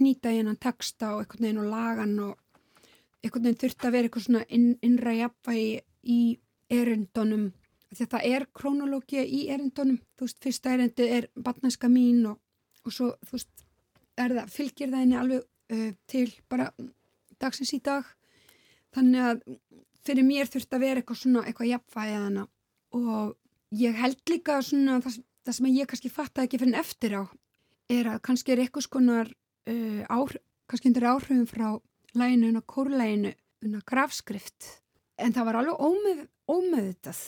nýta 0.00 0.32
í 0.32 0.38
hennan 0.40 0.56
texta 0.56 1.14
og 1.14 1.22
einhvern 1.22 1.44
veginn 1.44 1.60
og 1.60 1.66
lagan 1.68 2.12
og 2.24 2.38
einhvern 3.24 3.46
veginn 3.46 3.60
þurfti 3.60 3.88
að 3.88 3.96
vera 3.96 4.08
eitthvað 4.08 4.26
svona 4.26 4.44
inn, 4.48 4.68
innra 4.86 5.14
jafnvægi 5.16 5.80
í 6.02 6.20
erindunum. 6.72 7.50
Því 7.90 8.06
að 8.06 8.12
það 8.14 8.28
er 8.30 8.46
krónológia 8.54 9.24
í 9.26 9.40
erindunum. 9.50 9.98
Þú 10.16 10.28
veist, 10.28 10.38
fyrsta 10.44 10.74
erindi 10.76 11.08
er 11.18 11.26
batnæska 11.34 11.90
mín 11.90 12.22
og, 12.30 12.38
og 12.86 12.94
svo, 12.94 13.10
þú 13.26 13.36
veist 13.36 13.66
það, 14.16 14.40
fylgir 14.54 14.92
það 14.92 15.04
henni 15.04 15.18
alveg 15.18 15.44
uh, 15.74 15.90
til 16.10 16.28
bara 16.48 16.70
dagsins 17.40 17.74
í 17.76 17.80
dag. 17.84 18.06
Þannig 18.94 19.26
að 19.26 19.44
fyrir 20.06 20.26
mér 20.26 20.48
þurfti 20.50 20.76
að 20.76 20.84
vera 20.86 21.02
eitthvað 21.02 21.20
svona 21.20 21.44
eitthvað 21.46 21.72
jafnvægi 21.74 22.16
að 22.16 22.24
hana 22.24 22.46
og 22.96 23.36
ég 23.76 23.98
held 24.00 24.32
líka 24.32 24.56
svona 24.64 24.98
það, 25.04 25.20
það 25.46 25.56
sem 25.56 25.68
ég 25.70 25.90
kannski 25.90 26.10
fatta 26.12 26.46
ekki 26.46 26.58
fyrir 26.58 26.72
en 26.72 26.80
eftir 26.80 27.16
á 27.20 27.22
er 27.90 28.08
að 28.14 28.22
kannski 28.26 28.54
er 28.54 28.62
eitthvað 28.64 28.86
skonar 28.86 29.30
uh, 29.30 30.02
ár, 30.08 30.34
kannski 30.70 30.90
undir 30.90 31.06
áhrifum 31.10 31.46
frá 31.50 31.68
læginu 32.16 32.50
unna 32.50 32.62
kórlæginu 32.62 33.32
unna 33.64 33.80
grafskrift. 33.86 34.80
En 35.20 35.34
það 35.36 35.46
var 35.50 35.60
alveg 35.60 35.82
ómið, 35.84 36.20
ómiðutað 36.48 37.20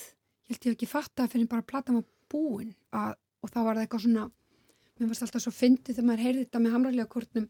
ég 0.52 0.56
held 0.56 0.68
ég 0.68 0.76
ekki 0.76 0.88
fatta 0.90 1.28
fyrir 1.30 1.48
bara 1.48 1.62
að 1.64 1.70
plata 1.70 1.94
maður 1.94 2.08
búin 2.32 2.72
að, 2.92 3.16
og 3.42 3.52
þá 3.52 3.58
var 3.62 3.76
það 3.76 3.84
eitthvað 3.84 4.04
svona 4.06 4.24
mér 4.98 5.10
varst 5.10 5.24
alltaf 5.26 5.44
svo 5.44 5.52
fyndið 5.54 5.96
þegar 5.96 6.08
maður 6.08 6.24
heyrði 6.26 6.44
þetta 6.44 6.62
með 6.62 6.74
hamræðlega 6.76 7.12
kortnum 7.12 7.46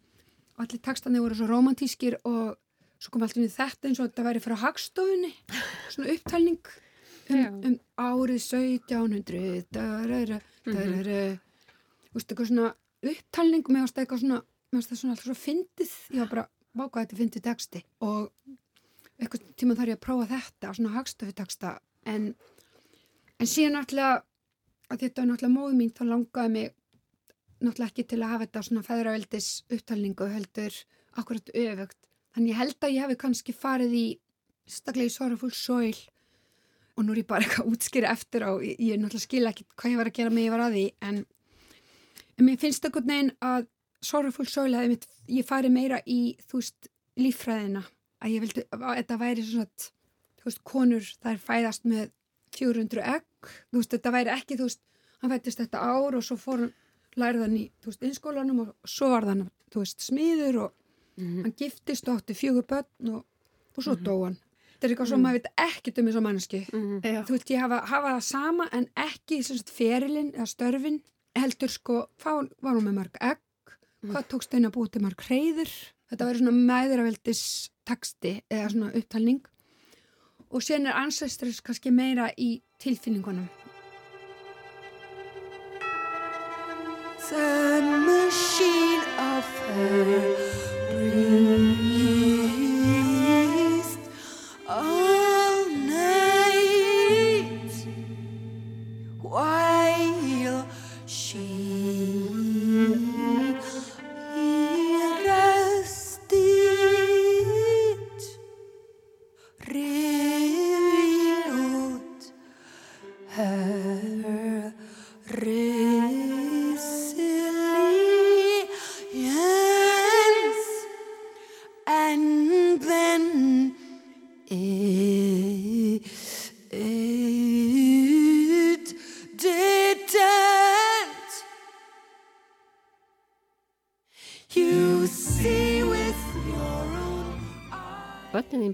og 0.53 0.62
allir 0.64 0.83
textandi 0.87 1.22
voru 1.22 1.39
svo 1.39 1.49
romantískir 1.51 2.18
og 2.28 2.55
svo 3.03 3.12
kom 3.12 3.24
alltaf 3.26 3.57
þetta 3.57 3.91
eins 3.91 4.01
og 4.01 4.09
þetta 4.11 4.26
væri 4.28 4.43
frá 4.45 4.55
hagstofunni. 4.62 5.33
Svona 5.93 6.14
upptalning 6.14 6.70
um, 7.33 7.59
um 7.72 7.76
árið 7.99 8.47
1700 8.47 9.66
darara, 9.74 10.39
darara, 10.68 11.20
þú 12.07 12.18
veist 12.18 12.33
eitthvað 12.33 12.51
svona 12.53 12.72
upptalning 13.12 13.66
og 13.66 13.74
mér 13.74 13.87
varst 13.87 14.03
eitthvað 14.03 14.24
svona 14.24 14.43
varst 14.72 14.93
það 14.93 15.03
svona 15.03 15.16
alltaf 15.16 15.28
svo 15.28 15.39
fyndið. 15.43 15.97
Ég 16.14 16.22
var 16.22 16.33
bara 16.33 16.47
váka 16.79 17.03
þetta 17.03 17.18
fyndi 17.18 17.43
texti. 17.45 17.83
Og 18.05 18.31
eitthvað 19.20 19.49
tíma 19.59 19.77
þarf 19.79 19.93
ég 19.93 19.99
að 19.99 20.05
prófa 20.07 20.29
þetta 20.33 20.75
svona 20.77 20.95
hagstöfi 20.97 21.35
texta. 21.39 21.75
En, 22.09 22.33
en 23.39 23.51
síðan 23.51 23.79
náttúrulega 23.79 24.23
að 24.93 25.05
þetta 25.05 25.23
er 25.23 25.29
náttúrulega 25.31 25.57
móðu 25.57 25.79
mín 25.79 25.93
þá 25.95 26.03
langaði 26.09 26.55
mig 26.57 26.73
náttúrulega 27.62 27.91
ekki 27.93 28.07
til 28.11 28.20
að 28.20 28.33
hafa 28.33 28.47
þetta 28.47 28.64
svona 28.68 28.87
feðraveldis 28.87 29.51
upptalningu 29.70 30.31
heldur 30.33 30.81
akkurat 31.20 31.53
öfugt. 31.55 31.99
Þannig 32.33 32.55
ég 32.55 32.61
held 32.62 32.79
að 32.81 32.95
ég 32.97 33.05
hef 33.07 33.20
kannski 33.20 33.55
farið 33.55 33.95
í 33.97 34.07
staklega 34.68 35.11
í 35.11 35.12
Sorrowful 35.12 35.53
Soil 35.55 35.99
og 36.97 37.05
nú 37.05 37.14
er 37.14 37.23
ég 37.23 37.29
bara 37.29 37.45
eitthvað 37.45 37.70
útskýri 37.73 38.09
eftir 38.09 38.45
og 38.49 38.64
ég, 38.64 38.77
ég 38.81 39.01
náttúrulega 39.01 39.27
skilja 39.27 39.53
ekki 39.53 39.66
hvað 39.77 39.93
ég 39.93 40.01
var 40.01 40.11
að 40.11 40.18
gera 40.18 40.33
mig 40.33 40.47
ég 40.47 40.55
var 40.55 40.64
að 40.66 40.77
því 40.77 40.85
en, 41.09 41.20
en 42.37 42.47
mér 42.47 42.61
finnst 42.61 42.85
það 42.85 42.95
gott 42.97 43.09
neginn 43.09 43.33
að 43.45 43.68
Soul 44.03 44.32
hefði 44.74 44.88
mitt, 44.88 45.09
ég 45.28 45.46
fari 45.46 45.70
meira 45.70 46.00
í, 46.07 46.36
þú 46.48 46.61
veist, 46.61 46.88
líffræðina 47.16 47.84
að 48.22 48.34
ég 48.34 48.44
vildi, 48.44 48.64
að 48.72 48.96
þetta 48.98 49.18
væri 49.20 49.44
svona 49.46 49.66
þú 50.42 50.48
veist, 50.50 50.62
konur, 50.66 51.09
er 51.30 51.38
fæðast 51.38 51.84
með 51.88 52.11
400 52.57 53.03
egg, 53.14 53.50
þú 53.70 53.80
veist, 53.80 53.94
þetta 53.94 54.14
væri 54.14 54.32
ekki, 54.34 54.59
þú 54.59 54.68
veist, 54.68 54.80
hann 55.22 55.32
fættist 55.32 55.62
þetta 55.62 55.82
ár 55.86 56.16
og 56.18 56.24
svo 56.26 56.36
fór 56.40 56.64
hann, 56.64 56.72
lærið 57.20 57.44
hann 57.46 57.59
í, 57.59 57.66
þú 57.82 57.92
veist, 57.92 58.07
innskólanum 58.09 58.62
og 58.64 58.72
svo 58.90 59.11
var 59.12 59.28
þann, 59.28 59.44
þú 59.72 59.84
veist, 59.84 60.00
smiður 60.03 60.59
og 60.64 60.72
mm 61.16 61.26
-hmm. 61.26 61.42
hann 61.42 61.55
giftist 61.57 62.09
og 62.09 62.16
átti 62.16 62.34
fjögur 62.34 62.66
börn 62.66 63.14
og, 63.14 63.24
og 63.76 63.82
svo 63.82 63.94
mm 63.94 63.98
-hmm. 63.98 64.05
dó 64.05 64.24
hann. 64.24 64.38
Þetta 64.72 64.86
er 64.86 64.90
eitthvað 64.90 65.09
sem 65.09 65.20
mm 65.20 65.26
-hmm. 65.26 65.28
maður 65.28 65.38
veit 65.38 65.53
ekkert 65.57 65.98
um 65.98 66.07
þessu 66.07 66.20
manneski. 66.20 66.66
Mhm. 66.72 66.98
Þú 67.26 67.30
veist, 67.30 67.50
ég 67.50 67.61
hafa, 67.61 67.78
hafa 67.86 68.09
það 68.14 68.20
sama 68.20 68.68
en 68.72 68.88
ekki 68.96 69.42
ferilinn 69.70 70.32
eða 70.34 70.46
störfin 70.46 71.03
heldur 71.36 71.68
sko, 71.68 72.09
var 72.24 72.74
hún 72.74 72.84
með 72.84 72.94
mörg 72.94 73.16
egg 73.20 73.38
hvað 74.11 74.30
tókst 74.32 74.55
einn 74.57 74.66
að 74.66 74.76
búið 74.76 74.94
til 74.94 75.05
marg 75.05 75.26
hreyður 75.28 75.74
þetta 76.12 76.28
verður 76.28 76.42
svona 76.42 76.66
meðraveldis 76.68 77.42
taksti 77.88 78.34
eða 78.53 78.70
svona 78.74 78.92
upptalning. 78.98 79.40
Og 80.53 80.64
sen 80.64 80.86
er 80.86 80.98
ancestors 81.00 81.62
kannski 81.64 81.92
meira 81.94 82.28
í 82.36 82.59
tilfinningunum. 82.82 83.48
The 87.32 87.80
machine 88.05 89.07
of 89.16 89.48
her 89.72 90.62
þín 90.92 91.91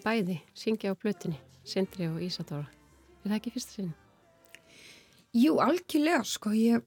bæði 0.08 0.38
syngja 0.56 0.94
á 0.94 0.96
plötinni, 0.96 1.38
Sindri 1.68 2.08
og 2.08 2.20
Ísadóra. 2.24 2.68
Er 3.24 3.32
það 3.32 3.38
ekki 3.38 3.54
fyrsta 3.54 3.74
sinni? 3.76 3.94
Jú, 5.36 5.58
algjörlega, 5.60 6.22
sko. 6.24 6.52
Ég, 6.56 6.84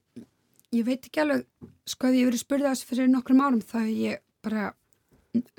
ég 0.74 0.86
veit 0.88 1.06
ekki 1.06 1.22
alveg, 1.22 1.46
sko, 1.86 2.10
að 2.10 2.18
ég 2.18 2.30
verið 2.32 2.42
spurðið 2.42 2.70
þessu 2.72 2.88
fyrir 2.90 3.12
nokkrum 3.12 3.44
árum 3.46 3.62
þá 3.62 3.78
ég 3.86 4.24
bara 4.42 4.72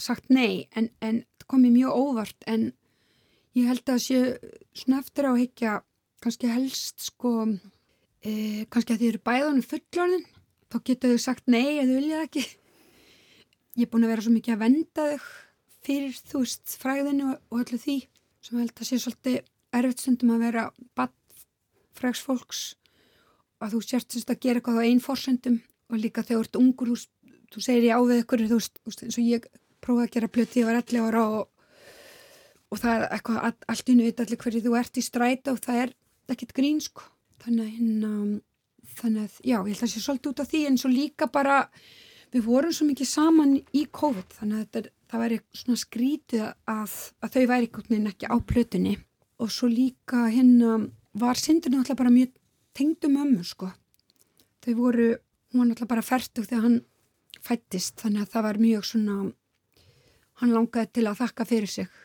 sagt 0.00 0.32
nei, 0.32 0.66
en, 0.76 0.90
en 1.00 1.22
kom 1.46 1.62
mér 1.62 1.76
mjög 1.76 2.00
óvart, 2.00 2.38
en 2.50 2.72
ég 3.56 3.68
held 3.70 3.94
að 3.94 4.02
sé 4.08 4.18
svona 4.82 5.00
eftir 5.04 5.28
á 5.30 5.32
higgja 5.38 5.76
kannski 6.22 6.50
helst, 6.50 6.98
sko, 7.12 7.46
e, 8.26 8.66
kannski 8.72 8.96
að 8.96 9.04
þið 9.04 9.12
eru 9.12 9.22
bæðanum 9.30 9.68
fullorðin, 9.70 10.26
þá 10.72 10.76
getur 10.90 11.14
þau 11.14 11.24
sagt 11.28 11.48
nei 11.52 11.78
eða 11.78 11.94
viljað 11.94 12.26
ekki. 12.26 12.44
Ég 13.78 13.86
er 13.86 13.92
búin 13.92 14.04
að 14.04 14.14
vera 14.16 14.26
svo 14.26 14.34
mikið 14.34 14.56
að 14.56 14.62
venda 14.66 15.08
þau 15.12 15.30
fyrir 15.86 16.14
þú 16.16 16.44
veist 16.44 16.76
fræðinu 16.82 17.32
og, 17.34 17.58
öllu 17.62 17.78
því 17.80 17.96
sem 18.42 18.58
held 18.58 18.74
að 18.74 18.88
sé 18.88 18.98
svolítið 19.02 19.40
erfitt 19.78 20.02
stundum 20.02 20.34
að 20.34 20.44
vera 20.46 20.64
badfræks 20.98 22.22
fólks 22.26 22.62
að 23.62 23.76
þú 23.76 23.82
sérst 23.86 24.30
að 24.30 24.42
gera 24.42 24.60
eitthvað 24.60 24.82
á 24.82 24.86
einn 24.86 25.02
fórsendum 25.02 25.60
og 25.92 26.00
líka 26.00 26.24
þegar 26.26 26.42
þú 26.42 26.46
ert 26.46 26.60
ungur, 26.60 26.92
þú, 26.92 27.34
þú 27.52 27.64
segir 27.64 27.88
ég 27.88 27.98
á 27.98 28.00
við 28.02 28.22
ykkur, 28.24 28.44
þú 28.50 28.58
veist, 28.58 29.02
eins 29.04 29.18
og 29.18 29.28
ég 29.28 29.48
prófaði 29.82 30.08
að 30.08 30.14
gera 30.16 30.32
plöti, 30.34 30.62
ég 30.62 30.68
var 30.68 30.78
11 30.80 31.08
ára 31.08 31.24
og, 31.38 31.42
og 32.72 32.80
það 32.80 32.94
er 32.94 33.04
eitthvað 33.16 33.42
all, 33.48 33.58
allt 33.74 33.92
innu 33.92 34.06
veit 34.08 34.22
allir 34.24 34.40
hverju 34.42 34.64
þú 34.64 34.78
ert 34.80 34.98
í 34.98 35.04
stræta 35.04 35.54
og 35.54 35.60
það 35.62 35.82
er 35.82 35.94
ekkit 36.32 36.54
grín 36.56 36.80
sko. 36.80 37.04
Þannig 37.42 37.66
að 37.66 37.74
hérna 37.76 38.12
þannig 38.98 39.26
að 39.26 39.36
já, 39.42 39.56
ég 39.56 39.68
held 39.68 39.76
að 39.76 39.82
það 39.82 39.92
sé 39.92 40.02
svolítið 40.04 40.32
út 40.32 40.42
af 40.42 40.50
því 40.50 40.62
en 40.68 40.78
svo 40.80 40.90
líka 40.92 41.28
bara 41.32 41.58
við 42.32 42.46
vorum 42.46 42.74
svo 42.74 42.86
mikið 42.88 43.08
saman 43.08 43.54
í 43.60 43.84
COVID 43.92 44.36
þannig 44.38 44.58
að 44.58 44.64
þetta, 44.64 44.92
það 45.12 45.24
væri 45.24 45.38
svona 45.52 45.80
skrítið 45.82 46.44
að, 46.48 46.94
að 47.20 47.34
þau 47.36 47.44
væri 47.50 47.70
ekki 48.10 48.32
á 48.32 48.36
plötunni. 48.40 48.96
Og 49.42 49.50
svo 49.52 49.68
líka 49.68 50.26
hérna 50.32 50.78
var 51.18 51.36
syndinu 51.36 51.82
alltaf 51.82 51.98
bara 51.98 52.14
mjög 52.14 52.32
tengdum 52.72 53.18
ömmu 53.20 53.44
sko. 53.44 53.68
Þau 54.64 54.74
voru, 54.78 55.10
hún 55.52 55.60
var 55.60 55.74
alltaf 55.74 55.90
bara 55.90 56.06
færtug 56.06 56.48
þegar 56.48 56.64
hann 56.64 56.80
fættist 57.42 58.00
þannig 58.02 58.24
að 58.24 58.34
það 58.34 58.46
var 58.46 58.60
mjög 58.62 58.88
svona 58.88 59.16
hann 60.42 60.54
langaði 60.54 60.90
til 60.98 61.06
að 61.08 61.20
þakka 61.22 61.48
fyrir 61.48 61.72
sig 61.72 61.98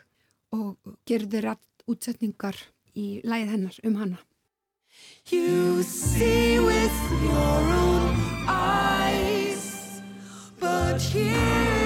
og 0.54 0.96
gerði 1.08 1.44
rætt 1.44 1.88
útsetningar 1.90 2.58
í 2.98 3.08
læð 3.24 3.54
hennar 3.54 3.80
um 3.84 3.98
hanna 4.00 4.22
You 5.30 5.82
see 5.86 6.58
with 6.58 7.00
your 7.22 7.74
own 7.78 8.16
eyes 8.48 10.00
But 10.58 11.02
here 11.02 11.77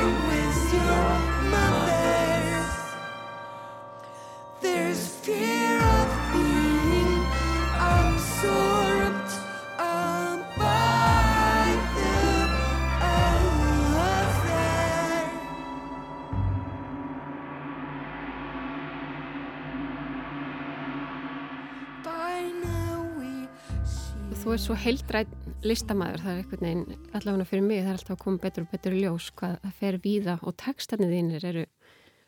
Þú 24.52 24.56
er 24.58 24.60
svo 24.66 24.74
heildrætt 24.76 25.30
listamæður, 25.64 26.20
það 26.20 26.30
er 26.30 26.40
einhvern 26.42 26.66
veginn, 26.66 27.04
allavega 27.16 27.44
fyrir 27.48 27.62
mig, 27.64 27.78
það 27.78 27.86
er 27.88 27.94
alltaf 27.96 28.10
að 28.12 28.18
koma 28.20 28.40
betur 28.42 28.64
og 28.66 28.72
betur 28.74 28.92
í 28.92 28.98
ljós 29.00 29.28
hvað 29.40 29.54
það 29.62 29.78
fer 29.78 29.96
víða 30.04 30.34
og 30.44 30.56
textarnir 30.60 31.08
þínir 31.08 31.46
eru 31.48 31.62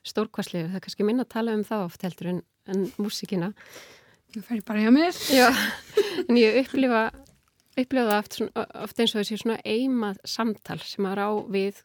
stórkvæslegur, 0.08 0.70
það 0.70 0.78
er 0.78 0.84
kannski 0.86 1.04
minna 1.04 1.26
að 1.26 1.34
tala 1.34 1.56
um 1.58 1.64
það 1.68 1.82
oft 1.84 2.06
heldur 2.08 2.30
en, 2.30 2.38
en 2.72 2.86
músikina. 2.96 3.50
Það 4.32 4.46
fær 4.48 4.62
bara 4.70 4.86
hjá 4.86 4.94
mér. 4.96 5.20
Já, 5.36 5.50
en 6.24 6.40
ég 6.40 6.56
upplifa, 6.62 7.02
upplifa 7.74 8.06
það 8.08 8.16
oft, 8.22 8.40
oft 8.86 9.04
eins 9.04 9.12
og 9.12 9.20
þessi 9.20 9.40
svona 9.42 9.60
eimað 9.60 10.24
samtal 10.24 10.78
sem 10.80 11.10
að 11.10 11.18
rá 11.20 11.28
við 11.58 11.84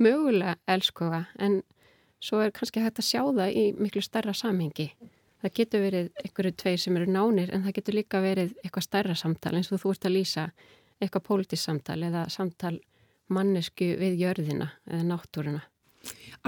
mögulega 0.00 0.56
elskuga 0.64 1.26
en 1.36 1.60
svo 2.24 2.40
er 2.40 2.56
kannski 2.56 2.80
hægt 2.80 3.04
að 3.04 3.10
sjá 3.10 3.20
það 3.20 3.52
í 3.52 3.66
miklu 3.76 4.00
starra 4.08 4.32
samhengi. 4.32 4.94
Það 5.44 5.52
getur 5.58 5.82
verið 5.84 6.06
einhverju 6.22 6.56
tveir 6.56 6.80
sem 6.80 6.94
eru 6.96 7.12
nánir 7.12 7.50
en 7.52 7.66
það 7.66 7.74
getur 7.76 7.96
líka 7.98 8.20
verið 8.24 8.54
eitthvað 8.62 8.86
starra 8.86 9.16
samtal 9.18 9.50
eins 9.58 9.68
og 9.74 9.82
þú 9.82 9.90
ert 9.92 10.06
að 10.08 10.14
lýsa 10.14 10.44
eitthvað 10.96 11.24
pólitísk 11.26 11.66
samtal 11.68 11.98
eða 12.06 12.22
samtal 12.32 12.78
mannesku 13.28 13.90
við 14.00 14.22
jörðina 14.22 14.70
eða 14.88 15.02
náttúruna. 15.10 15.60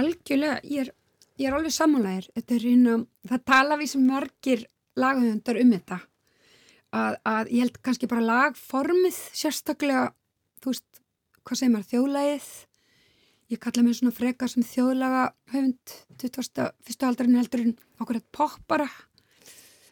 Algjörlega, 0.01 0.63
ég 0.65 0.87
er, 0.87 0.93
ég 1.37 1.51
er 1.51 1.57
alveg 1.59 1.75
samanlægir. 1.77 2.31
Hérna, 2.41 2.97
það 3.29 3.45
tala 3.53 3.79
við 3.83 3.93
sem 3.93 4.09
margir 4.09 4.65
lagahöfundar 4.97 5.61
um 5.61 5.77
þetta. 5.77 6.01
Að, 6.97 7.21
að 7.29 7.53
ég 7.53 7.67
held 7.67 7.79
kannski 7.85 8.09
bara 8.09 8.27
lagformið 8.31 9.21
sérstaklega, 9.37 10.09
þú 10.65 10.73
veist, 10.73 11.03
hvað 11.45 11.61
segir 11.61 11.75
maður, 11.75 11.91
þjóðlægið. 11.93 12.51
Ég 13.47 13.61
kalla 13.63 13.85
mér 13.87 13.95
svona 13.95 14.15
frekar 14.15 14.51
sem 14.51 14.65
þjóðlaga 14.67 15.29
höfund 15.53 15.93
20. 16.19 16.73
fyrstu 16.83 17.07
aldarinn 17.07 17.39
heldur 17.39 17.63
en 17.63 17.77
okkur 18.03 18.19
að 18.19 18.25
poppara. 18.35 18.89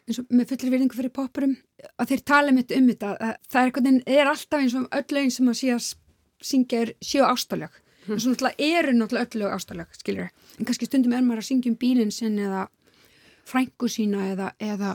Eins 0.05 0.19
og 0.21 0.27
með 0.29 0.51
fullir 0.51 0.73
virðingu 0.73 0.97
fyrir 0.97 1.13
poppurum 1.15 1.55
að 1.95 2.11
þeir 2.11 2.25
tala 2.29 2.51
mitt 2.53 2.73
um 2.75 2.89
þetta 2.91 3.13
að 3.15 3.31
það 3.49 3.69
er, 3.69 4.01
er 4.19 4.29
alltaf 4.29 4.59
eins 4.59 4.75
og 4.77 4.89
öll 4.91 5.17
lögin 5.17 5.33
sem 5.33 5.49
að 5.49 5.59
sé 5.61 5.71
að 5.73 5.87
syngja 6.45 6.81
er 6.83 6.91
sjö 7.01 7.23
ástalög 7.25 7.79
en 8.05 8.19
svo 8.21 8.33
náttúrulega 8.33 8.67
eru 8.77 8.93
náttúrulega 8.93 9.25
öll 9.25 9.41
lög 9.41 9.55
ástalög 9.55 9.95
skiljur, 9.97 10.29
en 10.59 10.67
kannski 10.67 10.85
stundum 10.85 11.15
er 11.15 11.23
maður 11.25 11.41
að 11.41 11.47
syngja 11.49 11.71
um 11.71 11.79
bílinn 11.81 12.13
sinn 12.13 12.37
eða 12.37 12.67
frængu 13.49 13.89
sína 13.89 14.27
eða, 14.33 14.51
eða 14.59 14.91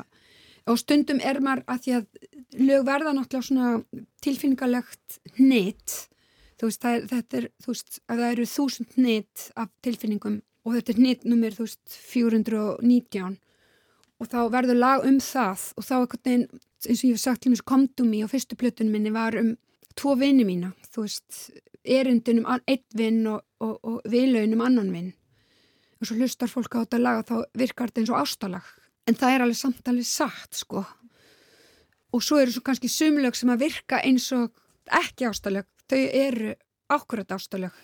og 0.70 0.78
stundum 0.78 1.18
er 1.22 1.40
maður 1.42 1.64
að 1.66 1.82
því 1.84 1.96
að 1.98 2.06
lög 2.60 2.86
verða 2.86 3.16
náttúrulega 3.16 3.48
svona 3.48 4.04
tilfinningalegt 4.22 5.18
neitt 5.40 5.96
þú 6.60 6.68
veist, 6.68 6.84
er, 6.84 7.04
þetta 7.08 7.38
er, 7.38 7.46
þú 7.64 7.72
veist, 7.72 8.00
að 8.06 8.22
það 8.22 8.32
eru 8.34 8.48
þúsund 8.54 8.98
neitt 9.00 9.46
af 9.56 9.70
tilfinningum 9.84 10.40
og 10.66 10.74
þetta 10.76 10.92
er 10.92 11.00
neitt 11.00 11.24
nummer, 11.24 11.54
þú 11.56 11.66
veist, 11.66 11.96
419 12.10 13.38
og 14.20 14.28
þá 14.28 14.40
verður 14.52 14.76
lag 14.76 15.06
um 15.08 15.16
það 15.24 15.64
og 15.80 15.86
þá 15.86 15.94
einhvern 15.96 16.26
veginn, 16.26 16.46
eins 16.84 17.00
og 17.00 17.06
ég 17.08 17.16
hef 17.16 17.22
sagt 17.22 17.42
til 17.44 17.54
mér 17.54 17.64
komdum 17.72 18.12
í 18.12 18.20
á 18.20 18.28
fyrstu 18.28 18.58
plötunum 18.60 18.92
minni 18.92 19.14
var 19.14 19.38
um 19.40 19.54
tvo 19.96 20.14
vini 20.20 20.44
mína, 20.44 20.74
þú 20.92 21.06
veist 21.06 21.40
erindin 21.80 22.42
um 22.42 22.50
einn 22.52 22.84
vinn 22.96 23.24
og, 23.30 23.40
og, 23.64 23.80
og 23.80 24.12
vilaun 24.12 24.54
um 24.58 24.66
annan 24.66 24.92
vinn 24.92 25.10
og 26.00 26.08
svo 26.08 26.16
hlustar 26.16 26.48
fólk 26.48 26.76
á 26.76 26.84
þetta 26.84 27.00
lag 27.00 27.20
og 27.20 27.26
þá 27.28 27.36
virkar 27.60 27.90
þetta 27.90 28.00
eins 28.00 28.12
og 28.12 28.20
ástalag. 28.22 28.68
En 29.08 29.16
það 29.20 29.34
er 29.34 29.42
alveg 29.44 29.58
samtalið 29.58 30.06
satt, 30.08 30.56
sko. 30.56 30.84
Og 32.16 32.24
svo 32.24 32.38
eru 32.40 32.54
svo 32.54 32.62
kannski 32.64 32.88
sumlög 32.88 33.36
sem 33.36 33.52
að 33.52 33.66
virka 33.66 34.00
eins 34.00 34.30
og 34.32 34.48
ekki 34.96 35.28
ástalag 35.28 35.68
þau 35.90 36.02
eru 36.24 36.54
ákvörðat 36.90 37.36
ástalög 37.36 37.78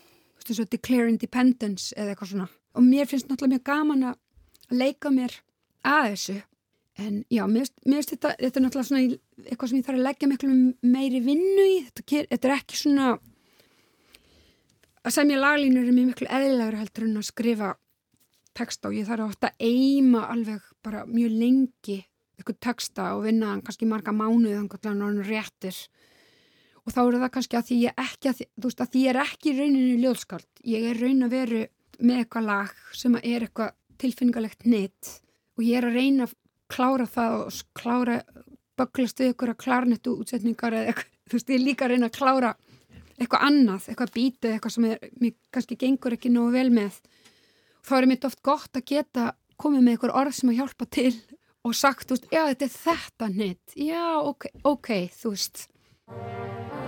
þú 0.47 0.55
veist, 0.61 0.73
declare 0.73 1.11
independence 1.11 1.95
eða 1.97 2.15
eitthvað 2.15 2.33
svona. 2.33 2.49
Og 2.77 2.85
mér 2.85 3.09
finnst 3.11 3.31
náttúrulega 3.31 3.57
mjög 3.57 3.65
gaman 3.67 4.05
að 4.11 4.77
leika 4.77 5.11
mér 5.11 5.39
að 5.87 6.11
þessu. 6.13 6.37
En 6.97 7.17
já, 7.29 7.43
mér 7.51 7.67
finnst 7.85 8.13
þetta 8.15 8.35
þetta 8.41 8.61
er 8.61 8.65
náttúrulega 8.65 8.89
svona 8.91 9.47
eitthvað 9.47 9.71
sem 9.71 9.81
ég 9.81 9.89
þarf 9.89 9.99
að 9.99 10.07
leggja 10.07 10.29
miklu 10.31 10.59
meiri 10.83 11.23
vinnu 11.25 11.67
í. 11.73 11.79
Þetta, 11.89 12.23
þetta 12.31 12.49
er 12.49 12.55
ekki 12.57 12.81
svona 12.81 13.09
að 15.07 15.15
semja 15.15 15.41
laglínur 15.41 15.87
er 15.87 15.95
mér 15.95 16.11
miklu 16.11 16.31
eðlilegur 16.31 16.81
heldur 16.81 17.07
en 17.07 17.21
að 17.21 17.29
skrifa 17.29 17.75
texta 18.57 18.89
og 18.89 18.97
ég 18.97 19.07
þarf 19.09 19.31
ofta 19.31 19.53
að 19.53 19.67
eima 19.69 20.25
alveg 20.33 20.65
bara 20.85 21.05
mjög 21.07 21.35
lengi 21.37 21.99
eitthvað 22.37 22.59
texta 22.65 23.13
og 23.17 23.27
vinna 23.27 23.55
kannski 23.65 23.89
marga 23.89 24.15
mánuð 24.17 24.57
þannig 24.57 24.89
að 24.89 25.05
hann 25.05 25.23
réttir 25.29 25.79
og 26.87 26.95
þá 26.95 27.01
eru 27.03 27.21
það 27.23 27.33
kannski 27.35 27.59
að 27.59 27.69
því 27.69 27.79
ég 27.83 28.03
ekki 28.03 28.31
að 28.31 28.43
veist 28.65 28.83
að 28.83 28.93
því 28.93 29.05
ég 29.05 29.13
er 29.13 29.21
ekki 29.23 29.55
rauninni 29.57 29.97
ljóðskald 30.03 30.65
ég 30.71 30.89
er 30.91 31.01
raun 31.03 31.27
að 31.27 31.37
veru 31.37 31.63
með 31.99 32.23
eitthvað 32.23 32.49
lag 32.51 32.75
sem 32.95 33.17
er 33.23 33.47
eitthvað 33.47 33.75
tilfinningalegt 34.01 34.67
neitt 34.69 35.13
og 35.57 35.65
ég 35.65 35.81
er 35.81 35.89
að 35.89 35.99
reyna 35.99 36.29
að 36.29 36.37
klára 36.73 37.07
það 37.09 37.37
og 37.41 37.61
klára 37.79 38.21
böglast 38.77 39.21
við 39.23 39.33
ykkur 39.33 39.53
að 39.53 39.61
klarnettu 39.63 40.15
útsetningar 40.21 40.77
eða 40.77 40.93
eitthvað, 40.93 41.13
þú 41.27 41.39
veist 41.39 41.53
ég 41.53 41.59
er 41.59 41.65
líka 41.65 41.87
að 41.87 41.95
reyna 41.95 42.11
að 42.11 42.19
klára 42.19 42.53
eitthvað 43.17 43.47
annað, 43.47 43.87
eitthvað 43.89 44.13
bítið 44.13 44.53
eitthvað 44.53 44.75
sem 44.75 44.89
er, 44.91 45.07
mér 45.23 45.35
kannski 45.55 45.79
gengur 45.81 46.17
ekki 46.17 46.33
nógu 46.33 46.53
vel 46.53 46.69
með. 46.75 46.99
Þá 47.87 47.93
er 47.97 48.09
mér 48.11 48.29
oft 48.29 48.43
gott 48.45 48.77
að 48.77 48.85
geta 48.91 49.31
komið 49.57 49.87
með 49.87 49.97
eitthvað 49.97 50.19
orð 50.21 50.37
sem 50.37 50.53
að 50.53 50.59
hjálpa 50.61 50.89
til 50.93 51.15
og 51.67 51.75
sagt, 51.75 52.07
þú 52.07 52.17
veist, 52.17 52.29
já 52.31 52.43
þetta 52.51 52.67
er 52.67 52.75
þetta 52.75 53.29
neitt 53.33 53.79
já, 53.81 54.05
ok, 54.21 54.49
ok, 54.69 54.91
þú 55.17 55.33
veist 55.33 55.65
Música 56.09 56.86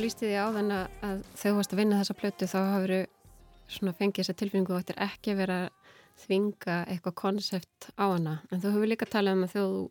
þú 0.00 0.06
lísti 0.06 0.28
því 0.30 0.36
á 0.40 0.46
þann 0.54 0.70
að 0.72 1.18
þegar 1.36 1.40
þú 1.40 1.56
varst 1.58 1.72
að 1.74 1.80
vinna 1.80 1.96
þessa 1.98 2.14
plötu 2.16 2.46
þá 2.48 2.58
hafur 2.70 2.92
svona 3.70 3.92
fengið 3.98 4.22
þessa 4.22 4.34
tilfinningu 4.40 4.72
og 4.72 4.92
er 4.94 5.00
ekki 5.04 5.32
að 5.34 5.40
vera 5.42 5.56
þvinga 6.22 6.76
eitthvað 6.88 7.16
konsept 7.20 7.88
á 8.00 8.04
hana. 8.08 8.38
En 8.48 8.62
þú 8.62 8.72
hefur 8.72 8.88
líka 8.88 9.08
talað 9.10 9.36
um 9.36 9.44
að 9.44 9.52
þegar 9.52 9.74
þú 9.74 9.82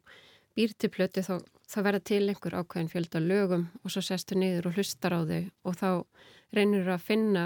býr 0.58 0.74
til 0.82 0.90
plötu 0.96 1.24
þá, 1.28 1.34
þá 1.46 1.78
verða 1.86 2.02
til 2.10 2.22
einhver 2.24 2.58
ákveðin 2.58 2.90
fjölda 2.90 3.22
lögum 3.22 3.68
og 3.84 3.94
svo 3.94 4.04
sestu 4.08 4.38
niður 4.40 4.72
og 4.72 4.80
hlustar 4.80 5.14
á 5.14 5.22
þau 5.30 5.44
og 5.70 5.78
þá 5.78 5.90
reynir 6.58 6.88
þú 6.88 6.94
að 6.96 7.06
finna 7.06 7.46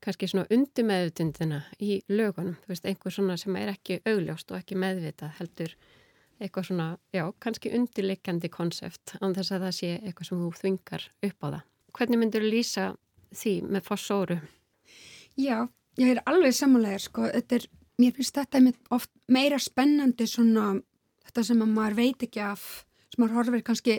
kannski 0.00 0.30
svona 0.32 0.48
undir 0.56 0.88
meðutundina 0.88 1.62
í 1.84 2.00
lögunum. 2.08 2.56
Þú 2.64 2.72
veist, 2.72 2.88
einhver 2.88 3.12
svona 3.12 3.36
sem 3.36 3.60
er 3.60 3.74
ekki 3.74 4.00
augljóst 4.08 4.48
og 4.54 4.62
ekki 4.62 4.80
meðvitað 4.80 5.36
heldur 5.36 5.76
eitthvað 6.40 6.70
svona, 6.70 6.92
já, 7.12 7.26
kannski 7.44 7.74
undirleikandi 7.76 8.48
konsept 8.48 9.18
án 9.20 9.36
þess 9.36 9.52
að 9.52 9.66
það 9.66 9.76
sé 9.76 9.90
eitthvað 9.98 10.30
sem 10.30 10.40
þú 10.40 10.54
þvingar 10.62 11.10
upp 11.28 11.44
á 11.44 11.48
það. 11.50 11.66
Hvernig 11.96 12.20
myndur 12.20 12.44
þú 12.44 12.52
lýsa 12.52 12.86
því 13.34 13.54
með 13.68 13.86
fossóru? 13.86 14.38
Já, 15.38 15.68
ég 16.00 16.14
er 16.14 16.22
alveg 16.28 16.54
samanlegar, 16.56 17.02
sko. 17.04 17.26
Er, 17.30 17.66
mér 18.00 18.14
finnst 18.16 18.36
þetta 18.36 18.62
oft 18.94 19.10
meira 19.30 19.58
spennandi 19.62 20.26
svona, 20.28 20.72
þetta 21.28 21.46
sem 21.46 21.64
að 21.64 21.74
maður 21.76 21.98
veit 22.00 22.26
ekki 22.26 22.42
af, 22.44 22.66
sem 23.10 23.22
maður 23.22 23.38
horfir 23.38 23.66
kannski 23.66 23.98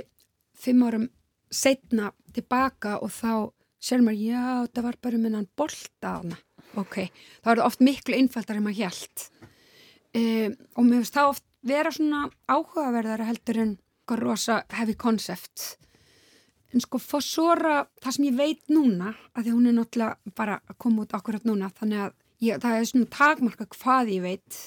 fimm 0.61 0.83
árum 0.85 1.09
setna 1.51 2.11
tilbaka 2.35 2.97
og 3.03 3.11
þá 3.11 3.33
sér 3.81 4.03
maður, 4.05 4.25
já, 4.31 4.45
þetta 4.67 4.85
var 4.87 4.97
bara 5.03 5.21
með 5.21 5.37
hann 5.39 5.51
bolta 5.57 6.15
á 6.15 6.19
hana. 6.21 6.41
Ok, 6.79 6.97
það 7.41 7.49
var 7.49 7.63
oft 7.65 7.81
miklu 7.83 8.15
einfaldar 8.15 8.59
en 8.59 8.67
maður 8.67 8.83
hjælt. 8.85 9.29
Um, 10.15 10.57
og 10.75 10.85
mér 10.85 11.01
finnst 11.01 11.15
það 11.15 11.31
oft 11.33 11.47
vera 11.67 11.91
svona 11.93 12.25
áhugaverðar 12.51 13.25
heldur 13.27 13.61
en 13.61 13.77
rosa 14.19 14.63
heavy 14.75 14.95
concept 14.99 15.77
en 16.71 16.83
sko 16.83 16.99
Fossora, 17.03 17.81
það 18.01 18.15
sem 18.15 18.27
ég 18.29 18.37
veit 18.37 18.61
núna 18.71 19.13
að 19.35 19.47
því 19.47 19.55
hún 19.55 19.69
er 19.69 19.75
náttúrulega 19.77 20.35
bara 20.37 20.59
að 20.67 20.77
koma 20.79 21.03
út 21.05 21.15
akkurat 21.17 21.47
núna 21.47 21.71
þannig 21.75 22.05
að 22.05 22.13
ég, 22.45 22.61
það 22.61 22.77
er 22.77 22.87
svona 22.89 23.09
takmarka 23.11 23.67
hvað 23.75 24.13
ég 24.15 24.23
veit. 24.25 24.59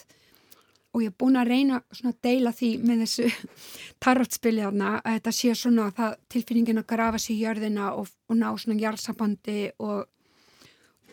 Og 0.95 1.03
ég 1.03 1.11
er 1.11 1.17
búin 1.19 1.39
að 1.41 1.49
reyna 1.51 1.81
svona 1.91 2.13
að 2.13 2.21
deila 2.23 2.53
því 2.55 2.71
með 2.87 3.01
þessu 3.03 3.55
tarotspili 4.05 4.67
að 4.67 4.83
þetta 5.09 5.33
sé 5.35 5.55
svona 5.59 5.89
það 5.97 6.19
tilfinningin 6.31 6.83
að 6.85 6.91
grafa 6.93 7.23
sér 7.23 7.35
í 7.35 7.41
jörðina 7.43 7.93
og, 7.99 8.13
og 8.31 8.39
ná 8.39 8.47
svona 8.53 8.79
hjálpsabandi 8.79 9.59
og, 9.83 10.05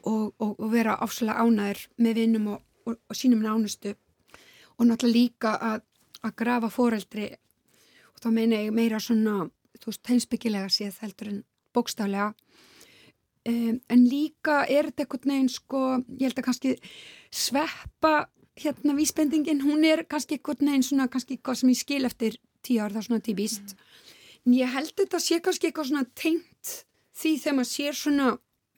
og, 0.06 0.28
og 0.38 0.68
vera 0.74 1.00
áslega 1.02 1.40
ánæður 1.42 1.86
með 1.98 2.20
vinnum 2.22 2.52
og 2.54 3.16
sínum 3.18 3.42
nánustu. 3.46 3.96
Og 4.78 4.86
náttúrulega 4.86 5.18
líka 5.18 5.56
að, 5.58 5.82
að 6.22 6.38
grafa 6.44 6.70
fóreldri 6.74 7.32
og 8.12 8.22
þá 8.22 8.30
meina 8.36 8.62
ég 8.62 8.76
meira 8.76 9.00
svona, 9.02 9.48
þú 9.82 9.92
veist, 9.92 10.04
heimsbyggilega 10.10 10.70
séð 10.74 11.00
heldur 11.04 11.32
en 11.32 11.40
bókstaflega 11.76 12.28
um, 13.50 13.80
en 13.80 14.06
líka 14.06 14.62
er 14.68 14.92
þetta 14.92 15.06
eitthvað 15.06 15.28
neginn 15.32 15.50
sko, 15.52 15.82
ég 16.20 16.30
held 16.30 16.42
að 16.42 16.48
kannski 16.50 16.76
sveppa 17.32 18.14
hérna 18.62 18.96
vísbendingin, 18.98 19.64
hún 19.66 19.86
er 19.88 20.06
kannski 20.10 20.38
eitthvað 20.38 20.66
neginn 20.68 20.86
svona, 20.86 21.10
kannski 21.12 21.38
eitthvað 21.38 21.62
sem 21.62 21.74
ég 21.74 21.82
skil 21.82 22.06
eftir 22.10 22.38
tíu 22.62 22.82
ár, 22.84 22.94
það 22.94 23.02
er 23.02 23.10
svona 23.10 23.26
típist 23.26 23.74
mm. 23.74 23.92
en 24.46 24.58
ég 24.60 24.74
held 24.76 24.96
þetta 24.98 25.22
sé 25.24 25.42
kannski 25.44 25.70
eitthvað 25.70 25.92
svona 25.92 26.08
tengt 26.14 26.74
því 27.18 27.36
þegar 27.44 27.58
maður 27.58 27.72
sér 27.72 27.98
svona 27.98 28.32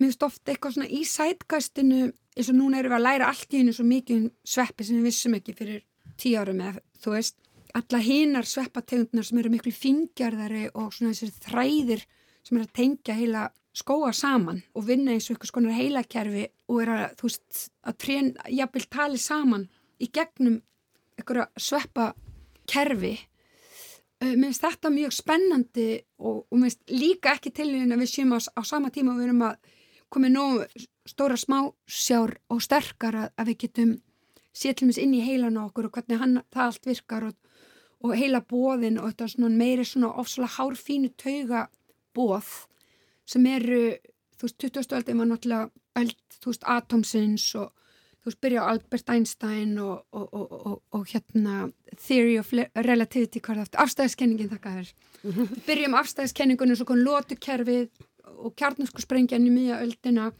finnst 0.03 0.25
ofta 0.25 0.51
eitthvað 0.51 0.77
svona 0.77 0.91
í 0.91 1.01
sætgæstinu 1.07 2.03
eins 2.33 2.49
og 2.49 2.57
núna 2.57 2.79
erum 2.79 2.93
við 2.93 2.99
að 2.99 3.05
læra 3.05 3.29
allt 3.31 3.53
í 3.53 3.61
hennu 3.61 3.73
svo 3.75 3.85
mikið 3.87 4.19
um 4.19 4.29
sveppi 4.53 4.87
sem 4.87 4.99
við 4.99 5.09
vissum 5.09 5.37
ekki 5.37 5.55
fyrir 5.57 5.83
tíu 6.19 6.39
árum 6.39 6.61
eða 6.63 6.81
þú 7.03 7.15
veist 7.15 7.37
alla 7.73 7.99
hinnar 8.03 8.45
sveppategundunar 8.47 9.25
sem 9.25 9.39
eru 9.41 9.51
miklu 9.53 9.73
fingjarðari 9.73 10.67
og 10.77 10.93
svona 10.93 11.13
þessir 11.13 11.33
þræðir 11.47 12.05
sem 12.43 12.57
eru 12.57 12.67
að 12.67 12.75
tengja 12.77 13.17
heila 13.17 13.47
skóa 13.73 14.11
saman 14.13 14.61
og 14.77 14.85
vinna 14.87 15.13
eins 15.13 15.27
og 15.27 15.35
eitthvað 15.35 15.49
skonar 15.49 15.77
heilakerfi 15.77 16.45
og 16.69 16.81
er 16.83 16.91
að, 16.93 17.03
þú 17.17 17.29
veist, 17.29 17.61
að 17.81 17.99
trén, 18.03 18.31
jafnvel 18.53 18.85
tali 18.93 19.21
saman 19.21 19.67
í 19.97 20.09
gegnum 20.13 20.59
eitthvað 21.17 21.49
sveppakerfi. 21.57 23.13
Uh, 24.21 24.35
mér 24.37 24.51
finnst 24.51 24.65
þetta 24.67 24.93
mjög 24.93 25.15
spennandi 25.17 25.87
og, 26.21 26.43
og 26.45 26.59
mér 26.59 26.69
finnst 26.69 26.93
líka 26.93 27.33
ekki 27.33 27.53
til 27.55 27.71
því 27.71 27.85
að 27.87 28.03
við 28.03 28.11
séum 28.13 28.35
á, 28.37 28.39
á 28.39 28.61
sama 28.67 28.93
tíma 28.93 29.17
við 29.17 29.31
erum 29.31 29.45
að 29.49 29.73
komið 30.13 30.35
nóg 30.35 30.83
stóra 31.09 31.37
smásjár 31.39 32.37
og 32.53 32.61
sterkar 32.61 33.17
að, 33.17 33.31
að 33.41 33.49
við 33.49 33.61
getum 33.65 33.93
sétlumins 34.53 35.01
inn 35.01 35.15
í 35.17 35.23
heilan 35.25 35.57
okkur 35.57 35.89
og 35.89 35.97
hvernig 35.97 36.21
hann, 36.21 36.35
það 36.53 36.69
allt 36.69 36.87
virkar 36.91 37.25
og, 37.31 37.37
og 38.03 38.15
heila 38.19 38.41
bóðin 38.43 38.99
og 38.99 39.11
þetta 39.11 39.29
svona 39.31 39.51
meiri 39.55 39.85
svona 39.87 40.11
ofslega 40.19 40.51
hárfínu 40.57 41.13
tauga 41.19 41.67
bóð 42.15 42.49
sem 43.25 43.45
eru, 43.47 43.95
þú 44.35 44.47
veist, 44.47 44.59
20. 44.59 44.97
öldin 44.97 45.21
var 45.21 45.29
náttúrulega 45.29 45.69
öld, 46.01 46.19
þú 46.41 46.51
veist, 46.51 46.67
Atomsins 46.67 47.45
og 47.55 47.69
þú 48.23 48.29
veist, 48.29 48.41
byrja 48.43 48.65
á 48.67 48.71
Albert 48.73 49.13
Einstein 49.13 49.77
og, 49.79 50.03
og, 50.11 50.81
og 50.91 51.05
hérna 51.13 51.69
Theory 51.95 52.37
of 52.41 52.51
Relativity? 52.75 53.39
Afstæðiskenningin, 53.39 54.51
þakka 54.51 54.75
þér. 54.79 54.91
Byrjum 55.67 55.95
afstæðiskenningunum, 56.01 56.79
svo 56.79 56.89
kon 56.91 57.05
lótukerfið 57.07 57.87
og 58.33 58.55
kjarnusku 58.59 59.03
sprengjan 59.03 59.47
í 59.47 59.53
mjög 59.53 59.87
öldina, 59.87 60.31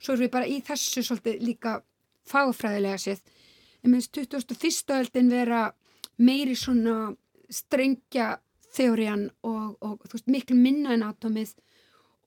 svo 0.00 0.16
erum 0.16 0.24
við 0.24 0.34
bara 0.38 0.48
í 0.48 0.60
þessu 0.64 1.04
svolítið 1.04 1.44
líka 1.44 1.76
fagfræðilega 2.30 3.00
séð 3.00 3.20
en 3.84 3.94
minnst 3.94 4.12
2001. 4.12 4.92
öldin 4.98 5.30
vera 5.32 5.70
meiri 6.20 6.54
svona 6.58 7.14
strengja 7.50 8.36
þeórian 8.70 9.26
og, 9.46 9.76
og 9.82 10.06
veist, 10.12 10.28
miklu 10.30 10.56
minna 10.58 10.94
en 10.94 11.04
atomið 11.06 11.54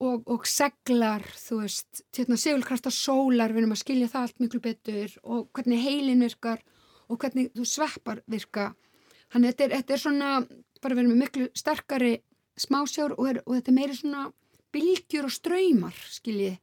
og, 0.04 0.24
og 0.28 0.46
seglar, 0.48 1.24
þú 1.38 1.60
veist, 1.62 2.04
hérna, 2.16 2.38
segulkrafta 2.40 2.92
sólar, 2.92 3.54
við 3.54 3.64
erum 3.64 3.74
að 3.76 3.82
skilja 3.84 4.10
það 4.12 4.26
allt 4.26 4.42
miklu 4.42 4.60
betur 4.64 5.16
og 5.22 5.48
hvernig 5.56 5.84
heilin 5.84 6.24
virkar 6.24 6.62
og 7.08 7.20
hvernig 7.20 7.50
þú 7.54 7.66
sveppar 7.68 8.22
virka. 8.30 8.72
Þannig 9.32 9.54
þetta 9.54 9.64
er, 9.64 9.74
þetta 9.78 9.94
er 9.94 10.02
svona, 10.02 10.30
bara 10.82 10.96
við 10.96 11.04
erum 11.04 11.20
miklu 11.22 11.48
sterkari 11.56 12.14
smásjár 12.60 13.16
og, 13.16 13.28
er, 13.30 13.40
og 13.44 13.56
þetta 13.56 13.72
er 13.72 13.78
meiri 13.78 13.98
svona 13.98 14.28
bylgjur 14.74 15.28
og 15.28 15.34
ströymar, 15.34 16.00
skiljið. 16.10 16.58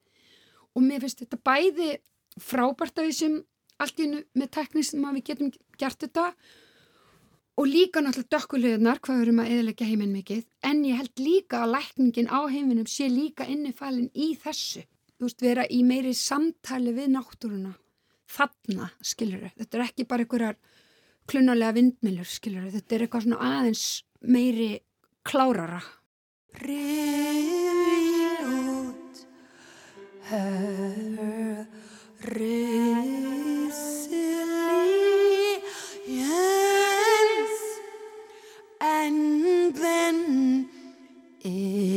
Og 0.76 0.84
mér 0.86 1.04
finnst 1.04 1.24
þetta 1.24 1.40
bæði 1.48 1.94
frábært 2.40 3.00
af 3.00 3.08
þessum 3.08 3.42
allt 3.82 4.00
í 4.00 4.06
hennu 4.06 4.22
með 4.38 4.52
tekník 4.56 4.88
sem 4.88 5.08
við 5.08 5.24
getum 5.32 5.50
gert 5.80 6.04
þetta 6.04 6.30
og 6.30 6.60
líka 7.68 8.02
náttúrulega 8.02 8.38
dökkulöðunar 8.38 9.00
hvað 9.04 9.18
við 9.18 9.26
erum 9.26 9.42
að 9.44 9.52
eðalegja 9.54 9.90
heiminn 9.90 10.16
mikið. 10.16 10.44
En 10.66 10.82
ég 10.88 10.98
held 11.02 11.22
líka 11.22 11.62
að 11.62 11.74
lækningin 11.76 12.32
á 12.32 12.40
heiminum 12.50 12.88
sé 12.90 13.10
líka 13.12 13.48
innifælinn 13.50 14.12
í 14.14 14.34
þessu. 14.40 14.86
Þú 15.18 15.28
veist, 15.28 15.44
vera 15.46 15.66
í 15.70 15.84
meiri 15.86 16.14
samtali 16.18 16.94
við 16.96 17.12
náttúruna 17.14 17.76
þarna, 18.32 18.92
skilur 19.04 19.44
þau, 19.44 19.56
þetta 19.60 19.78
er 19.78 19.84
ekki 19.86 20.08
bara 20.10 20.26
einhverjar 20.26 20.58
klunalega 21.30 21.76
vindmilur, 21.78 22.30
skilur 22.30 22.68
þau, 22.68 22.76
þetta 22.78 22.96
er 22.96 23.06
eitthvað 23.06 23.26
svona 23.28 23.50
aðeins 23.50 23.84
meiri 24.22 24.70
klárara. 25.28 25.82
Riði 26.62 28.00
út 28.48 29.22
Hör 30.32 31.66
Riði 32.32 33.31
E 41.44 41.91